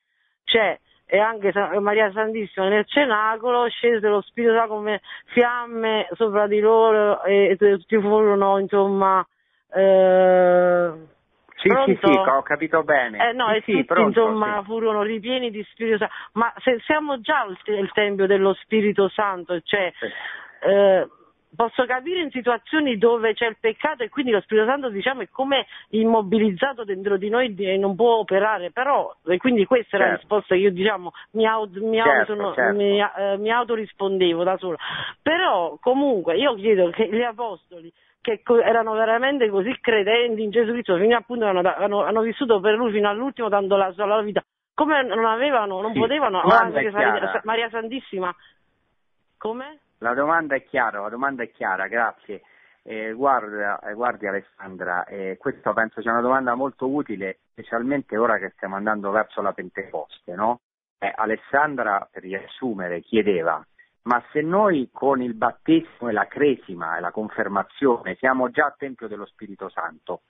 cioè 0.45 0.79
e 1.05 1.19
anche 1.19 1.51
Maria 1.79 2.11
Santissima 2.11 2.67
nel 2.67 2.85
cenacolo 2.87 3.67
scese 3.69 4.07
lo 4.07 4.21
Spirito 4.21 4.53
Santo 4.53 4.73
come 4.73 5.01
fiamme 5.25 6.07
sopra 6.13 6.47
di 6.47 6.59
loro 6.59 7.23
e 7.23 7.55
tutti 7.57 7.99
furono 7.99 8.57
insomma 8.57 9.25
eh, 9.75 10.91
sì, 11.63 11.69
sì, 11.85 11.99
sì, 12.01 12.11
ho 12.11 12.41
capito 12.41 12.83
bene. 12.83 13.29
Eh, 13.29 13.31
no, 13.31 13.47
sì, 13.47 13.55
e 13.55 13.61
tutti 13.61 13.85
pronto, 13.85 14.19
insomma 14.19 14.59
sì. 14.59 14.65
furono 14.65 15.01
ripieni 15.01 15.49
di 15.49 15.63
Spirito 15.71 15.99
Santo. 15.99 16.13
Ma 16.33 16.53
se 16.57 16.79
siamo 16.85 17.21
già 17.21 17.39
al, 17.39 17.57
il 17.65 17.89
Tempio 17.93 18.27
dello 18.27 18.53
Spirito 18.53 19.07
Santo, 19.07 19.61
cioè 19.61 19.91
eh, 20.59 21.07
posso 21.55 21.85
capire 21.85 22.21
in 22.21 22.31
situazioni 22.31 22.97
dove 22.97 23.33
c'è 23.33 23.47
il 23.47 23.57
peccato 23.59 24.03
e 24.03 24.09
quindi 24.09 24.31
lo 24.31 24.41
Spirito 24.41 24.67
Santo 24.67 24.89
diciamo 24.89 25.21
è 25.21 25.29
come 25.29 25.65
immobilizzato 25.89 26.83
dentro 26.83 27.17
di 27.17 27.29
noi 27.29 27.53
e 27.57 27.77
non 27.77 27.95
può 27.95 28.17
operare, 28.17 28.71
però 28.71 29.13
e 29.25 29.37
quindi 29.37 29.65
questa 29.65 29.97
certo. 29.97 30.03
è 30.03 30.09
la 30.09 30.17
certo. 30.17 30.21
risposta 30.21 30.55
che 30.55 30.61
io 30.61 30.71
diciamo 30.71 31.11
mi, 31.31 31.45
auto, 31.45 31.79
mi, 31.85 31.97
certo, 31.97 32.33
sono, 32.33 32.53
certo. 32.53 32.75
mi, 32.75 32.99
eh, 32.99 33.37
mi 33.37 33.51
autorispondevo 33.51 34.43
da 34.43 34.57
sola. 34.57 34.77
Però 35.21 35.77
comunque 35.79 36.37
io 36.37 36.55
chiedo 36.55 36.89
che 36.89 37.07
gli 37.09 37.21
apostoli 37.21 37.91
che 38.23 38.41
erano 38.63 38.93
veramente 38.93 39.49
così 39.49 39.77
credenti 39.81 40.43
in 40.43 40.49
Gesù 40.49 40.71
Cristo, 40.71 40.95
fino 40.95 41.15
appunto 41.17 41.45
hanno, 41.45 41.61
hanno, 41.61 42.03
hanno 42.03 42.21
vissuto 42.21 42.61
per 42.61 42.75
lui 42.75 42.91
fino 42.93 43.09
all'ultimo 43.09 43.49
dando 43.49 43.75
la 43.75 43.91
sua 43.91 44.21
vita, 44.21 44.41
come 44.73 45.03
non 45.03 45.25
avevano, 45.25 45.81
non 45.81 45.91
sì, 45.91 45.99
potevano, 45.99 46.39
anche 46.39 46.89
Maria 47.43 47.69
Santissima, 47.69 48.33
come? 49.37 49.79
La 50.03 50.13
domanda 50.13 50.53
è 50.53 50.65
chiara, 50.65 50.99
la 50.99 51.07
domanda 51.07 51.43
è 51.43 51.51
chiara, 51.51 51.87
grazie. 51.87 52.41
Eh, 52.83 53.13
guarda, 53.13 53.79
eh, 53.79 53.93
guardi 53.93 54.27
Alessandra, 54.27 55.05
eh, 55.05 55.37
questa 55.39 55.71
penso 55.71 56.01
sia 56.01 56.11
una 56.11 56.19
domanda 56.19 56.55
molto 56.55 56.89
utile, 56.89 57.39
specialmente 57.51 58.17
ora 58.17 58.37
che 58.37 58.51
stiamo 58.57 58.75
andando 58.75 59.11
verso 59.11 59.41
la 59.41 59.53
Pentecoste, 59.53 60.35
no? 60.35 60.59
Eh, 60.97 61.09
Alessandra, 61.15 62.05
per 62.11 62.23
riassumere, 62.23 62.99
chiedeva, 62.99 63.65
ma 64.01 64.21
se 64.33 64.41
noi 64.41 64.89
con 64.91 65.21
il 65.21 65.35
battesimo 65.35 66.09
e 66.09 66.11
la 66.11 66.27
cresima 66.27 66.97
e 66.97 66.99
la 66.99 67.11
confermazione 67.11 68.15
siamo 68.15 68.49
già 68.49 68.75
Tempio 68.77 69.07
dello 69.07 69.25
Spirito 69.25 69.69
Santo, 69.69 70.23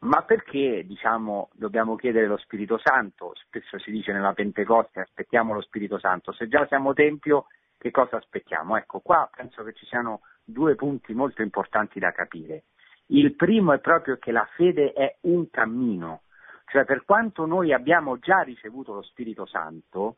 ma 0.00 0.20
perché 0.24 0.84
diciamo, 0.84 1.48
dobbiamo 1.54 1.96
chiedere 1.96 2.26
lo 2.26 2.36
Spirito 2.36 2.76
Santo? 2.76 3.32
Spesso 3.46 3.78
si 3.78 3.90
dice 3.90 4.12
nella 4.12 4.34
Pentecoste 4.34 5.00
aspettiamo 5.00 5.54
lo 5.54 5.62
Spirito 5.62 5.98
Santo, 5.98 6.32
se 6.32 6.48
già 6.48 6.66
siamo 6.66 6.92
Tempio 6.92 7.46
che 7.80 7.90
cosa 7.90 8.18
aspettiamo? 8.18 8.76
Ecco, 8.76 9.00
qua 9.00 9.28
penso 9.34 9.64
che 9.64 9.72
ci 9.72 9.86
siano 9.86 10.20
due 10.44 10.74
punti 10.74 11.14
molto 11.14 11.40
importanti 11.40 11.98
da 11.98 12.12
capire. 12.12 12.64
Il 13.06 13.34
primo 13.34 13.72
è 13.72 13.78
proprio 13.78 14.18
che 14.18 14.32
la 14.32 14.46
fede 14.54 14.92
è 14.92 15.16
un 15.22 15.48
cammino, 15.48 16.24
cioè 16.66 16.84
per 16.84 17.06
quanto 17.06 17.46
noi 17.46 17.72
abbiamo 17.72 18.18
già 18.18 18.40
ricevuto 18.40 18.92
lo 18.92 19.02
Spirito 19.02 19.46
Santo, 19.46 20.16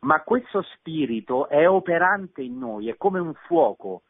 ma 0.00 0.22
questo 0.22 0.62
Spirito 0.62 1.48
è 1.48 1.68
operante 1.68 2.40
in 2.40 2.56
noi, 2.58 2.88
è 2.88 2.96
come 2.96 3.20
un 3.20 3.34
fuoco 3.34 4.04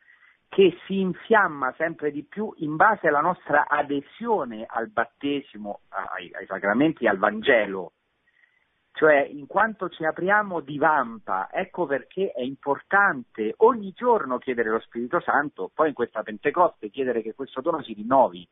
che 0.48 0.78
si 0.86 1.00
infiamma 1.00 1.74
sempre 1.76 2.12
di 2.12 2.22
più 2.22 2.54
in 2.58 2.76
base 2.76 3.08
alla 3.08 3.20
nostra 3.20 3.66
adesione 3.66 4.64
al 4.64 4.90
battesimo, 4.90 5.80
ai, 5.88 6.30
ai 6.34 6.46
sacramenti, 6.46 7.08
al 7.08 7.18
Vangelo 7.18 7.94
cioè 8.92 9.20
in 9.20 9.46
quanto 9.46 9.88
ci 9.88 10.04
apriamo 10.04 10.60
di 10.60 10.78
vampa, 10.78 11.48
ecco 11.50 11.86
perché 11.86 12.30
è 12.32 12.42
importante 12.42 13.54
ogni 13.58 13.92
giorno 13.96 14.38
chiedere 14.38 14.70
lo 14.70 14.80
Spirito 14.80 15.20
Santo, 15.20 15.70
poi 15.74 15.88
in 15.88 15.94
questa 15.94 16.22
Pentecoste 16.22 16.90
chiedere 16.90 17.22
che 17.22 17.34
questo 17.34 17.60
dono 17.60 17.82
si 17.82 17.94
rinnovi, 17.94 18.46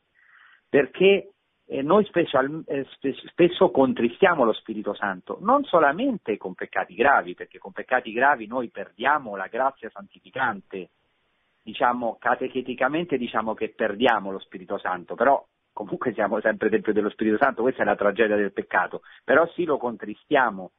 perché 0.68 1.32
eh, 1.66 1.82
noi 1.82 2.04
special, 2.06 2.64
eh, 2.66 2.86
spesso 3.28 3.70
contristiamo 3.70 4.44
lo 4.44 4.52
Spirito 4.54 4.94
Santo, 4.94 5.38
non 5.42 5.62
solamente 5.64 6.36
con 6.38 6.54
peccati 6.54 6.94
gravi, 6.94 7.34
perché 7.34 7.58
con 7.58 7.72
peccati 7.72 8.10
gravi 8.10 8.46
noi 8.46 8.70
perdiamo 8.70 9.36
la 9.36 9.46
grazia 9.46 9.90
santificante, 9.90 10.88
diciamo 11.62 12.16
catecheticamente 12.18 13.18
diciamo 13.18 13.52
che 13.52 13.68
perdiamo 13.68 14.32
lo 14.32 14.38
Spirito 14.40 14.78
Santo, 14.78 15.14
però 15.14 15.46
comunque 15.82 16.12
siamo 16.12 16.40
sempre 16.40 16.68
Tempio 16.68 16.92
dello 16.92 17.10
Spirito 17.10 17.38
Santo, 17.38 17.62
questa 17.62 17.82
è 17.82 17.84
la 17.84 17.96
tragedia 17.96 18.36
del 18.36 18.52
peccato, 18.52 19.02
però 19.24 19.46
sì 19.54 19.64
lo 19.64 19.78
contristiamo, 19.78 20.72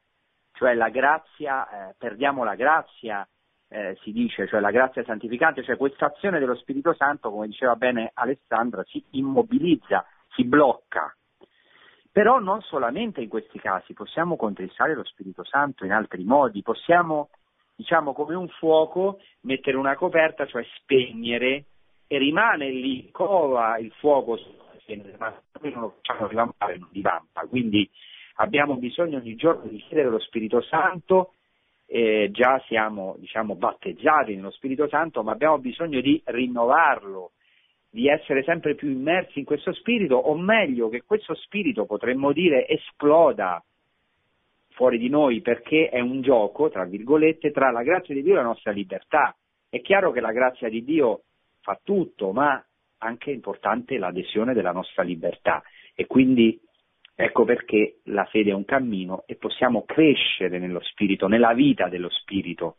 cioè 0.52 0.74
la 0.74 0.90
grazia, 0.90 1.90
eh, 1.90 1.94
perdiamo 1.98 2.44
la 2.44 2.54
grazia 2.54 3.26
eh, 3.72 3.96
si 4.02 4.12
dice, 4.12 4.46
cioè 4.46 4.60
la 4.60 4.70
grazia 4.70 5.02
santificante, 5.02 5.62
cioè 5.62 5.78
questa 5.78 6.06
azione 6.06 6.38
dello 6.38 6.54
Spirito 6.56 6.92
Santo, 6.92 7.30
come 7.30 7.46
diceva 7.46 7.74
bene 7.74 8.10
Alessandra, 8.12 8.84
si 8.84 9.02
immobilizza, 9.12 10.04
si 10.34 10.44
blocca. 10.44 11.14
Però 12.12 12.38
non 12.38 12.60
solamente 12.60 13.22
in 13.22 13.30
questi 13.30 13.58
casi, 13.58 13.94
possiamo 13.94 14.36
contristare 14.36 14.94
lo 14.94 15.04
Spirito 15.04 15.42
Santo 15.44 15.86
in 15.86 15.92
altri 15.92 16.22
modi, 16.24 16.60
possiamo, 16.60 17.30
diciamo, 17.74 18.12
come 18.12 18.34
un 18.34 18.48
fuoco, 18.48 19.18
mettere 19.42 19.78
una 19.78 19.96
coperta, 19.96 20.46
cioè 20.46 20.62
spegnere, 20.76 21.64
e 22.06 22.18
rimane 22.18 22.68
lì, 22.68 23.10
cova 23.10 23.78
il 23.78 23.90
fuoco, 23.92 24.38
ma 25.18 25.42
noi 25.60 25.72
non 25.72 25.80
lo 25.82 25.94
facciamo 25.96 26.28
divampare, 26.28 26.78
non 26.78 26.88
divampa, 26.90 27.46
quindi 27.46 27.88
abbiamo 28.36 28.76
bisogno 28.76 29.18
ogni 29.18 29.34
giorno 29.36 29.68
di 29.68 29.78
chiedere 29.78 30.08
lo 30.08 30.18
Spirito 30.18 30.60
Santo 30.62 31.34
eh, 31.92 32.30
già 32.32 32.58
siamo 32.68 33.16
diciamo, 33.18 33.54
battezzati 33.54 34.34
nello 34.34 34.50
Spirito 34.50 34.88
Santo, 34.88 35.22
ma 35.22 35.32
abbiamo 35.32 35.58
bisogno 35.58 36.00
di 36.00 36.20
rinnovarlo, 36.24 37.32
di 37.90 38.08
essere 38.08 38.42
sempre 38.44 38.74
più 38.74 38.88
immersi 38.88 39.40
in 39.40 39.44
questo 39.44 39.74
spirito, 39.74 40.16
o 40.16 40.34
meglio 40.34 40.88
che 40.88 41.02
questo 41.04 41.34
spirito, 41.34 41.84
potremmo 41.84 42.32
dire, 42.32 42.66
esploda 42.66 43.62
fuori 44.70 44.96
di 44.96 45.10
noi 45.10 45.42
perché 45.42 45.90
è 45.90 46.00
un 46.00 46.22
gioco, 46.22 46.70
tra 46.70 46.84
virgolette, 46.84 47.50
tra 47.50 47.70
la 47.70 47.82
grazia 47.82 48.14
di 48.14 48.22
Dio 48.22 48.32
e 48.32 48.36
la 48.36 48.42
nostra 48.42 48.72
libertà. 48.72 49.36
È 49.68 49.82
chiaro 49.82 50.12
che 50.12 50.20
la 50.20 50.32
grazia 50.32 50.70
di 50.70 50.82
Dio 50.82 51.24
fa 51.60 51.78
tutto, 51.82 52.32
ma 52.32 52.62
anche 53.02 53.30
importante 53.30 53.98
l'adesione 53.98 54.54
della 54.54 54.72
nostra 54.72 55.02
libertà. 55.02 55.62
E 55.94 56.06
quindi 56.06 56.58
Ecco 57.14 57.44
perché 57.44 58.00
la 58.04 58.24
fede 58.24 58.50
è 58.50 58.54
un 58.54 58.64
cammino 58.64 59.24
e 59.26 59.36
possiamo 59.36 59.84
crescere 59.84 60.58
nello 60.58 60.80
spirito, 60.82 61.28
nella 61.28 61.52
vita 61.52 61.88
dello 61.88 62.08
spirito. 62.08 62.78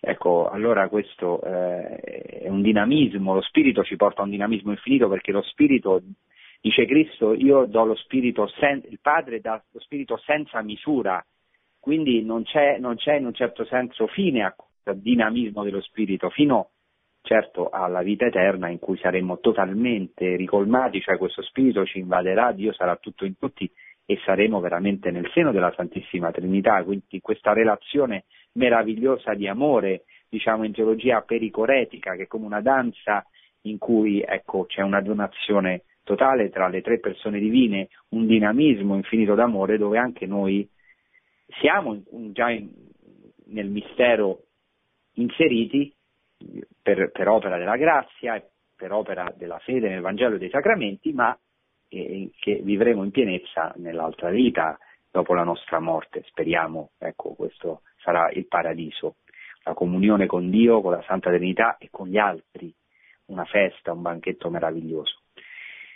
Ecco, 0.00 0.48
allora 0.50 0.88
questo 0.88 1.40
eh, 1.42 1.96
è 2.42 2.48
un 2.48 2.60
dinamismo, 2.60 3.32
lo 3.32 3.40
spirito 3.40 3.82
ci 3.82 3.96
porta 3.96 4.20
a 4.20 4.24
un 4.24 4.30
dinamismo 4.30 4.72
infinito 4.72 5.08
perché 5.08 5.32
lo 5.32 5.40
spirito, 5.42 6.02
dice 6.60 6.84
Cristo, 6.84 7.32
io 7.32 7.64
do 7.64 7.84
lo 7.84 7.94
spirito, 7.94 8.46
sen- 8.58 8.82
il 8.90 8.98
Padre 9.00 9.40
dà 9.40 9.62
lo 9.70 9.80
spirito 9.80 10.18
senza 10.18 10.60
misura, 10.60 11.24
quindi 11.78 12.22
non 12.22 12.42
c'è, 12.42 12.78
non 12.78 12.96
c'è 12.96 13.14
in 13.14 13.26
un 13.26 13.32
certo 13.32 13.64
senso 13.64 14.06
fine 14.08 14.42
a 14.42 14.52
questo 14.52 15.00
dinamismo 15.00 15.62
dello 15.62 15.80
spirito, 15.80 16.28
fino 16.28 16.58
a 16.58 16.66
certo 17.24 17.70
alla 17.70 18.02
vita 18.02 18.26
eterna 18.26 18.68
in 18.68 18.78
cui 18.78 18.98
saremo 18.98 19.38
totalmente 19.38 20.36
ricolmati, 20.36 21.00
cioè 21.00 21.16
questo 21.16 21.40
spirito 21.40 21.86
ci 21.86 21.98
invaderà, 21.98 22.52
Dio 22.52 22.72
sarà 22.74 22.96
tutto 22.96 23.24
in 23.24 23.38
tutti 23.38 23.68
e 24.04 24.18
saremo 24.26 24.60
veramente 24.60 25.10
nel 25.10 25.30
seno 25.32 25.50
della 25.50 25.72
Santissima 25.74 26.30
Trinità, 26.30 26.84
quindi 26.84 27.20
questa 27.22 27.54
relazione 27.54 28.24
meravigliosa 28.52 29.32
di 29.32 29.48
amore, 29.48 30.04
diciamo 30.28 30.64
in 30.64 30.72
teologia 30.72 31.22
pericoretica, 31.22 32.14
che 32.14 32.24
è 32.24 32.26
come 32.26 32.44
una 32.44 32.60
danza 32.60 33.24
in 33.62 33.78
cui 33.78 34.20
ecco, 34.20 34.66
c'è 34.66 34.82
una 34.82 35.00
donazione 35.00 35.84
totale 36.02 36.50
tra 36.50 36.68
le 36.68 36.82
tre 36.82 37.00
persone 37.00 37.38
divine, 37.38 37.88
un 38.10 38.26
dinamismo 38.26 38.96
infinito 38.96 39.34
d'amore 39.34 39.78
dove 39.78 39.96
anche 39.96 40.26
noi 40.26 40.68
siamo 41.60 42.02
già 42.32 42.50
in, 42.50 42.70
nel 43.46 43.70
mistero 43.70 44.40
inseriti 45.14 45.90
per, 46.82 47.10
per 47.10 47.28
opera 47.28 47.56
della 47.58 47.76
grazia 47.76 48.36
e 48.36 48.44
per 48.76 48.92
opera 48.92 49.32
della 49.36 49.58
fede 49.58 49.88
nel 49.88 50.00
Vangelo 50.00 50.34
e 50.34 50.38
dei 50.38 50.50
sacramenti, 50.50 51.12
ma 51.12 51.36
eh, 51.88 52.30
che 52.38 52.60
vivremo 52.62 53.04
in 53.04 53.10
pienezza 53.10 53.72
nell'altra 53.76 54.30
vita 54.30 54.78
dopo 55.10 55.34
la 55.34 55.44
nostra 55.44 55.78
morte. 55.78 56.24
Speriamo, 56.26 56.90
ecco, 56.98 57.34
questo 57.34 57.82
sarà 57.98 58.30
il 58.32 58.46
paradiso, 58.46 59.16
la 59.62 59.74
comunione 59.74 60.26
con 60.26 60.50
Dio, 60.50 60.80
con 60.80 60.92
la 60.92 61.02
Santa 61.06 61.30
Trinità 61.30 61.76
e 61.78 61.88
con 61.90 62.08
gli 62.08 62.18
altri, 62.18 62.74
una 63.26 63.44
festa, 63.44 63.92
un 63.92 64.02
banchetto 64.02 64.50
meraviglioso. 64.50 65.20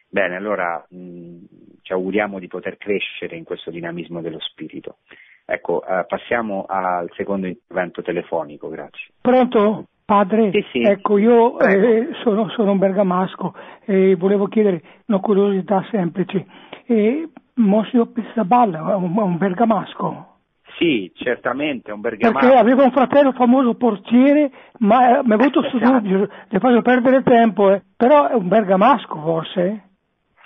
Bene, 0.08 0.36
allora 0.36 0.82
mh, 0.88 1.36
ci 1.82 1.92
auguriamo 1.92 2.38
di 2.38 2.46
poter 2.46 2.78
crescere 2.78 3.36
in 3.36 3.44
questo 3.44 3.70
dinamismo 3.70 4.22
dello 4.22 4.40
spirito. 4.40 4.98
Ecco, 5.44 5.84
eh, 5.84 6.04
passiamo 6.06 6.64
al 6.66 7.10
secondo 7.14 7.46
intervento 7.46 8.02
telefonico, 8.02 8.68
grazie. 8.68 9.08
Pronto? 9.20 9.88
Padre, 10.08 10.50
sì, 10.52 10.64
sì. 10.72 10.80
ecco, 10.80 11.18
io 11.18 11.58
eh, 11.58 12.08
sono, 12.22 12.48
sono, 12.48 12.70
un 12.72 12.78
bergamasco 12.78 13.52
e 13.84 14.16
volevo 14.16 14.46
chiedere 14.46 14.82
una 15.04 15.18
curiosità 15.18 15.86
semplice. 15.90 16.46
Eh, 16.86 17.28
Monsignor 17.56 18.12
Pizzaballa 18.12 18.92
è 18.92 18.94
un, 18.94 19.14
un 19.14 19.36
bergamasco? 19.36 20.36
Sì, 20.78 21.12
certamente, 21.14 21.90
è 21.90 21.92
un 21.92 22.00
bergamasco. 22.00 22.38
Perché 22.38 22.56
aveva 22.56 22.84
un 22.84 22.92
fratello 22.92 23.32
famoso 23.32 23.74
portiere, 23.74 24.50
ma 24.78 25.20
mi 25.22 25.32
ha 25.32 25.34
avuto 25.34 25.60
esatto. 25.68 25.98
studio, 25.98 26.28
le 26.48 26.58
faccio 26.58 26.80
perdere 26.80 27.22
tempo, 27.22 27.70
eh. 27.70 27.82
però 27.94 28.28
è 28.28 28.34
un 28.34 28.48
bergamasco 28.48 29.14
forse? 29.20 29.87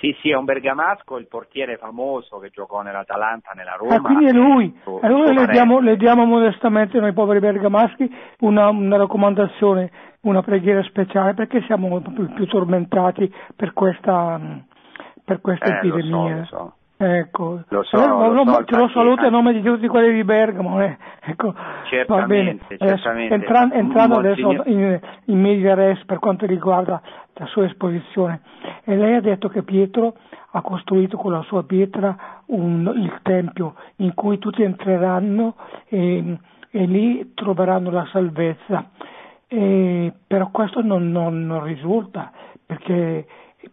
Sì, 0.02 0.16
sì, 0.20 0.30
è 0.30 0.34
un 0.34 0.44
bergamasco, 0.44 1.16
il 1.16 1.28
portiere 1.28 1.76
famoso 1.76 2.40
che 2.40 2.50
giocò 2.50 2.82
nell'Atalanta, 2.82 3.52
nella 3.54 3.76
Roma. 3.78 3.94
Ah, 3.94 4.00
quindi 4.00 4.24
è 4.24 4.32
lui. 4.32 4.76
Allora 5.00 5.30
le 5.30 5.46
diamo, 5.46 5.78
le 5.78 5.96
diamo, 5.96 6.24
modestamente 6.24 6.98
noi 6.98 7.12
poveri 7.12 7.38
bergamaschi 7.38 8.12
una, 8.40 8.68
una, 8.70 8.96
raccomandazione, 8.96 9.92
una 10.22 10.42
preghiera 10.42 10.82
speciale 10.82 11.34
perché 11.34 11.62
siamo 11.66 12.00
più, 12.00 12.32
più 12.32 12.46
tormentati 12.46 13.32
per 13.54 13.72
questa, 13.74 14.40
per 15.24 15.40
questa 15.40 15.66
eh, 15.66 15.86
epidemia. 15.86 16.36
Lo 16.38 16.44
so, 16.46 16.56
lo 16.56 16.64
so. 16.64 16.74
Ecco, 17.04 17.62
lo 17.66 17.82
so, 17.82 17.96
allora, 17.96 18.28
lo 18.28 18.44
so, 18.44 18.64
te 18.64 18.76
lo 18.76 18.88
saluto 18.90 19.26
a 19.26 19.28
nome 19.28 19.52
di 19.52 19.60
tutti 19.60 19.88
quelli 19.88 20.12
di 20.12 20.22
Bergamo. 20.22 20.80
Eh. 20.80 20.96
Ecco, 21.20 21.52
va 22.06 22.22
bene. 22.26 22.58
Certamente, 22.78 23.34
Entra, 23.34 23.68
entrando 23.72 24.20
Monsignor... 24.20 24.54
adesso 24.54 24.68
in, 24.68 25.00
in 25.24 25.40
media 25.40 25.74
res 25.74 26.04
per 26.04 26.20
quanto 26.20 26.46
riguarda 26.46 27.02
la 27.34 27.46
sua 27.46 27.64
esposizione, 27.64 28.42
e 28.84 28.94
lei 28.94 29.16
ha 29.16 29.20
detto 29.20 29.48
che 29.48 29.64
Pietro 29.64 30.14
ha 30.52 30.60
costruito 30.60 31.16
con 31.16 31.32
la 31.32 31.42
sua 31.42 31.64
pietra 31.64 32.16
un, 32.46 32.92
il 32.94 33.18
tempio 33.22 33.74
in 33.96 34.14
cui 34.14 34.38
tutti 34.38 34.62
entreranno 34.62 35.56
e, 35.88 36.38
e 36.70 36.84
lì 36.86 37.32
troveranno 37.34 37.90
la 37.90 38.06
salvezza. 38.12 38.90
E, 39.48 40.12
però 40.24 40.50
questo 40.52 40.82
non, 40.82 41.10
non, 41.10 41.46
non 41.46 41.64
risulta 41.64 42.30
perché 42.64 43.26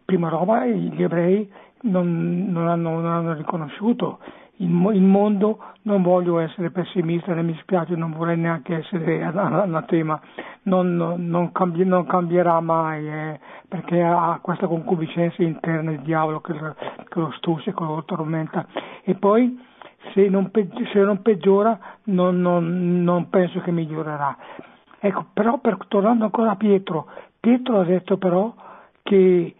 prima 0.03 0.29
roba 0.29 0.65
gli 0.65 1.03
ebrei 1.03 1.49
non, 1.81 2.47
non, 2.49 2.67
hanno, 2.67 2.99
non 2.99 3.05
hanno, 3.05 3.33
riconosciuto. 3.33 4.19
Il, 4.57 4.69
il, 4.69 5.01
mondo, 5.01 5.59
non 5.83 6.01
voglio 6.01 6.39
essere 6.39 6.69
pessimista 6.69 7.33
né 7.33 7.41
mi 7.43 7.57
spiace, 7.61 7.95
non 7.95 8.11
vorrei 8.11 8.37
neanche 8.37 8.75
essere 8.75 9.23
anatema, 9.23 10.19
non, 10.63 10.95
non, 11.17 11.51
cambi, 11.53 11.85
non 11.85 12.05
cambierà 12.05 12.59
mai 12.59 13.07
eh, 13.07 13.39
perché 13.67 14.01
ha 14.01 14.39
questa 14.41 14.67
concupiscenza 14.67 15.41
interna 15.43 15.91
il 15.91 16.01
diavolo 16.01 16.41
che, 16.41 16.53
che 16.53 17.19
lo 17.19 17.31
stuccia, 17.37 17.71
che 17.71 17.83
lo 17.83 18.03
tormenta. 18.05 18.65
E 19.03 19.15
poi 19.15 19.57
se 20.13 20.27
non, 20.27 20.51
se 20.91 20.99
non 20.99 21.21
peggiora 21.21 21.77
non, 22.05 23.27
penso 23.29 23.59
che 23.61 23.71
migliorerà. 23.71 24.37
Ecco, 24.99 25.27
però 25.31 25.59
per, 25.59 25.77
tornando 25.87 26.25
ancora 26.25 26.51
a 26.51 26.55
Pietro, 26.55 27.07
Pietro 27.39 27.79
ha 27.79 27.85
detto 27.85 28.17
però 28.17 28.53
che 29.03 29.55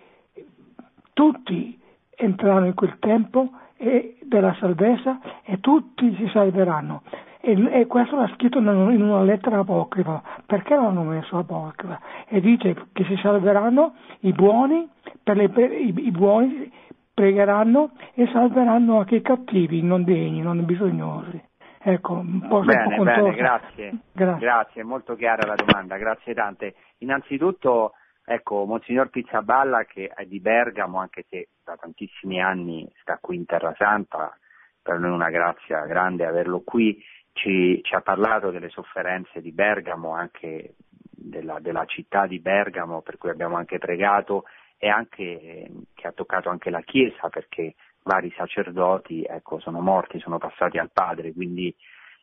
tutti 1.14 1.79
entreranno 2.20 2.66
in 2.66 2.74
quel 2.74 2.98
tempo 3.00 3.50
e 3.78 4.18
della 4.24 4.54
salvezza 4.60 5.20
e 5.44 5.60
tutti 5.60 6.14
si 6.16 6.30
salveranno. 6.34 7.04
E, 7.42 7.54
e 7.72 7.88
questo 7.88 8.18
l'ha 8.18 8.30
scritto 8.36 8.60
in 8.60 8.68
una 8.68 9.24
lettera 9.24 9.60
apocrifa. 9.60 10.22
Perché 10.46 10.76
l'hanno 10.76 11.04
messo 11.04 11.38
apocrifa? 11.38 12.00
E 12.28 12.42
dice 12.42 12.76
che 12.92 13.06
si 13.06 13.16
salveranno 13.22 13.94
i 14.22 14.34
buoni, 14.34 14.88
per 15.24 15.38
le, 15.38 15.46
i, 15.46 15.94
i 15.96 16.12
buoni 16.12 16.72
pregheranno 17.14 17.92
e 18.14 18.28
salveranno 18.32 19.00
anche 19.00 19.16
i 19.16 19.22
cattivi, 19.22 19.82
non 19.82 20.04
degni, 20.04 20.42
non 20.42 20.64
bisognosi. 20.66 21.42
Ecco, 21.82 22.14
un 22.14 22.46
po', 22.48 22.60
bene, 22.60 22.98
bene, 22.98 23.34
grazie. 23.34 23.98
grazie. 24.12 24.46
Grazie, 24.46 24.84
molto 24.84 25.16
chiara 25.16 25.48
la 25.48 25.56
domanda, 25.56 25.96
grazie 25.96 26.34
tante. 26.34 26.76
Innanzitutto 27.00 27.94
Ecco, 28.32 28.64
Monsignor 28.66 29.10
Pizzaballa 29.10 29.86
che 29.86 30.10
è 30.10 30.24
di 30.24 30.40
Bergamo, 30.40 31.00
anche 31.00 31.26
se 31.28 31.48
da 31.64 31.76
tantissimi 31.78 32.40
anni 32.40 32.88
sta 33.02 33.18
qui 33.20 33.38
in 33.38 33.46
Terra 33.46 33.74
Santa, 33.76 34.38
per 34.84 35.00
noi 35.00 35.10
è 35.10 35.14
una 35.14 35.32
grazia 35.32 35.84
grande 35.88 36.28
averlo 36.28 36.62
qui, 36.62 37.04
ci, 37.34 37.80
ci 37.82 37.96
ha 37.96 38.02
parlato 38.02 38.52
delle 38.52 38.70
sofferenze 38.70 39.42
di 39.42 39.52
Bergamo, 39.52 40.14
anche 40.14 40.76
della, 41.10 41.58
della, 41.60 41.86
città 41.86 42.28
di 42.28 42.38
Bergamo, 42.38 43.02
per 43.02 43.18
cui 43.18 43.32
abbiamo 43.32 43.56
anche 43.56 43.80
pregato 43.80 44.44
e 44.78 44.90
anche, 44.90 45.72
che 45.96 46.08
ha 46.08 46.12
toccato 46.12 46.50
anche 46.50 46.70
la 46.70 46.82
Chiesa 46.82 47.30
perché 47.30 47.74
vari 48.04 48.32
sacerdoti 48.38 49.24
ecco, 49.24 49.60
sono 49.60 49.82
morti, 49.82 50.20
sono 50.20 50.38
passati 50.38 50.78
al 50.78 50.92
Padre, 50.94 51.34
quindi 51.34 51.76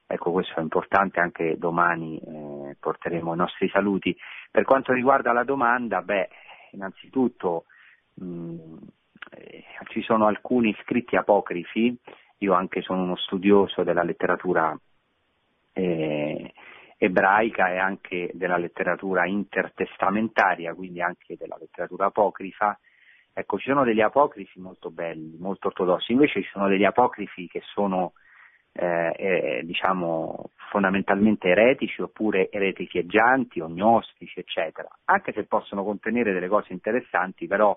Ecco, 0.08 0.30
questo 0.30 0.60
è 0.60 0.62
importante, 0.62 1.18
anche 1.18 1.56
domani 1.58 2.18
eh, 2.18 2.76
porteremo 2.78 3.34
i 3.34 3.36
nostri 3.36 3.68
saluti. 3.68 4.16
Per 4.50 4.64
quanto 4.64 4.92
riguarda 4.92 5.32
la 5.32 5.42
domanda, 5.42 6.00
beh, 6.00 6.28
innanzitutto 6.72 7.64
mh, 8.14 8.76
eh, 9.32 9.64
ci 9.88 10.02
sono 10.02 10.26
alcuni 10.26 10.76
scritti 10.82 11.16
apocrifi, 11.16 11.98
io 12.38 12.52
anche 12.52 12.82
sono 12.82 13.02
uno 13.02 13.16
studioso 13.16 13.82
della 13.82 14.04
letteratura 14.04 14.78
eh, 15.72 16.52
ebraica 16.98 17.72
e 17.72 17.78
anche 17.78 18.30
della 18.32 18.58
letteratura 18.58 19.26
intertestamentaria, 19.26 20.74
quindi 20.74 21.02
anche 21.02 21.36
della 21.36 21.56
letteratura 21.58 22.06
apocrifa. 22.06 22.78
Ecco, 23.32 23.58
ci 23.58 23.68
sono 23.68 23.84
degli 23.84 24.00
apocrifi 24.00 24.60
molto 24.60 24.90
belli, 24.90 25.36
molto 25.38 25.66
ortodossi, 25.66 26.12
invece 26.12 26.42
ci 26.42 26.48
sono 26.50 26.68
degli 26.68 26.84
apocrifi 26.84 27.48
che 27.48 27.60
sono 27.64 28.12
eh, 28.78 29.14
eh, 29.16 29.60
diciamo 29.64 30.50
fondamentalmente 30.70 31.48
eretici 31.48 32.02
oppure 32.02 32.50
ereticheggianti 32.50 33.60
o 33.60 33.68
gnostici, 33.68 34.40
eccetera, 34.40 34.88
anche 35.04 35.32
se 35.32 35.44
possono 35.44 35.84
contenere 35.84 36.32
delle 36.32 36.48
cose 36.48 36.72
interessanti, 36.72 37.46
però 37.46 37.76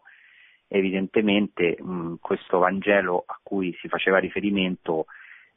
evidentemente 0.67 1.77
mh, 1.81 2.15
questo 2.19 2.59
Vangelo 2.59 3.23
a 3.25 3.39
cui 3.41 3.75
si 3.79 3.87
faceva 3.87 4.19
riferimento 4.19 5.05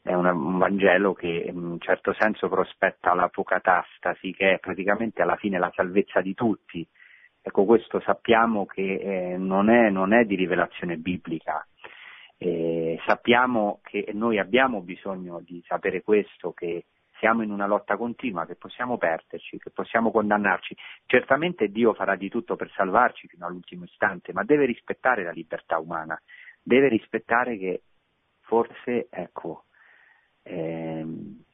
è 0.03 0.15
una, 0.15 0.33
un 0.33 0.59
Vangelo 0.59 1.15
che 1.15 1.47
in 1.49 1.57
un 1.57 1.79
certo 1.79 2.13
senso 2.13 2.49
prospetta 2.49 3.15
l'apocatastasi, 3.15 4.33
che 4.33 4.55
è 4.55 4.59
praticamente 4.59 5.23
alla 5.23 5.37
fine 5.37 5.59
la 5.59 5.71
salvezza 5.75 6.21
di 6.21 6.35
tutti. 6.35 6.87
Ecco, 7.41 7.65
questo 7.65 8.01
sappiamo 8.01 8.67
che 8.67 8.95
eh, 8.95 9.37
non, 9.37 9.69
è, 9.69 9.91
non, 9.91 10.13
è, 10.13 10.25
di 10.25 10.35
rivelazione 10.35 10.97
biblica. 10.97 11.65
Eh, 12.45 12.99
sappiamo 13.07 13.79
che 13.85 14.11
noi 14.15 14.41
abbiamo 14.41 14.81
bisogno 14.81 15.41
di 15.47 15.63
sapere 15.65 16.03
questo, 16.03 16.53
che 16.53 16.87
siamo 17.21 17.43
in 17.43 17.53
una 17.53 17.69
lotta 17.69 17.97
continua, 17.97 18.47
che 18.47 18.57
possiamo 18.57 18.99
perderci, 18.99 19.59
che 19.59 19.71
possiamo 19.71 20.11
condannarci. 20.11 20.77
Certamente 21.07 21.69
Dio 21.69 21.95
farà 21.95 22.17
di 22.17 22.29
tutto 22.29 22.57
per 22.57 22.69
salvarci 22.75 23.29
fino 23.29 23.47
all'ultimo 23.47 23.85
istante, 23.85 24.33
ma 24.33 24.43
deve 24.43 24.65
rispettare 24.65 25.23
la 25.23 25.31
libertà 25.31 25.79
umana, 25.79 26.21
deve 26.61 26.89
rispettare 26.89 27.57
che 27.59 27.83
forse, 28.41 29.07
ecco, 29.09 29.67
ehm, 30.43 31.45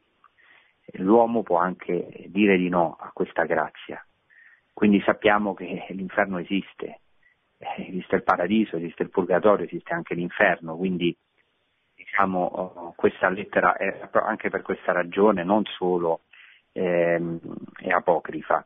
l'uomo 0.92 1.42
può 1.42 1.58
anche 1.58 2.24
dire 2.28 2.56
di 2.56 2.70
no 2.70 2.96
a 2.98 3.10
questa 3.12 3.44
grazia. 3.44 4.02
Quindi 4.72 5.02
sappiamo 5.02 5.52
che 5.52 5.84
l'inferno 5.90 6.38
esiste, 6.38 7.00
esiste 7.58 8.16
il 8.16 8.22
paradiso, 8.22 8.76
esiste 8.76 9.02
il 9.02 9.10
purgatorio, 9.10 9.66
esiste 9.66 9.92
anche 9.92 10.14
l'inferno, 10.14 10.76
quindi 10.76 11.16
diciamo, 11.94 12.44
oh, 12.44 12.92
questa 12.96 13.28
lettera 13.28 13.76
è 13.76 14.08
anche 14.12 14.50
per 14.50 14.62
questa 14.62 14.92
ragione 14.92 15.42
non 15.44 15.64
solo 15.64 16.22
ehm, 16.72 17.38
è 17.80 17.90
apocrifa. 17.90 18.64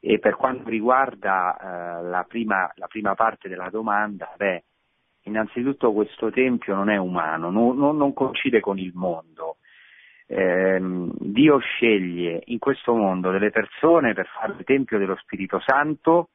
E 0.00 0.18
per 0.18 0.36
quanto 0.36 0.68
riguarda 0.68 1.56
eh, 1.56 2.02
la, 2.04 2.24
prima, 2.28 2.70
la, 2.74 2.86
prima, 2.86 3.14
parte 3.14 3.48
della 3.48 3.70
domanda, 3.70 4.32
beh, 4.36 4.64
innanzitutto 5.22 5.92
questo 5.92 6.30
tempio 6.30 6.74
non 6.74 6.90
è 6.90 6.96
umano, 6.96 7.50
non, 7.50 7.76
non 7.76 8.12
coincide 8.12 8.60
con 8.60 8.78
il 8.78 8.92
mondo. 8.94 9.56
Eh, 10.26 10.78
Dio 10.80 11.58
sceglie 11.58 12.42
in 12.46 12.58
questo 12.58 12.94
mondo 12.94 13.30
delle 13.30 13.50
persone 13.50 14.14
per 14.14 14.26
fare 14.26 14.54
il 14.58 14.64
tempio 14.64 14.98
dello 14.98 15.16
Spirito 15.16 15.60
Santo 15.60 16.30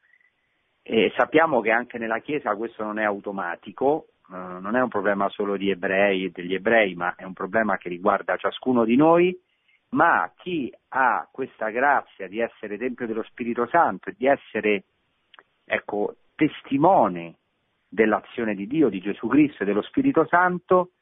e 0.92 1.14
sappiamo 1.16 1.62
che 1.62 1.70
anche 1.70 2.00
nella 2.00 2.18
Chiesa 2.18 2.56
questo 2.56 2.84
non 2.84 2.98
è 2.98 3.04
automatico, 3.04 4.08
eh, 4.32 4.36
non 4.36 4.76
è 4.76 4.82
un 4.82 4.90
problema 4.90 5.30
solo 5.30 5.56
di 5.56 5.70
ebrei 5.70 6.26
e 6.26 6.32
degli 6.32 6.56
ebrei, 6.56 6.96
ma 6.96 7.14
è 7.14 7.26
un 7.26 7.34
problema 7.34 7.78
che 7.78 7.90
riguarda 7.90 8.38
ciascuno 8.38 8.86
di 8.86 8.96
noi, 8.96 9.40
ma 9.90 10.34
chi 10.36 10.74
ha 10.88 11.30
questa 11.32 11.70
grazia 11.70 12.28
di 12.28 12.40
essere 12.40 12.80
Tempio 12.80 13.06
dello 13.06 13.22
Spirito 13.22 13.68
Santo 13.68 14.10
e 14.10 14.16
di 14.18 14.26
essere 14.26 14.86
ecco, 15.64 16.16
testimone 16.34 17.36
dell'azione 17.88 18.56
di 18.56 18.66
Dio, 18.66 18.90
di 18.90 19.00
Gesù 19.00 19.28
Cristo 19.28 19.62
e 19.62 19.68
dello 19.68 19.84
Spirito 19.84 20.26
Santo, 20.26 20.94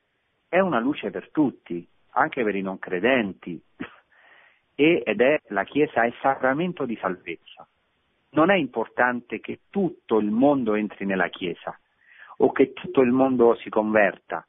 è 0.50 0.60
una 0.60 0.82
luce 0.82 1.12
per 1.12 1.32
tutti, 1.32 1.88
anche 2.12 2.44
per 2.44 2.56
i 2.58 2.62
non 2.62 2.78
credenti, 2.78 3.58
ed 4.76 5.22
è 5.22 5.42
la 5.48 5.64
Chiesa 5.64 6.04
è 6.04 6.12
sacramento 6.20 6.84
di 6.84 6.98
salvezza. 6.98 7.66
Non 8.30 8.52
è 8.52 8.56
importante 8.56 9.40
che 9.40 9.62
tutto 9.70 10.20
il 10.20 10.30
mondo 10.32 10.76
entri 10.76 11.06
nella 11.06 11.30
Chiesa 11.30 11.78
o 12.38 12.52
che 12.52 12.74
tutto 12.74 13.02
il 13.02 13.12
mondo 13.12 13.56
si 13.56 13.70
converta. 13.70 14.46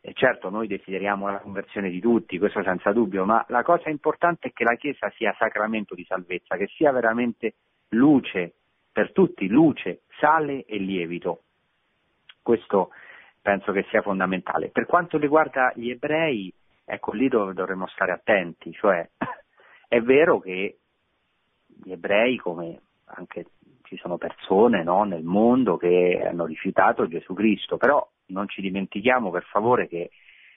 E 0.00 0.12
certo 0.14 0.50
noi 0.50 0.66
desideriamo 0.68 1.28
la 1.28 1.40
conversione 1.40 1.90
di 1.90 2.00
tutti, 2.00 2.38
questo 2.38 2.62
senza 2.62 2.92
dubbio, 2.92 3.24
ma 3.24 3.44
la 3.48 3.62
cosa 3.62 3.90
importante 3.90 4.48
è 4.48 4.52
che 4.52 4.64
la 4.64 4.76
Chiesa 4.76 5.10
sia 5.16 5.34
sacramento 5.36 5.94
di 5.94 6.04
salvezza, 6.04 6.56
che 6.56 6.68
sia 6.68 6.92
veramente 6.92 7.54
luce 7.90 8.54
per 8.92 9.12
tutti, 9.12 9.48
luce, 9.48 10.02
sale 10.18 10.64
e 10.64 10.78
lievito. 10.78 11.42
Questo 12.40 12.90
penso 13.42 13.72
che 13.72 13.84
sia 13.90 14.00
fondamentale. 14.00 14.70
Per 14.70 14.86
quanto 14.86 15.18
riguarda 15.18 15.72
gli 15.74 15.90
ebrei, 15.90 16.52
ecco 16.84 17.12
lì 17.12 17.28
dove 17.28 17.52
dovremmo 17.52 17.86
stare 17.88 18.12
attenti, 18.12 18.72
cioè 18.72 19.08
è 19.88 20.00
vero 20.00 20.40
che 20.40 20.78
gli 21.82 21.92
ebrei, 21.92 22.36
come 22.36 22.80
anche 23.06 23.46
ci 23.82 23.96
sono 23.96 24.18
persone 24.18 24.82
no, 24.82 25.04
nel 25.04 25.22
mondo 25.22 25.76
che 25.76 26.22
hanno 26.28 26.44
rifiutato 26.44 27.08
Gesù 27.08 27.34
Cristo, 27.34 27.76
però 27.76 28.06
non 28.26 28.48
ci 28.48 28.60
dimentichiamo 28.60 29.30
per 29.30 29.44
favore 29.44 29.86
che 29.88 30.10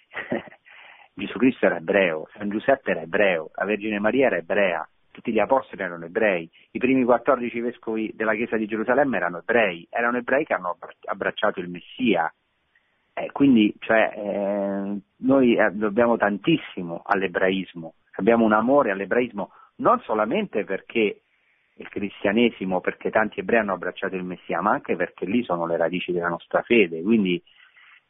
Gesù 1.13 1.37
Cristo 1.37 1.65
era 1.65 1.77
ebreo, 1.77 2.27
San 2.35 2.49
Giuseppe 2.49 2.91
era 2.91 3.01
ebreo, 3.01 3.51
la 3.55 3.65
Vergine 3.65 3.99
Maria 3.99 4.27
era 4.27 4.37
ebrea, 4.37 4.87
tutti 5.11 5.31
gli 5.31 5.39
apostoli 5.39 5.81
erano 5.81 6.05
ebrei, 6.05 6.49
i 6.71 6.79
primi 6.79 7.03
14 7.03 7.59
vescovi 7.59 8.11
della 8.15 8.33
Chiesa 8.33 8.55
di 8.57 8.65
Gerusalemme 8.65 9.17
erano 9.17 9.39
ebrei, 9.39 9.85
erano 9.89 10.17
ebrei 10.17 10.45
che 10.45 10.53
hanno 10.53 10.77
abbracciato 11.05 11.59
il 11.59 11.69
Messia. 11.69 12.33
Eh, 13.13 13.31
quindi 13.33 13.75
cioè, 13.79 14.13
eh, 14.15 14.99
noi 15.17 15.55
eh, 15.55 15.71
dobbiamo 15.71 16.15
tantissimo 16.15 17.01
all'ebraismo, 17.05 17.95
abbiamo 18.13 18.45
un 18.45 18.53
amore 18.53 18.91
all'ebraismo 18.91 19.51
non 19.79 19.99
solamente 20.01 20.63
perché 20.63 21.21
il 21.79 21.89
cristianesimo 21.89 22.81
perché 22.81 23.09
tanti 23.09 23.39
ebrei 23.39 23.59
hanno 23.59 23.73
abbracciato 23.73 24.15
il 24.15 24.23
Messia, 24.23 24.61
ma 24.61 24.71
anche 24.71 24.95
perché 24.95 25.25
lì 25.25 25.43
sono 25.43 25.65
le 25.65 25.77
radici 25.77 26.11
della 26.11 26.27
nostra 26.27 26.61
fede. 26.61 27.01
Quindi, 27.01 27.41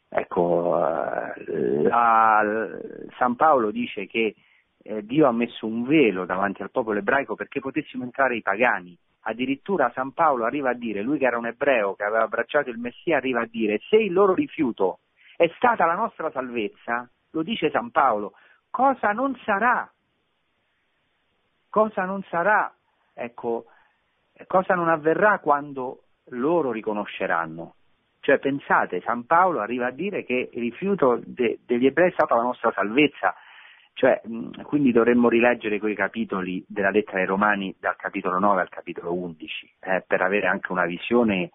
ecco, 0.09 0.75
eh, 0.77 1.83
la, 1.83 2.69
San 3.17 3.35
Paolo 3.35 3.71
dice 3.71 4.07
che 4.07 4.35
eh, 4.81 5.05
Dio 5.05 5.27
ha 5.27 5.31
messo 5.31 5.67
un 5.67 5.83
velo 5.83 6.25
davanti 6.25 6.61
al 6.61 6.71
popolo 6.71 6.99
ebraico 6.99 7.35
perché 7.35 7.59
potessimo 7.59 8.03
entrare 8.03 8.35
i 8.35 8.41
pagani. 8.41 8.97
Addirittura 9.23 9.91
San 9.93 10.13
Paolo 10.13 10.45
arriva 10.45 10.71
a 10.71 10.75
dire, 10.75 11.01
lui 11.01 11.19
che 11.19 11.25
era 11.25 11.37
un 11.37 11.45
ebreo 11.45 11.93
che 11.93 12.03
aveva 12.03 12.23
abbracciato 12.23 12.69
il 12.69 12.79
Messia, 12.79 13.17
arriva 13.17 13.41
a 13.41 13.47
dire, 13.49 13.79
se 13.87 13.97
il 13.97 14.13
loro 14.13 14.33
rifiuto 14.33 14.99
è 15.35 15.51
stata 15.57 15.85
la 15.85 15.93
nostra 15.93 16.31
salvezza, 16.31 17.07
lo 17.31 17.43
dice 17.43 17.69
San 17.69 17.91
Paolo, 17.91 18.33
cosa 18.71 19.11
non 19.11 19.37
sarà? 19.43 19.89
Cosa 21.69 22.03
non 22.03 22.23
sarà 22.29 22.73
ecco, 23.13 23.65
cosa 24.47 24.73
non 24.73 24.89
avverrà 24.89 25.39
quando 25.39 26.05
loro 26.29 26.71
riconosceranno? 26.71 27.75
Cioè 28.21 28.39
pensate, 28.39 29.01
San 29.01 29.25
Paolo 29.25 29.59
arriva 29.59 29.87
a 29.87 29.91
dire 29.91 30.23
che 30.25 30.49
il 30.51 30.61
rifiuto 30.61 31.21
de, 31.23 31.59
degli 31.65 31.85
ebrei 31.85 32.09
è 32.09 32.13
stata 32.13 32.35
la 32.35 32.41
nostra 32.41 32.71
salvezza, 32.71 33.35
cioè, 33.93 34.19
mh, 34.23 34.63
quindi 34.63 34.91
dovremmo 34.91 35.29
rileggere 35.29 35.79
quei 35.79 35.95
capitoli 35.95 36.63
della 36.67 36.89
lettera 36.89 37.19
ai 37.19 37.25
Romani 37.25 37.75
dal 37.79 37.95
capitolo 37.95 38.39
9 38.39 38.61
al 38.61 38.69
capitolo 38.69 39.13
11, 39.13 39.73
eh, 39.81 40.03
per 40.07 40.21
avere 40.21 40.47
anche 40.47 40.71
una 40.71 40.85
visione 40.85 41.51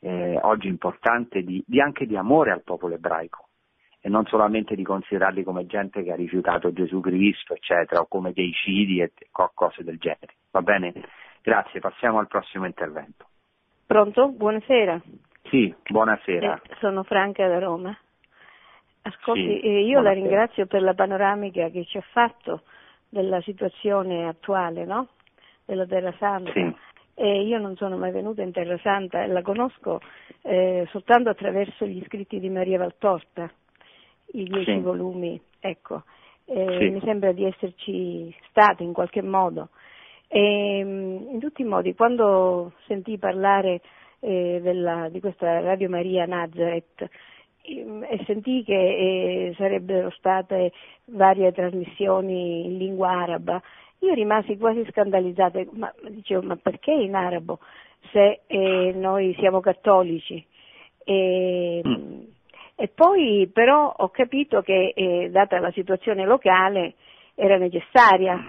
eh, 0.00 0.38
oggi 0.42 0.68
importante 0.68 1.42
di, 1.42 1.62
di 1.66 1.80
anche 1.80 2.06
di 2.06 2.16
amore 2.16 2.52
al 2.52 2.62
popolo 2.62 2.94
ebraico 2.94 3.47
e 4.00 4.08
non 4.08 4.24
solamente 4.26 4.74
di 4.74 4.84
considerarli 4.84 5.42
come 5.42 5.66
gente 5.66 6.02
che 6.02 6.12
ha 6.12 6.16
rifiutato 6.16 6.72
Gesù 6.72 7.00
Cristo, 7.00 7.54
eccetera, 7.54 8.00
o 8.00 8.06
come 8.06 8.32
dei 8.32 8.52
cidi 8.52 9.00
e 9.00 9.12
cose 9.54 9.82
del 9.82 9.98
genere. 9.98 10.34
Va 10.50 10.62
bene? 10.62 10.92
Grazie, 11.42 11.80
passiamo 11.80 12.18
al 12.18 12.28
prossimo 12.28 12.66
intervento. 12.66 13.26
Pronto? 13.86 14.28
Buonasera. 14.28 15.00
Sì, 15.44 15.74
buonasera. 15.88 16.54
Eh, 16.56 16.74
sono 16.78 17.02
Franca 17.04 17.48
da 17.48 17.58
Roma. 17.58 17.96
Ascolti, 19.02 19.40
Sì, 19.40 19.60
eh, 19.60 19.80
io 19.84 20.00
la 20.00 20.10
buonasera. 20.10 20.12
ringrazio 20.14 20.66
per 20.66 20.82
la 20.82 20.94
panoramica 20.94 21.68
che 21.70 21.84
ci 21.86 21.96
ha 21.96 22.04
fatto 22.12 22.62
della 23.08 23.40
situazione 23.40 24.28
attuale, 24.28 24.84
no? 24.84 25.08
Della 25.64 25.86
Terra 25.86 26.12
Santa. 26.18 26.52
Sì. 26.52 26.74
E 27.14 27.42
io 27.42 27.58
non 27.58 27.74
sono 27.76 27.96
mai 27.96 28.12
venuta 28.12 28.42
in 28.42 28.52
Terra 28.52 28.78
Santa 28.78 29.22
e 29.24 29.26
la 29.28 29.42
conosco 29.42 30.00
eh, 30.42 30.86
soltanto 30.90 31.30
attraverso 31.30 31.84
gli 31.86 32.02
scritti 32.04 32.38
di 32.38 32.48
Maria 32.48 32.78
Valtorta, 32.78 33.50
i 34.32 34.44
dieci 34.44 34.72
Sì. 34.72 34.80
volumi, 34.80 35.40
ecco. 35.60 36.02
Eh, 36.44 36.76
Sì. 36.78 36.88
Mi 36.90 37.00
sembra 37.04 37.32
di 37.32 37.44
esserci 37.44 38.34
stata 38.48 38.82
in 38.82 38.92
qualche 38.92 39.22
modo. 39.22 39.68
E, 40.28 40.82
mh, 40.84 41.28
in 41.32 41.38
tutti 41.40 41.62
i 41.62 41.66
modi, 41.66 41.94
quando 41.94 42.72
sentii 42.86 43.18
parlare 43.18 43.80
eh, 44.20 44.58
della- 44.60 45.08
di 45.10 45.20
questa 45.20 45.60
Radio 45.60 45.88
Maria 45.88 46.26
Nazareth 46.26 47.08
ehm, 47.62 48.04
e 48.08 48.20
sentii 48.26 48.64
che 48.64 48.74
eh, 48.74 49.54
sarebbero 49.56 50.10
state 50.10 50.72
varie 51.06 51.52
trasmissioni 51.52 52.64
in 52.66 52.78
lingua 52.78 53.10
araba, 53.10 53.62
io 54.00 54.14
rimasi 54.14 54.56
quasi 54.56 54.84
scandalizzata, 54.90 55.60
ma 55.72 55.92
dicevo, 56.08 56.42
ma 56.42 56.56
perché 56.56 56.90
in 56.92 57.14
arabo 57.14 57.60
se 58.10 58.40
eh, 58.46 58.92
noi 58.96 59.34
siamo 59.38 59.60
cattolici? 59.60 60.44
E, 61.04 61.80
Mm. 61.86 62.22
E 62.80 62.86
poi 62.86 63.50
però 63.52 63.92
ho 63.96 64.08
capito 64.10 64.62
che, 64.62 64.92
eh, 64.94 65.30
data 65.32 65.58
la 65.58 65.72
situazione 65.72 66.24
locale, 66.24 66.94
era 67.34 67.56
necessaria 67.56 68.48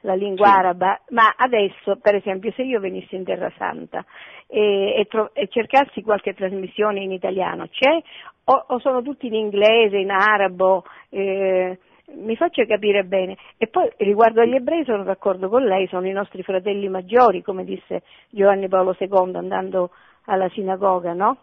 la 0.00 0.14
lingua 0.14 0.46
Sì. 0.46 0.52
araba, 0.54 1.00
ma 1.10 1.34
adesso, 1.36 1.96
per 2.00 2.14
esempio, 2.14 2.50
se 2.52 2.62
io 2.62 2.80
venissi 2.80 3.14
in 3.14 3.24
Terra 3.24 3.52
Santa 3.58 4.02
e, 4.46 4.94
e 4.96 5.04
tro- 5.04 5.34
e 5.34 5.48
cercassi 5.48 6.00
qualche 6.00 6.32
trasmissione 6.32 7.00
in 7.00 7.12
italiano, 7.12 7.68
c'è 7.68 8.00
o, 8.44 8.64
o 8.68 8.78
sono 8.78 9.02
tutti 9.02 9.26
in 9.26 9.34
inglese, 9.34 9.98
in 9.98 10.10
arabo? 10.10 10.84
eh, 11.10 11.78
mi 12.14 12.36
faccia 12.36 12.64
capire 12.64 13.04
bene. 13.04 13.36
E 13.58 13.66
poi 13.66 13.90
riguardo 13.98 14.40
agli 14.40 14.54
ebrei 14.54 14.82
sono 14.84 15.02
d'accordo 15.02 15.50
con 15.50 15.62
lei, 15.62 15.86
sono 15.88 16.06
i 16.06 16.12
nostri 16.12 16.42
fratelli 16.42 16.88
maggiori, 16.88 17.42
come 17.42 17.64
disse 17.64 18.02
Giovanni 18.30 18.68
Paolo 18.68 18.96
II 18.98 19.34
andando 19.34 19.90
alla 20.24 20.48
sinagoga, 20.50 21.12
no? 21.12 21.38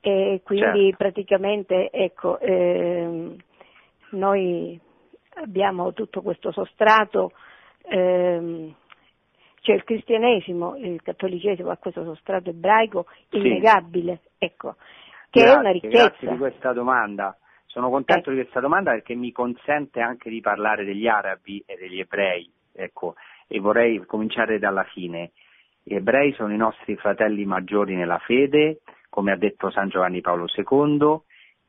E 0.00 0.40
quindi 0.44 0.90
Certo. 0.90 0.96
praticamente, 0.96 1.90
ecco, 1.90 2.38
ehm, 2.38 3.36
noi 4.10 4.78
abbiamo 5.34 5.92
tutto 5.92 6.22
questo 6.22 6.52
sostrato, 6.52 7.32
ehm, 7.82 8.74
c'è 9.60 9.72
il 9.74 9.84
cristianesimo, 9.84 10.76
il 10.76 11.02
cattolicesimo 11.02 11.70
ha 11.70 11.76
questo 11.76 12.04
sostrato 12.04 12.50
ebraico 12.50 13.06
Sì. 13.28 13.38
innegabile, 13.38 14.20
ecco, 14.38 14.76
che 15.30 15.40
è 15.40 15.42
Grazie, 15.42 15.58
una 15.58 15.70
Grazie 15.70 15.72
ricchezza. 15.72 16.30
di 16.30 16.38
questa 16.38 16.72
domanda. 16.72 17.36
Sono 17.66 17.90
contento 17.90 18.30
Eh. 18.30 18.34
di 18.34 18.40
questa 18.40 18.60
domanda 18.60 18.92
perché 18.92 19.14
mi 19.14 19.30
consente 19.30 20.00
anche 20.00 20.30
di 20.30 20.40
parlare 20.40 20.84
degli 20.84 21.06
arabi 21.06 21.62
e 21.66 21.76
degli 21.76 22.00
ebrei, 22.00 22.50
ecco, 22.72 23.14
e 23.46 23.58
vorrei 23.60 24.04
cominciare 24.06 24.58
dalla 24.58 24.84
fine. 24.84 25.32
Gli 25.82 25.94
ebrei 25.94 26.32
sono 26.32 26.52
i 26.52 26.56
nostri 26.56 26.96
fratelli 26.96 27.44
maggiori 27.44 27.94
nella 27.94 28.18
fede, 28.18 28.80
come 29.18 29.32
ha 29.32 29.36
detto 29.36 29.68
San 29.72 29.88
Giovanni 29.88 30.20
Paolo 30.20 30.46
II, 30.54 31.20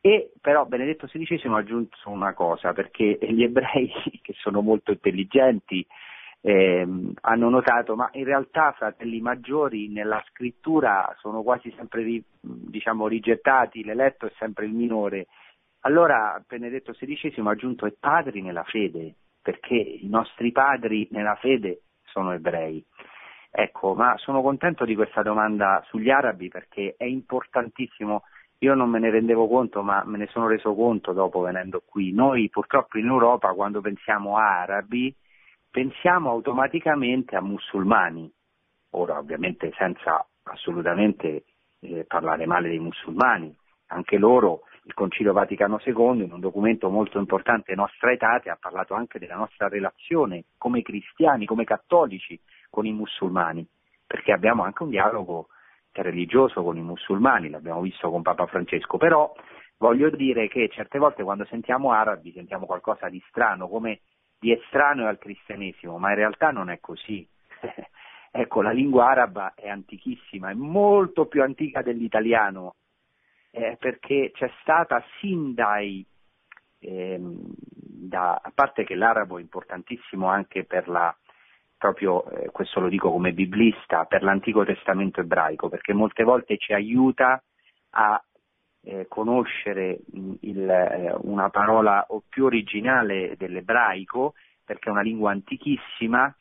e 0.01 0.31
però 0.39 0.65
Benedetto 0.65 1.07
XVI 1.07 1.41
ha 1.47 1.57
aggiunto 1.57 1.97
una 2.05 2.35
cosa, 2.35 2.73
perché 2.73 3.17
gli 3.21 3.41
ebrei, 3.41 3.91
che 4.21 4.33
sono 4.37 4.61
molto 4.61 4.91
intelligenti, 4.91 5.83
ehm, 6.41 7.13
hanno 7.21 7.49
notato, 7.49 7.95
ma 7.95 8.07
in 8.13 8.23
realtà 8.23 8.73
fratelli 8.73 9.19
maggiori 9.19 9.89
nella 9.89 10.23
scrittura 10.29 11.11
sono 11.21 11.41
quasi 11.41 11.73
sempre 11.75 12.21
diciamo, 12.39 13.07
rigettati, 13.07 13.83
l'eletto 13.83 14.27
è 14.27 14.31
sempre 14.37 14.65
il 14.65 14.73
minore. 14.73 15.25
Allora 15.81 16.39
Benedetto 16.47 16.91
XVI 16.91 17.33
ha 17.35 17.49
aggiunto 17.49 17.87
e 17.87 17.95
padri 17.99 18.43
nella 18.43 18.63
fede, 18.63 19.15
perché 19.41 19.73
i 19.73 20.07
nostri 20.07 20.51
padri 20.51 21.07
nella 21.09 21.35
fede 21.37 21.81
sono 22.03 22.31
ebrei. 22.31 22.85
Ecco, 23.51 23.95
ma 23.95 24.15
sono 24.17 24.41
contento 24.41 24.85
di 24.85 24.95
questa 24.95 25.21
domanda 25.23 25.83
sugli 25.87 26.09
arabi 26.09 26.49
perché 26.49 26.95
è 26.97 27.05
importantissimo. 27.05 28.23
Io 28.59 28.75
non 28.75 28.89
me 28.89 28.99
ne 28.99 29.09
rendevo 29.09 29.47
conto, 29.47 29.81
ma 29.81 30.03
me 30.05 30.17
ne 30.17 30.27
sono 30.27 30.47
reso 30.47 30.75
conto 30.75 31.13
dopo 31.13 31.41
venendo 31.41 31.81
qui. 31.85 32.11
Noi 32.11 32.49
purtroppo 32.49 32.97
in 32.97 33.07
Europa 33.07 33.53
quando 33.53 33.81
pensiamo 33.81 34.37
a 34.37 34.61
arabi 34.61 35.13
pensiamo 35.69 36.29
automaticamente 36.29 37.35
a 37.35 37.41
musulmani. 37.41 38.31
Ora 38.91 39.17
ovviamente 39.17 39.71
senza 39.77 40.25
assolutamente 40.43 41.45
eh, 41.79 42.05
parlare 42.05 42.45
male 42.45 42.69
dei 42.69 42.79
musulmani, 42.79 43.55
anche 43.87 44.17
loro 44.17 44.61
il 44.83 44.93
Concilio 44.93 45.33
Vaticano 45.33 45.79
II 45.83 46.23
in 46.23 46.31
un 46.31 46.39
documento 46.39 46.89
molto 46.89 47.19
importante 47.19 47.75
Nostra 47.75 48.11
Etate 48.11 48.49
ha 48.49 48.57
parlato 48.59 48.95
anche 48.95 49.19
della 49.19 49.35
nostra 49.35 49.67
relazione 49.67 50.45
come 50.57 50.81
cristiani, 50.81 51.45
come 51.45 51.63
cattolici 51.63 52.39
con 52.69 52.85
i 52.85 52.93
musulmani, 52.93 53.65
perché 54.05 54.31
abbiamo 54.31 54.63
anche 54.63 54.83
un 54.83 54.89
dialogo 54.89 55.47
religioso 55.91 56.63
con 56.63 56.77
i 56.77 56.81
musulmani, 56.81 57.49
l'abbiamo 57.49 57.81
visto 57.81 58.09
con 58.09 58.21
Papa 58.21 58.45
Francesco, 58.47 58.97
però 58.97 59.33
voglio 59.77 60.09
dire 60.09 60.47
che 60.47 60.69
certe 60.69 60.97
volte 60.97 61.23
quando 61.23 61.45
sentiamo 61.45 61.91
arabi 61.91 62.31
sentiamo 62.31 62.65
qualcosa 62.65 63.09
di 63.09 63.21
strano, 63.29 63.67
come 63.67 64.01
di 64.39 64.53
estraneo 64.53 65.07
al 65.07 65.17
cristianesimo, 65.17 65.97
ma 65.97 66.09
in 66.09 66.15
realtà 66.15 66.51
non 66.51 66.69
è 66.69 66.79
così. 66.79 67.27
ecco, 68.31 68.61
la 68.61 68.71
lingua 68.71 69.09
araba 69.09 69.53
è 69.55 69.67
antichissima, 69.67 70.49
è 70.49 70.53
molto 70.53 71.25
più 71.25 71.41
antica 71.41 71.81
dell'italiano, 71.81 72.75
eh, 73.51 73.77
perché 73.79 74.31
c'è 74.33 74.49
stata 74.61 75.03
sin 75.19 75.53
dai, 75.53 76.05
ehm, 76.79 77.41
da, 77.59 78.39
a 78.41 78.51
parte 78.53 78.83
che 78.85 78.95
l'arabo 78.95 79.37
è 79.37 79.41
importantissimo 79.41 80.27
anche 80.27 80.63
per 80.63 80.87
la, 80.87 81.13
proprio 81.79 82.29
eh, 82.29 82.49
questo 82.51 82.81
lo 82.81 82.89
dico 82.89 83.09
come 83.09 83.31
biblista, 83.31 84.03
per 84.03 84.21
l'Antico 84.21 84.63
Testamento 84.65 85.21
ebraico, 85.21 85.69
perché 85.69 85.93
molte 85.93 86.23
volte 86.23 86.57
ci 86.57 86.73
aiuta 86.73 87.41
a 87.91 88.23
eh, 88.83 89.07
conoscere 89.07 90.01
mh, 90.11 90.33
il, 90.41 90.69
eh, 90.69 91.15
una 91.21 91.49
parola 91.49 92.05
più 92.27 92.45
originale 92.45 93.35
dell'ebraico, 93.37 94.33
perché 94.63 94.89
è 94.89 94.91
una 94.91 95.01
lingua 95.01 95.31
antichissima, 95.31 96.35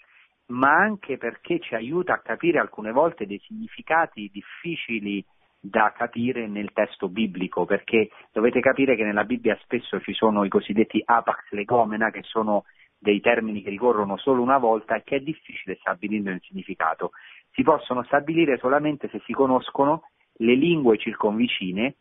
ma 0.46 0.72
anche 0.72 1.16
perché 1.18 1.60
ci 1.60 1.74
aiuta 1.74 2.14
a 2.14 2.20
capire 2.20 2.58
alcune 2.58 2.90
volte 2.90 3.24
dei 3.24 3.38
significati 3.38 4.28
difficili 4.32 5.24
da 5.60 5.92
capire 5.96 6.46
nel 6.46 6.72
testo 6.72 7.08
biblico, 7.08 7.64
perché 7.64 8.10
dovete 8.32 8.60
capire 8.60 8.96
che 8.96 9.04
nella 9.04 9.24
Bibbia 9.24 9.56
spesso 9.62 10.00
ci 10.00 10.12
sono 10.12 10.44
i 10.44 10.48
cosiddetti 10.48 11.00
apax 11.04 11.50
legomena, 11.50 12.10
che 12.10 12.22
sono 12.22 12.64
dei 12.98 13.20
termini 13.20 13.62
che 13.62 13.70
ricorrono 13.70 14.16
solo 14.16 14.42
una 14.42 14.58
volta 14.58 14.96
e 14.96 15.02
che 15.04 15.16
è 15.16 15.20
difficile 15.20 15.76
stabilirne 15.80 16.32
il 16.32 16.42
significato. 16.42 17.12
Si 17.52 17.62
possono 17.62 18.02
stabilire 18.04 18.58
solamente 18.58 19.08
se 19.08 19.20
si 19.24 19.32
conoscono 19.32 20.02
le 20.40 20.54
lingue 20.54 20.98
circonvicine 20.98 21.94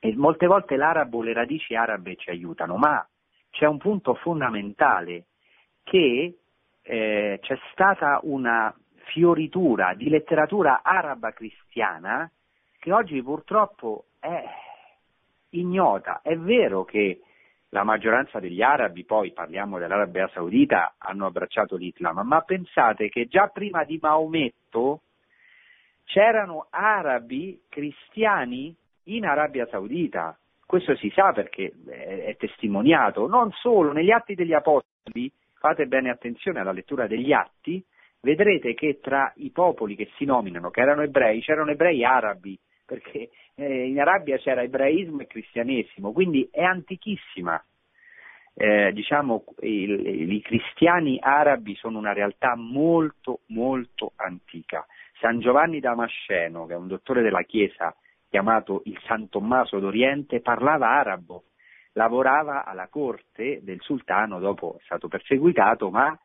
e 0.00 0.14
molte 0.16 0.46
volte 0.46 0.76
l'arabo, 0.76 1.22
le 1.22 1.32
radici 1.32 1.74
arabe 1.74 2.16
ci 2.16 2.30
aiutano, 2.30 2.76
ma 2.76 3.06
c'è 3.50 3.66
un 3.66 3.78
punto 3.78 4.14
fondamentale 4.14 5.26
che 5.82 6.38
eh, 6.82 7.38
c'è 7.40 7.58
stata 7.72 8.20
una 8.24 8.74
fioritura 9.06 9.94
di 9.94 10.08
letteratura 10.08 10.82
araba 10.82 11.32
cristiana 11.32 12.30
che 12.78 12.92
oggi 12.92 13.22
purtroppo 13.22 14.06
è 14.18 14.44
ignota. 15.50 16.20
È 16.22 16.36
vero 16.36 16.84
che 16.84 17.20
la 17.74 17.82
maggioranza 17.82 18.38
degli 18.38 18.62
arabi, 18.62 19.04
poi 19.04 19.32
parliamo 19.32 19.78
dell'Arabia 19.78 20.30
Saudita, 20.32 20.94
hanno 20.96 21.26
abbracciato 21.26 21.74
l'Islam, 21.74 22.20
ma 22.24 22.40
pensate 22.42 23.08
che 23.08 23.26
già 23.26 23.48
prima 23.48 23.82
di 23.82 23.98
Maometto 24.00 25.00
c'erano 26.04 26.68
arabi 26.70 27.62
cristiani 27.68 28.72
in 29.06 29.26
Arabia 29.26 29.66
Saudita. 29.66 30.38
Questo 30.64 30.94
si 30.94 31.10
sa 31.10 31.32
perché 31.32 31.72
è 31.88 32.36
testimoniato, 32.38 33.26
non 33.26 33.50
solo 33.50 33.90
negli 33.90 34.12
atti 34.12 34.36
degli 34.36 34.54
apostoli, 34.54 35.28
fate 35.58 35.86
bene 35.86 36.10
attenzione 36.10 36.60
alla 36.60 36.70
lettura 36.70 37.08
degli 37.08 37.32
atti, 37.32 37.84
vedrete 38.20 38.74
che 38.74 39.00
tra 39.02 39.32
i 39.38 39.50
popoli 39.50 39.96
che 39.96 40.10
si 40.14 40.24
nominano, 40.24 40.70
che 40.70 40.80
erano 40.80 41.02
ebrei, 41.02 41.40
c'erano 41.40 41.72
ebrei 41.72 42.04
arabi, 42.04 42.56
perché 42.84 43.30
eh, 43.54 43.86
in 43.88 44.00
Arabia 44.00 44.38
c'era 44.38 44.62
ebraismo 44.62 45.20
e 45.20 45.26
cristianesimo, 45.26 46.12
quindi 46.12 46.48
è 46.50 46.62
antichissima. 46.62 47.62
Eh, 48.56 48.92
diciamo 48.92 49.44
il, 49.62 50.30
i 50.30 50.40
cristiani 50.40 51.18
arabi 51.20 51.74
sono 51.74 51.98
una 51.98 52.12
realtà 52.12 52.54
molto 52.54 53.40
molto 53.46 54.12
antica. 54.16 54.86
San 55.18 55.40
Giovanni 55.40 55.80
Damasceno, 55.80 56.66
che 56.66 56.74
è 56.74 56.76
un 56.76 56.86
dottore 56.86 57.22
della 57.22 57.42
Chiesa 57.42 57.94
chiamato 58.34 58.82
il 58.86 58.98
San 59.06 59.28
Tommaso 59.28 59.78
d'Oriente, 59.78 60.40
parlava 60.40 60.88
arabo, 60.88 61.44
lavorava 61.92 62.64
alla 62.64 62.88
corte 62.88 63.60
del 63.62 63.80
sultano, 63.80 64.40
dopo 64.40 64.76
è 64.80 64.82
stato 64.82 65.06
perseguitato, 65.06 65.88
ma 65.88 66.18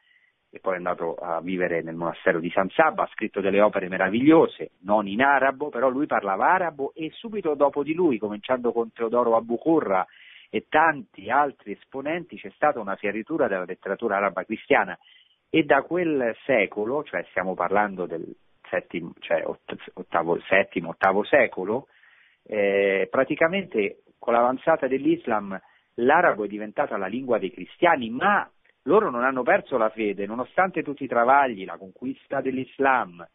e 0.52 0.60
poi 0.60 0.74
è 0.74 0.78
andato 0.78 1.16
a 1.16 1.41
vivere 1.41 1.82
nel 1.82 1.95
monastero 1.95 2.39
di 2.39 2.50
San 2.50 2.70
Sabba, 2.70 3.04
ha 3.04 3.10
scritto 3.14 3.39
delle 3.39 3.62
opere 3.62 3.88
meravigliose, 3.88 4.72
non 4.82 5.08
in 5.08 5.22
arabo, 5.22 5.70
però 5.70 5.89
lui 5.89 6.08
parlava 6.08 6.52
arabo 6.52 6.91
e 6.95 7.12
subito 7.14 7.54
dopo 7.54 7.84
di 7.84 7.93
lui, 7.93 8.18
cominciando 8.18 8.72
con 8.72 8.91
Teodoro 8.91 9.36
Abucurra 9.36 10.06
e 10.50 10.66
tanti 10.68 11.30
altri 11.30 11.74
esponenti, 11.74 12.38
c'è 12.38 12.50
stata 12.56 12.80
una 12.80 12.95
fioritura 12.95 13.47
della 13.47 13.66
letteratura 13.66 14.18
araba 14.18 14.43
cristiana. 14.43 14.97
E 15.52 15.64
da 15.64 15.82
quel 15.84 16.36
secolo, 16.45 17.04
cioè 17.04 17.26
stiamo 17.30 17.54
parlando 17.54 18.06
del 18.06 18.24
settimo, 18.70 19.14
cioè 19.20 19.43
ottavo, 19.93 20.39
settimo, 20.47 20.89
ottavo 20.89 21.24
secolo, 21.24 21.88
eh, 22.43 23.08
praticamente 23.10 24.04
con 24.18 24.34
l'avanzata 24.34 24.88
dell'Islam 24.88 25.60
l'arabo 25.95 26.45
è 26.45 26.47
diventata 26.47 26.97
la 26.97 27.08
lingua 27.08 27.39
dei 27.39 27.52
cristiani, 27.52 28.10
ma 28.10 28.50
loro 28.90 29.12
non 29.12 29.24
hanno 29.24 29.44
perso 29.44 29.78
la 29.78 29.90
fede, 29.90 30.26
nonostante 30.26 30.82
tutti 30.82 31.04
i 31.04 31.08
travagli, 31.08 31.64
la 31.64 31.78
conquista 31.78 32.42
dell'Islam, 32.42 33.26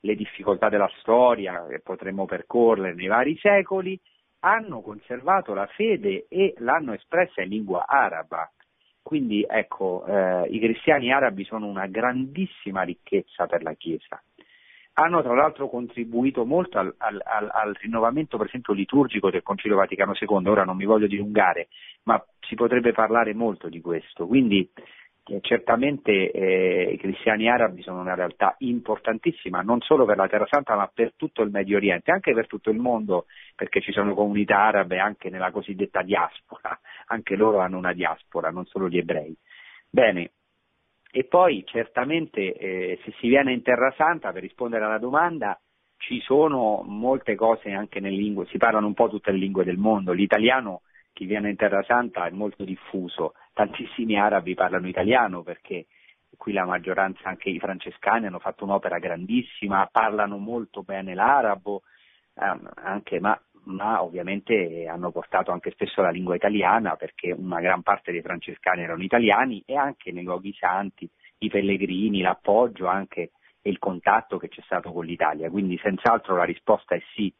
le 0.00 0.14
difficoltà 0.14 0.70
della 0.70 0.90
storia 1.00 1.66
che 1.68 1.80
potremmo 1.80 2.24
percorrere 2.24 2.94
nei 2.94 3.08
vari 3.08 3.36
secoli, 3.36 4.00
hanno 4.40 4.80
conservato 4.80 5.52
la 5.52 5.66
fede 5.66 6.24
e 6.28 6.54
l'hanno 6.58 6.94
espressa 6.94 7.42
in 7.42 7.50
lingua 7.50 7.84
araba. 7.86 8.50
Quindi 9.02 9.44
ecco, 9.46 10.04
eh, 10.06 10.48
i 10.48 10.58
cristiani 10.58 11.12
arabi 11.12 11.44
sono 11.44 11.66
una 11.66 11.86
grandissima 11.86 12.82
ricchezza 12.82 13.46
per 13.46 13.62
la 13.62 13.74
Chiesa. 13.74 14.20
Hanno 14.94 15.22
tra 15.22 15.34
l'altro 15.34 15.68
contribuito 15.68 16.44
molto 16.44 16.78
al, 16.78 16.94
al, 16.98 17.20
al, 17.22 17.48
al 17.50 17.74
rinnovamento, 17.74 18.36
per 18.36 18.46
esempio, 18.46 18.72
liturgico 18.74 19.30
del 19.30 19.42
Concilio 19.42 19.76
Vaticano 19.76 20.12
II. 20.18 20.48
Ora 20.48 20.64
non 20.64 20.76
mi 20.76 20.84
voglio 20.84 21.06
dilungare, 21.06 21.68
ma 22.04 22.22
si 22.40 22.54
potrebbe 22.54 22.92
parlare 22.92 23.32
molto 23.34 23.68
di 23.68 23.80
questo. 23.80 24.26
Quindi 24.26 24.70
certamente 25.40 26.30
eh, 26.30 26.92
i 26.92 26.98
cristiani 26.98 27.48
arabi 27.48 27.82
sono 27.82 28.00
una 28.00 28.14
realtà 28.14 28.56
importantissima 28.58 29.60
non 29.60 29.80
solo 29.80 30.04
per 30.04 30.16
la 30.16 30.26
Terra 30.26 30.46
Santa 30.48 30.74
ma 30.74 30.90
per 30.92 31.12
tutto 31.14 31.42
il 31.42 31.50
Medio 31.50 31.76
Oriente, 31.76 32.10
anche 32.10 32.32
per 32.34 32.46
tutto 32.46 32.70
il 32.70 32.78
mondo 32.78 33.26
perché 33.54 33.80
ci 33.80 33.92
sono 33.92 34.14
comunità 34.14 34.58
arabe 34.58 34.98
anche 34.98 35.30
nella 35.30 35.52
cosiddetta 35.52 36.02
diaspora, 36.02 36.78
anche 37.06 37.36
loro 37.36 37.60
hanno 37.60 37.78
una 37.78 37.92
diaspora, 37.92 38.50
non 38.50 38.66
solo 38.66 38.88
gli 38.88 38.98
ebrei. 38.98 39.36
Bene, 39.88 40.32
e 41.10 41.24
poi 41.24 41.62
certamente 41.66 42.54
eh, 42.54 42.98
se 43.04 43.12
si 43.20 43.28
viene 43.28 43.52
in 43.52 43.62
Terra 43.62 43.92
Santa, 43.96 44.32
per 44.32 44.42
rispondere 44.42 44.84
alla 44.84 44.98
domanda, 44.98 45.60
ci 45.98 46.20
sono 46.20 46.82
molte 46.84 47.36
cose 47.36 47.70
anche 47.70 48.00
nelle 48.00 48.16
lingue, 48.16 48.46
si 48.46 48.56
parlano 48.56 48.86
un 48.86 48.94
po' 48.94 49.08
tutte 49.08 49.30
le 49.30 49.38
lingue 49.38 49.62
del 49.62 49.76
mondo, 49.76 50.12
l'italiano 50.12 50.82
chi 51.12 51.26
viene 51.26 51.50
in 51.50 51.56
Terra 51.56 51.82
Santa 51.82 52.26
è 52.26 52.30
molto 52.30 52.64
diffuso, 52.64 53.34
tantissimi 53.52 54.18
arabi 54.18 54.54
parlano 54.54 54.88
italiano 54.88 55.42
perché 55.42 55.86
qui 56.36 56.52
la 56.52 56.64
maggioranza, 56.64 57.28
anche 57.28 57.50
i 57.50 57.58
francescani, 57.58 58.26
hanno 58.26 58.38
fatto 58.38 58.64
un'opera 58.64 58.98
grandissima, 58.98 59.88
parlano 59.90 60.38
molto 60.38 60.82
bene 60.82 61.14
l'arabo, 61.14 61.82
ehm, 62.34 62.70
anche, 62.76 63.20
ma, 63.20 63.38
ma, 63.64 64.02
ovviamente 64.02 64.86
hanno 64.88 65.10
portato 65.12 65.52
anche 65.52 65.70
spesso 65.70 66.02
la 66.02 66.10
lingua 66.10 66.34
italiana 66.34 66.96
perché 66.96 67.32
una 67.32 67.60
gran 67.60 67.82
parte 67.82 68.10
dei 68.12 68.22
francescani 68.22 68.82
erano 68.82 69.02
italiani 69.02 69.62
e 69.66 69.76
anche 69.76 70.10
nei 70.10 70.24
luoghi 70.24 70.52
santi, 70.54 71.08
i 71.38 71.48
pellegrini, 71.48 72.22
l'appoggio 72.22 72.86
anche 72.86 73.32
e 73.62 73.70
il 73.70 73.78
contatto 73.78 74.38
che 74.38 74.48
c'è 74.48 74.62
stato 74.62 74.90
con 74.92 75.04
l'Italia. 75.04 75.48
Quindi 75.48 75.78
senz'altro 75.78 76.36
la 76.36 76.44
risposta 76.44 76.96
è 76.96 77.02
sì, 77.14 77.32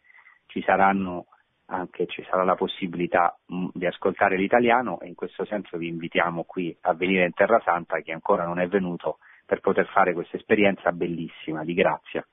ci 0.46 0.62
saranno 0.62 1.26
anche 1.72 2.06
ci 2.06 2.22
sarà 2.28 2.44
la 2.44 2.54
possibilità 2.54 3.36
mm, 3.52 3.68
di 3.72 3.86
ascoltare 3.86 4.36
l'italiano 4.36 5.00
e 5.00 5.08
in 5.08 5.14
questo 5.14 5.44
senso 5.44 5.78
vi 5.78 5.88
invitiamo 5.88 6.44
qui 6.44 6.76
a 6.82 6.94
venire 6.94 7.24
in 7.24 7.32
Terra 7.32 7.60
Santa 7.64 8.00
chi 8.00 8.12
ancora 8.12 8.44
non 8.44 8.60
è 8.60 8.68
venuto 8.68 9.18
per 9.46 9.60
poter 9.60 9.86
fare 9.88 10.12
questa 10.12 10.36
esperienza 10.36 10.92
bellissima 10.92 11.64
di 11.64 11.74
grazia. 11.74 12.26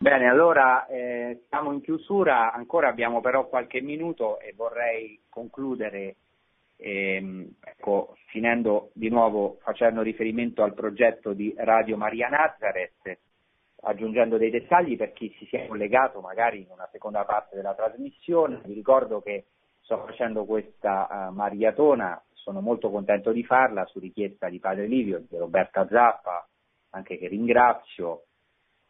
Bene, 0.00 0.28
allora 0.28 0.86
eh, 0.86 1.42
siamo 1.48 1.72
in 1.72 1.80
chiusura, 1.80 2.52
ancora 2.52 2.88
abbiamo 2.88 3.20
però 3.20 3.48
qualche 3.48 3.80
minuto 3.80 4.38
e 4.38 4.52
vorrei 4.54 5.20
concludere 5.28 6.16
ehm, 6.76 7.54
ecco, 7.60 8.16
finendo 8.26 8.90
di 8.92 9.08
nuovo 9.08 9.58
facendo 9.62 10.02
riferimento 10.02 10.62
al 10.62 10.74
progetto 10.74 11.32
di 11.32 11.52
Radio 11.56 11.96
Maria 11.96 12.28
Nazareth 12.28 13.18
aggiungendo 13.82 14.36
dei 14.36 14.50
dettagli 14.50 14.96
per 14.96 15.12
chi 15.12 15.34
si 15.38 15.46
sia 15.46 15.66
collegato 15.66 16.20
magari 16.20 16.62
in 16.62 16.68
una 16.70 16.88
seconda 16.90 17.24
parte 17.24 17.56
della 17.56 17.74
trasmissione. 17.74 18.60
Vi 18.64 18.74
ricordo 18.74 19.20
che 19.20 19.46
sto 19.80 20.04
facendo 20.04 20.44
questa 20.44 21.28
uh, 21.28 21.32
maratona, 21.32 22.22
sono 22.32 22.60
molto 22.60 22.90
contento 22.90 23.32
di 23.32 23.44
farla 23.44 23.84
su 23.86 23.98
richiesta 23.98 24.48
di 24.48 24.58
Padre 24.58 24.86
Livio, 24.86 25.24
di 25.28 25.36
Roberta 25.36 25.86
Zappa, 25.88 26.46
anche 26.90 27.18
che 27.18 27.28
ringrazio 27.28 28.24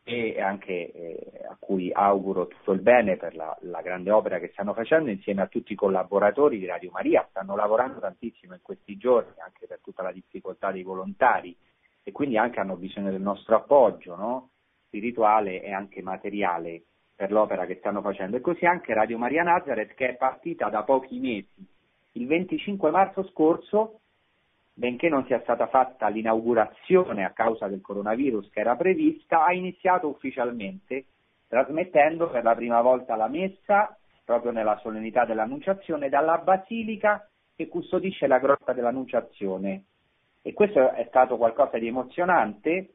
e 0.05 0.41
anche 0.41 0.91
eh, 0.91 1.45
a 1.47 1.57
cui 1.59 1.93
auguro 1.93 2.47
tutto 2.47 2.72
il 2.72 2.80
bene 2.80 3.18
per 3.18 3.36
la, 3.36 3.55
la, 3.62 3.82
grande 3.82 4.11
opera 4.11 4.39
che 4.39 4.49
stanno 4.53 4.72
facendo 4.72 5.11
insieme 5.11 5.43
a 5.43 5.49
tutti 5.49 5.74
i 5.74 5.76
collaboratori 5.76 6.59
di 6.59 6.64
Radio 6.64 6.91
Maria, 6.91 7.26
stanno 7.28 7.55
lavorando 7.55 8.01
tantissimo 8.01 8.55
in 8.55 8.62
questi 8.62 8.97
giorni 8.97 9.34
anche 9.36 9.66
per 9.66 9.80
tutta 9.82 10.03
la 10.03 10.12
difficoltà 10.12 10.72
dei 10.72 10.82
volontari 10.82 11.55
e 12.03 12.11
quindi 12.11 12.39
anche 12.39 12.59
hanno 12.59 12.76
bisogno 12.76 13.11
del 13.11 13.20
nostro 13.20 13.57
appoggio, 13.57 14.16
no? 14.16 14.51
Spirituale 14.89 15.62
e 15.62 15.72
anche 15.72 16.03
materiale 16.03 16.82
per 17.14 17.30
l'opera 17.30 17.66
che 17.66 17.76
stanno 17.76 18.01
facendo. 18.01 18.36
E 18.36 18.41
così 18.41 18.64
anche 18.64 18.95
Radio 18.95 19.18
Maria 19.18 19.43
Nazareth 19.43 19.95
che 19.95 20.09
è 20.09 20.16
partita 20.16 20.68
da 20.68 20.82
pochi 20.82 21.18
mesi. 21.18 21.66
Il 22.12 22.26
25 22.26 22.91
marzo 22.91 23.24
scorso, 23.28 24.01
benché 24.72 25.09
non 25.09 25.24
sia 25.26 25.41
stata 25.43 25.66
fatta 25.68 26.09
l'inaugurazione 26.09 27.24
a 27.24 27.30
causa 27.30 27.68
del 27.68 27.80
coronavirus 27.80 28.51
che 28.51 28.61
era 28.61 28.76
prevista, 28.76 29.45
ha 29.45 29.53
iniziato 29.53 30.09
ufficialmente 30.09 31.05
trasmettendo 31.49 32.28
per 32.28 32.45
la 32.45 32.55
prima 32.55 32.80
volta 32.82 33.16
la 33.16 33.28
messa 33.28 33.97
proprio 34.24 34.53
nella 34.53 34.78
solennità 34.82 35.24
dell'Annunciazione 35.24 36.11
dalla 36.11 36.39
Basilica 36.39 37.26
che 37.57 37.68
custodisce 37.68 38.26
la 38.26 38.39
grotta 38.39 38.72
dell'Annunciazione. 38.72 39.84
E 40.43 40.53
questo 40.53 40.93
è 40.93 41.05
stato 41.09 41.36
qualcosa 41.36 41.78
di 41.78 41.89
emozionante 41.89 42.91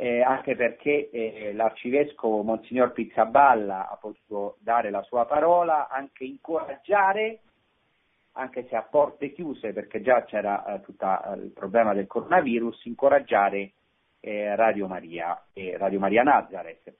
eh, 0.00 0.22
anche 0.22 0.56
perché 0.56 1.10
eh, 1.10 1.52
l'arcivescovo 1.52 2.42
Monsignor 2.42 2.92
Pizzaballa 2.92 3.90
ha 3.90 3.96
potuto 3.96 4.56
dare 4.60 4.88
la 4.88 5.02
sua 5.02 5.26
parola, 5.26 5.88
anche 5.88 6.24
incoraggiare, 6.24 7.40
anche 8.32 8.66
se 8.70 8.76
a 8.76 8.82
porte 8.82 9.30
chiuse 9.30 9.74
perché 9.74 10.00
già 10.00 10.24
c'era 10.24 10.64
eh, 10.64 10.80
tutto 10.80 11.04
eh, 11.04 11.34
il 11.34 11.50
problema 11.50 11.92
del 11.92 12.06
coronavirus, 12.06 12.86
incoraggiare 12.86 13.72
eh, 14.20 14.56
Radio 14.56 14.86
Maria 14.86 15.38
e 15.52 15.76
Radio 15.76 15.98
Maria 15.98 16.22
Nazareth. 16.22 16.94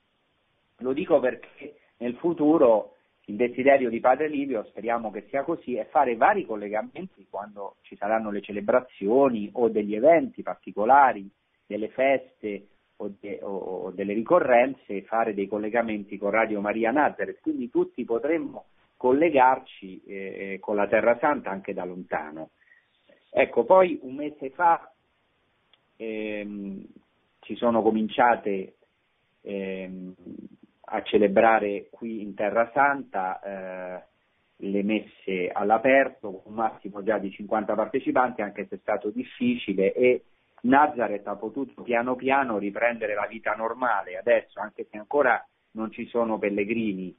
Lo 0.77 0.93
dico 0.93 1.19
perché 1.19 1.77
nel 1.97 2.13
futuro 2.17 2.97
il 3.25 3.35
desiderio 3.35 3.89
di 3.89 3.99
Padre 3.99 4.27
Livio, 4.27 4.63
speriamo 4.65 5.09
che 5.09 5.25
sia 5.27 5.41
così, 5.41 5.75
è 5.75 5.87
fare 5.87 6.15
vari 6.15 6.45
collegamenti 6.45 7.25
quando 7.31 7.77
ci 7.81 7.95
saranno 7.95 8.29
le 8.29 8.41
celebrazioni 8.41 9.49
o 9.53 9.69
degli 9.69 9.95
eventi 9.95 10.43
particolari, 10.43 11.27
delle 11.65 11.89
feste 11.89 12.67
o, 13.01 13.11
de, 13.19 13.39
o, 13.41 13.91
delle 13.93 14.13
ricorrenze 14.13 15.01
fare 15.03 15.33
dei 15.33 15.47
collegamenti 15.47 16.17
con 16.17 16.29
Radio 16.29 16.61
Maria 16.61 16.91
Nazareth, 16.91 17.41
quindi 17.41 17.69
tutti 17.69 18.03
potremmo 18.05 18.65
collegarci 18.97 20.03
eh, 20.05 20.57
con 20.59 20.75
la 20.75 20.87
Terra 20.87 21.17
Santa 21.19 21.49
anche 21.49 21.73
da 21.73 21.83
lontano. 21.83 22.51
Ecco, 23.31 23.63
poi 23.63 23.99
un 24.03 24.15
mese 24.15 24.51
fa 24.51 24.91
ehm, 25.95 26.85
ci 27.39 27.55
sono 27.55 27.81
cominciate 27.81 28.75
ehm, 29.41 30.13
a 30.85 31.01
celebrare 31.03 31.87
qui 31.89 32.21
in 32.21 32.35
Terra 32.35 32.69
Santa 32.73 33.39
eh, 33.39 34.03
le 34.57 34.83
messe 34.83 35.49
all'aperto 35.51 36.43
un 36.45 36.53
massimo 36.53 37.01
già 37.01 37.17
di 37.17 37.31
50 37.31 37.73
partecipanti, 37.73 38.41
anche 38.41 38.67
se 38.67 38.75
è 38.75 38.79
stato 38.79 39.09
difficile 39.09 39.93
e 39.93 40.25
Nazareth 40.61 41.27
ha 41.27 41.35
potuto 41.35 41.81
piano 41.81 42.15
piano 42.15 42.57
riprendere 42.57 43.13
la 43.13 43.25
vita 43.27 43.53
normale 43.53 44.17
adesso, 44.17 44.59
anche 44.59 44.87
se 44.89 44.97
ancora 44.97 45.43
non 45.71 45.91
ci 45.91 46.05
sono 46.07 46.37
pellegrini. 46.37 47.15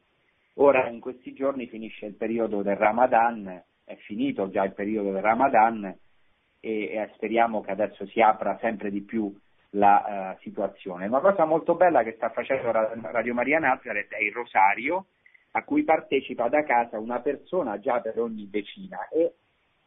Ora 0.55 0.89
in 0.89 1.01
questi 1.01 1.33
giorni 1.33 1.67
finisce 1.67 2.07
il 2.07 2.15
periodo 2.15 2.63
del 2.63 2.77
Ramadan, 2.77 3.63
è 3.85 3.97
finito 3.97 4.51
già 4.51 4.65
il 4.65 4.75
periodo 4.75 5.11
del 5.11 5.23
Ramadan 5.23 5.85
e, 5.85 5.99
e 6.61 7.11
speriamo 7.15 7.63
che 7.63 7.71
adesso 7.71 8.07
si 8.07 8.21
apra 8.21 8.59
sempre 8.61 8.91
di 8.91 9.01
più 9.01 9.35
la 9.71 10.35
uh, 10.37 10.41
situazione. 10.43 11.07
Una 11.07 11.21
cosa 11.21 11.45
molto 11.45 11.75
bella 11.75 12.03
che 12.03 12.13
sta 12.13 12.31
facendo 12.31 12.71
Radio 12.71 13.35
Maria 13.35 13.59
Nazareth 13.59 14.13
è 14.13 14.23
il 14.23 14.33
rosario 14.33 15.07
a 15.53 15.65
cui 15.65 15.85
partecipa 15.85 16.49
da 16.49 16.63
casa 16.63 16.99
una 16.99 17.21
persona 17.21 17.79
già 17.79 18.01
per 18.01 18.19
ogni 18.19 18.49
decina 18.49 19.09
e 19.09 19.35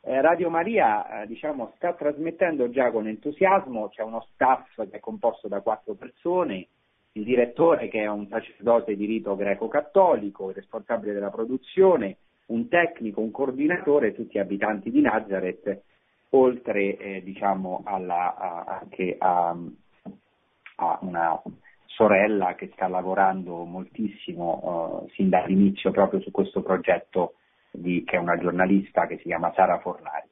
eh, 0.06 0.22
Radio 0.22 0.50
Maria 0.50 1.24
eh, 1.24 1.28
diciamo, 1.28 1.74
sta 1.76 1.94
trasmettendo 1.94 2.70
già 2.70 2.92
con 2.92 3.08
entusiasmo, 3.08 3.90
c'è 3.90 4.04
uno 4.04 4.28
staff 4.34 4.76
che 4.76 4.98
è 4.98 5.00
composto 5.00 5.48
da 5.48 5.62
quattro 5.62 5.96
persone, 5.96 6.68
il 7.14 7.24
direttore 7.24 7.88
che 7.88 8.02
è 8.02 8.08
un 8.08 8.28
sacerdote 8.28 8.96
di 8.96 9.06
rito 9.06 9.36
greco-cattolico, 9.36 10.50
il 10.50 10.56
responsabile 10.56 11.14
della 11.14 11.32
produzione, 11.32 12.18
un 12.48 12.68
tecnico, 12.68 13.22
un 13.22 13.32
coordinatore, 13.32 14.14
tutti 14.14 14.38
abitanti 14.38 14.92
di 14.92 15.02
Nazareth, 15.02 15.82
oltre 16.30 16.98
eh, 16.98 17.24
diciamo, 17.24 17.82
alla, 17.86 18.36
a, 18.36 18.80
anche 18.82 19.16
a, 19.18 19.56
a, 20.76 21.00
una 21.02 21.42
sorella 21.86 22.54
che 22.54 22.70
sta 22.74 22.88
lavorando 22.88 23.64
moltissimo 23.64 25.02
uh, 25.06 25.10
sin 25.14 25.30
dall'inizio 25.30 25.90
proprio 25.92 26.20
su 26.20 26.30
questo 26.30 26.62
progetto 26.62 27.36
di, 27.78 28.04
che 28.04 28.16
è 28.16 28.20
una 28.20 28.38
giornalista 28.38 29.08
che 29.08 29.18
si 29.18 29.24
chiama 29.24 29.54
Sara 29.54 29.80
Fornari. 29.80 30.28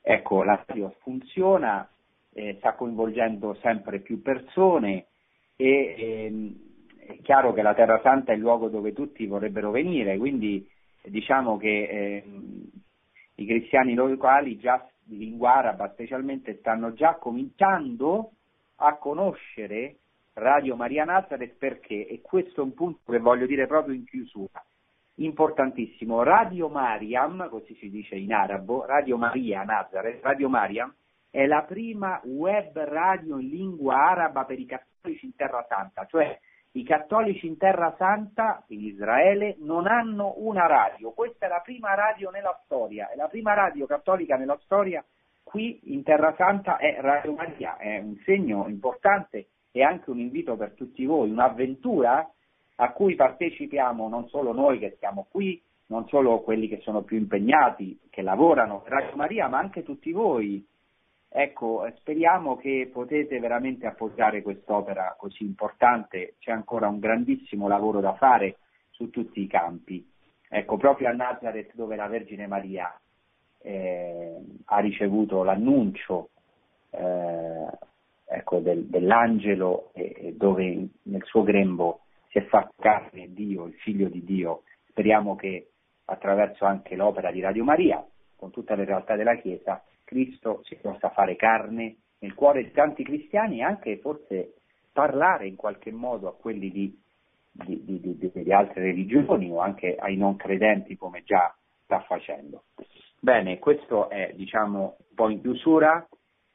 Ecco, 0.00 0.42
la 0.42 0.62
radio 0.66 0.94
funziona, 1.00 1.88
eh, 2.32 2.56
sta 2.58 2.74
coinvolgendo 2.74 3.54
sempre 3.62 4.00
più 4.00 4.20
persone 4.20 5.06
e 5.56 5.94
ehm, 5.96 6.56
è 7.06 7.18
chiaro 7.22 7.52
che 7.52 7.62
la 7.62 7.74
Terra 7.74 8.00
Santa 8.02 8.32
è 8.32 8.34
il 8.34 8.40
luogo 8.40 8.68
dove 8.68 8.92
tutti 8.92 9.26
vorrebbero 9.26 9.70
venire, 9.70 10.16
quindi 10.18 10.68
diciamo 11.02 11.56
che 11.56 12.22
ehm, 12.22 12.70
i 13.36 13.46
cristiani 13.46 13.94
locali 13.94 14.58
già 14.58 14.86
di 15.02 15.18
lingua 15.18 15.56
araba 15.56 15.90
specialmente 15.90 16.56
stanno 16.58 16.92
già 16.94 17.14
cominciando 17.16 18.32
a 18.76 18.96
conoscere 18.96 19.96
Radio 20.34 20.76
Maria 20.76 21.04
Nazareth 21.04 21.56
perché, 21.58 22.06
e 22.06 22.20
questo 22.20 22.60
è 22.60 22.64
un 22.64 22.74
punto 22.74 23.12
che 23.12 23.18
voglio 23.18 23.46
dire 23.46 23.66
proprio 23.66 23.94
in 23.94 24.04
chiusura, 24.04 24.64
importantissimo. 25.16 26.22
Radio 26.22 26.68
Mariam, 26.68 27.48
così 27.48 27.74
si 27.76 27.90
dice 27.90 28.16
in 28.16 28.32
arabo, 28.32 28.84
Radio 28.84 29.16
Maria 29.16 29.62
Nazareth, 29.62 30.22
Radio 30.22 30.48
Mariam 30.48 30.92
è 31.30 31.46
la 31.46 31.62
prima 31.62 32.20
web 32.24 32.78
radio 32.78 33.38
in 33.38 33.48
lingua 33.48 33.96
araba 33.96 34.44
per 34.44 34.58
i 34.58 34.66
cattolici 34.66 35.26
in 35.26 35.34
Terra 35.34 35.66
Santa, 35.68 36.06
cioè 36.06 36.38
i 36.72 36.84
cattolici 36.84 37.46
in 37.46 37.56
Terra 37.56 37.94
Santa, 37.98 38.64
in 38.68 38.84
Israele, 38.84 39.56
non 39.58 39.86
hanno 39.86 40.34
una 40.38 40.66
radio. 40.66 41.10
Questa 41.10 41.46
è 41.46 41.48
la 41.48 41.60
prima 41.60 41.94
radio 41.94 42.30
nella 42.30 42.56
storia, 42.64 43.10
è 43.10 43.16
la 43.16 43.28
prima 43.28 43.54
radio 43.54 43.86
cattolica 43.86 44.36
nella 44.36 44.58
storia 44.62 45.04
qui 45.44 45.92
in 45.92 46.02
Terra 46.02 46.34
Santa 46.36 46.78
è 46.78 46.96
Radio 47.00 47.34
Maria, 47.34 47.76
è 47.76 47.98
un 47.98 48.16
segno 48.24 48.66
importante 48.66 49.48
e 49.70 49.82
anche 49.82 50.10
un 50.10 50.18
invito 50.18 50.56
per 50.56 50.72
tutti 50.72 51.04
voi, 51.04 51.30
un'avventura 51.30 52.28
a 52.76 52.92
cui 52.92 53.14
partecipiamo 53.14 54.08
non 54.08 54.28
solo 54.28 54.52
noi 54.52 54.78
che 54.78 54.96
siamo 54.98 55.26
qui, 55.30 55.62
non 55.86 56.08
solo 56.08 56.40
quelli 56.40 56.68
che 56.68 56.80
sono 56.80 57.02
più 57.02 57.16
impegnati, 57.16 57.98
che 58.10 58.22
lavorano 58.22 58.80
per 58.80 58.92
Radio 58.92 59.16
Maria, 59.16 59.48
ma 59.48 59.58
anche 59.58 59.82
tutti 59.82 60.12
voi. 60.12 60.66
Ecco, 61.28 61.86
speriamo 61.96 62.56
che 62.56 62.88
potete 62.92 63.38
veramente 63.40 63.86
appoggiare 63.86 64.42
quest'opera 64.42 65.14
così 65.18 65.44
importante, 65.44 66.36
c'è 66.38 66.52
ancora 66.52 66.88
un 66.88 67.00
grandissimo 67.00 67.66
lavoro 67.68 68.00
da 68.00 68.14
fare 68.14 68.58
su 68.90 69.10
tutti 69.10 69.40
i 69.40 69.48
campi. 69.48 70.08
Ecco, 70.48 70.76
proprio 70.76 71.08
a 71.08 71.12
Nazareth 71.12 71.74
dove 71.74 71.96
la 71.96 72.06
Vergine 72.06 72.46
Maria 72.46 72.96
eh, 73.58 74.36
ha 74.66 74.78
ricevuto 74.78 75.42
l'annuncio 75.42 76.30
eh, 76.90 77.66
ecco, 78.26 78.58
del, 78.60 78.84
dell'angelo 78.86 79.90
e 79.92 80.34
dove 80.36 80.88
nel 81.02 81.24
suo 81.24 81.42
grembo 81.42 82.03
si 82.34 82.38
è 82.40 82.44
fatto 82.46 82.74
carne 82.80 83.32
Dio, 83.32 83.66
il 83.66 83.74
figlio 83.74 84.08
di 84.08 84.24
Dio. 84.24 84.64
Speriamo 84.88 85.36
che 85.36 85.70
attraverso 86.06 86.64
anche 86.64 86.96
l'opera 86.96 87.30
di 87.30 87.40
Radio 87.40 87.62
Maria, 87.62 88.04
con 88.34 88.50
tutte 88.50 88.74
le 88.74 88.84
realtà 88.84 89.14
della 89.14 89.36
Chiesa, 89.36 89.80
Cristo 90.02 90.60
si 90.64 90.74
possa 90.74 91.10
fare 91.10 91.36
carne 91.36 91.96
nel 92.18 92.34
cuore 92.34 92.64
di 92.64 92.72
tanti 92.72 93.04
cristiani 93.04 93.58
e 93.60 93.62
anche 93.62 93.98
forse 93.98 94.54
parlare 94.90 95.46
in 95.46 95.54
qualche 95.54 95.92
modo 95.92 96.26
a 96.26 96.34
quelli 96.34 96.72
di, 96.72 97.00
di, 97.52 97.84
di, 97.84 98.30
di 98.32 98.52
altre 98.52 98.82
religioni 98.82 99.48
o 99.48 99.60
anche 99.60 99.94
ai 99.94 100.16
non 100.16 100.34
credenti 100.34 100.96
come 100.96 101.22
già 101.22 101.54
sta 101.84 102.00
facendo. 102.00 102.64
Bene, 103.20 103.60
questo 103.60 104.10
è 104.10 104.32
diciamo 104.34 104.96
un 104.98 105.14
po' 105.14 105.28
in 105.28 105.40
chiusura 105.40 106.04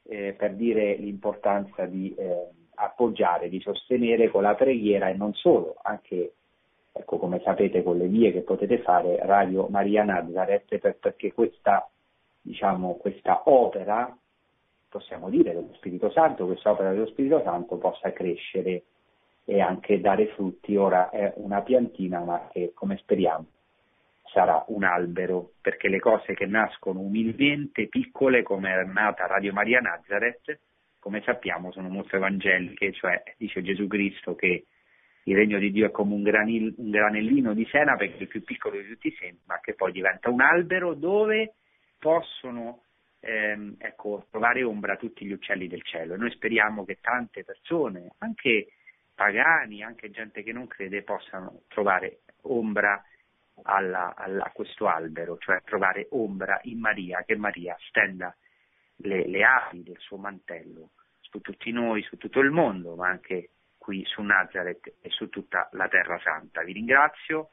eh, 0.02 0.34
per 0.34 0.54
dire 0.56 0.96
l'importanza 0.96 1.86
di 1.86 2.14
eh, 2.14 2.48
appoggiare, 2.80 3.48
di 3.48 3.60
sostenere 3.60 4.28
con 4.30 4.42
la 4.42 4.54
preghiera 4.54 5.08
e 5.08 5.14
non 5.14 5.34
solo, 5.34 5.76
anche 5.82 6.32
ecco, 6.92 7.18
come 7.18 7.40
sapete 7.42 7.82
con 7.82 7.96
le 7.96 8.06
vie 8.06 8.32
che 8.32 8.40
potete 8.40 8.78
fare, 8.78 9.18
Radio 9.24 9.66
Maria 9.68 10.04
Nazareth, 10.04 10.78
per, 10.78 10.96
perché 10.96 11.32
questa, 11.32 11.88
diciamo, 12.40 12.94
questa 12.94 13.42
opera, 13.46 14.16
possiamo 14.88 15.28
dire 15.28 15.52
dello 15.52 15.74
Spirito 15.74 16.10
Santo, 16.10 16.46
questa 16.46 16.70
opera 16.70 16.90
dello 16.90 17.06
Spirito 17.06 17.40
Santo 17.42 17.76
possa 17.76 18.12
crescere 18.12 18.82
e 19.44 19.60
anche 19.60 20.00
dare 20.00 20.26
frutti. 20.28 20.76
Ora 20.76 21.10
è 21.10 21.32
una 21.36 21.62
piantina, 21.62 22.20
ma 22.20 22.48
che 22.52 22.72
come 22.74 22.96
speriamo 22.98 23.46
sarà 24.32 24.64
un 24.68 24.84
albero, 24.84 25.52
perché 25.60 25.88
le 25.88 25.98
cose 25.98 26.34
che 26.34 26.46
nascono 26.46 27.00
umilmente, 27.00 27.88
piccole, 27.88 28.42
come 28.42 28.72
è 28.72 28.84
nata 28.84 29.26
Radio 29.26 29.52
Maria 29.52 29.80
Nazareth, 29.80 30.58
come 31.00 31.22
sappiamo 31.22 31.72
sono 31.72 31.88
molto 31.88 32.16
evangeliche, 32.16 32.92
cioè 32.92 33.22
dice 33.36 33.62
Gesù 33.62 33.86
Cristo 33.88 34.36
che 34.36 34.66
il 35.24 35.36
regno 35.36 35.58
di 35.58 35.70
Dio 35.70 35.86
è 35.86 35.90
come 35.90 36.14
un, 36.14 36.22
granil, 36.22 36.74
un 36.76 36.90
granellino 36.90 37.52
di 37.54 37.66
senape 37.70 38.10
che 38.10 38.18
è 38.18 38.22
il 38.22 38.28
più 38.28 38.44
piccolo 38.44 38.80
di 38.80 38.86
tutti 38.86 39.08
i 39.08 39.16
semi, 39.18 39.40
ma 39.46 39.58
che 39.60 39.74
poi 39.74 39.92
diventa 39.92 40.30
un 40.30 40.40
albero 40.40 40.94
dove 40.94 41.54
possono 41.98 42.84
ehm, 43.20 43.76
ecco, 43.78 44.26
trovare 44.30 44.62
ombra 44.62 44.96
tutti 44.96 45.24
gli 45.24 45.32
uccelli 45.32 45.68
del 45.68 45.82
cielo. 45.82 46.14
E 46.14 46.16
noi 46.16 46.30
speriamo 46.30 46.84
che 46.84 46.98
tante 47.00 47.44
persone, 47.44 48.12
anche 48.18 48.72
pagani, 49.14 49.82
anche 49.82 50.10
gente 50.10 50.42
che 50.42 50.52
non 50.52 50.66
crede, 50.66 51.02
possano 51.02 51.62
trovare 51.68 52.20
ombra 52.42 53.02
alla, 53.62 54.14
alla, 54.16 54.44
a 54.44 54.50
questo 54.52 54.88
albero, 54.88 55.36
cioè 55.38 55.60
trovare 55.64 56.06
ombra 56.10 56.58
in 56.64 56.78
Maria, 56.78 57.22
che 57.24 57.36
Maria 57.36 57.76
stenda 57.88 58.34
le, 59.02 59.26
le 59.26 59.42
ali 59.42 59.82
del 59.82 59.98
suo 59.98 60.16
mantello 60.16 60.90
su 61.20 61.40
tutti 61.40 61.70
noi, 61.70 62.02
su 62.02 62.16
tutto 62.16 62.40
il 62.40 62.50
mondo, 62.50 62.94
ma 62.96 63.08
anche 63.08 63.50
qui 63.78 64.04
su 64.04 64.20
Nazareth 64.22 64.94
e 65.00 65.10
su 65.10 65.28
tutta 65.28 65.68
la 65.72 65.88
Terra 65.88 66.18
Santa. 66.22 66.62
Vi 66.62 66.72
ringrazio, 66.72 67.50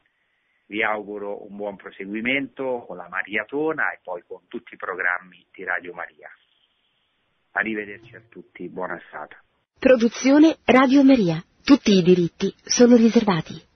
vi 0.66 0.82
auguro 0.82 1.48
un 1.48 1.56
buon 1.56 1.76
proseguimento 1.76 2.84
con 2.86 2.96
la 2.96 3.08
Mariatona 3.08 3.92
e 3.92 4.00
poi 4.02 4.22
con 4.26 4.46
tutti 4.48 4.74
i 4.74 4.76
programmi 4.76 5.46
di 5.52 5.64
Radio 5.64 5.94
Maria. 5.94 6.28
Arrivederci 7.52 8.14
a 8.14 8.22
tutti, 8.28 8.68
buona 8.68 9.00
estate. 9.00 9.36
Produzione 9.78 10.58
Radio 10.64 11.02
Maria. 11.02 11.42
Tutti 11.64 11.92
i 11.92 12.02
diritti 12.02 12.52
sono 12.62 12.96
riservati. 12.96 13.68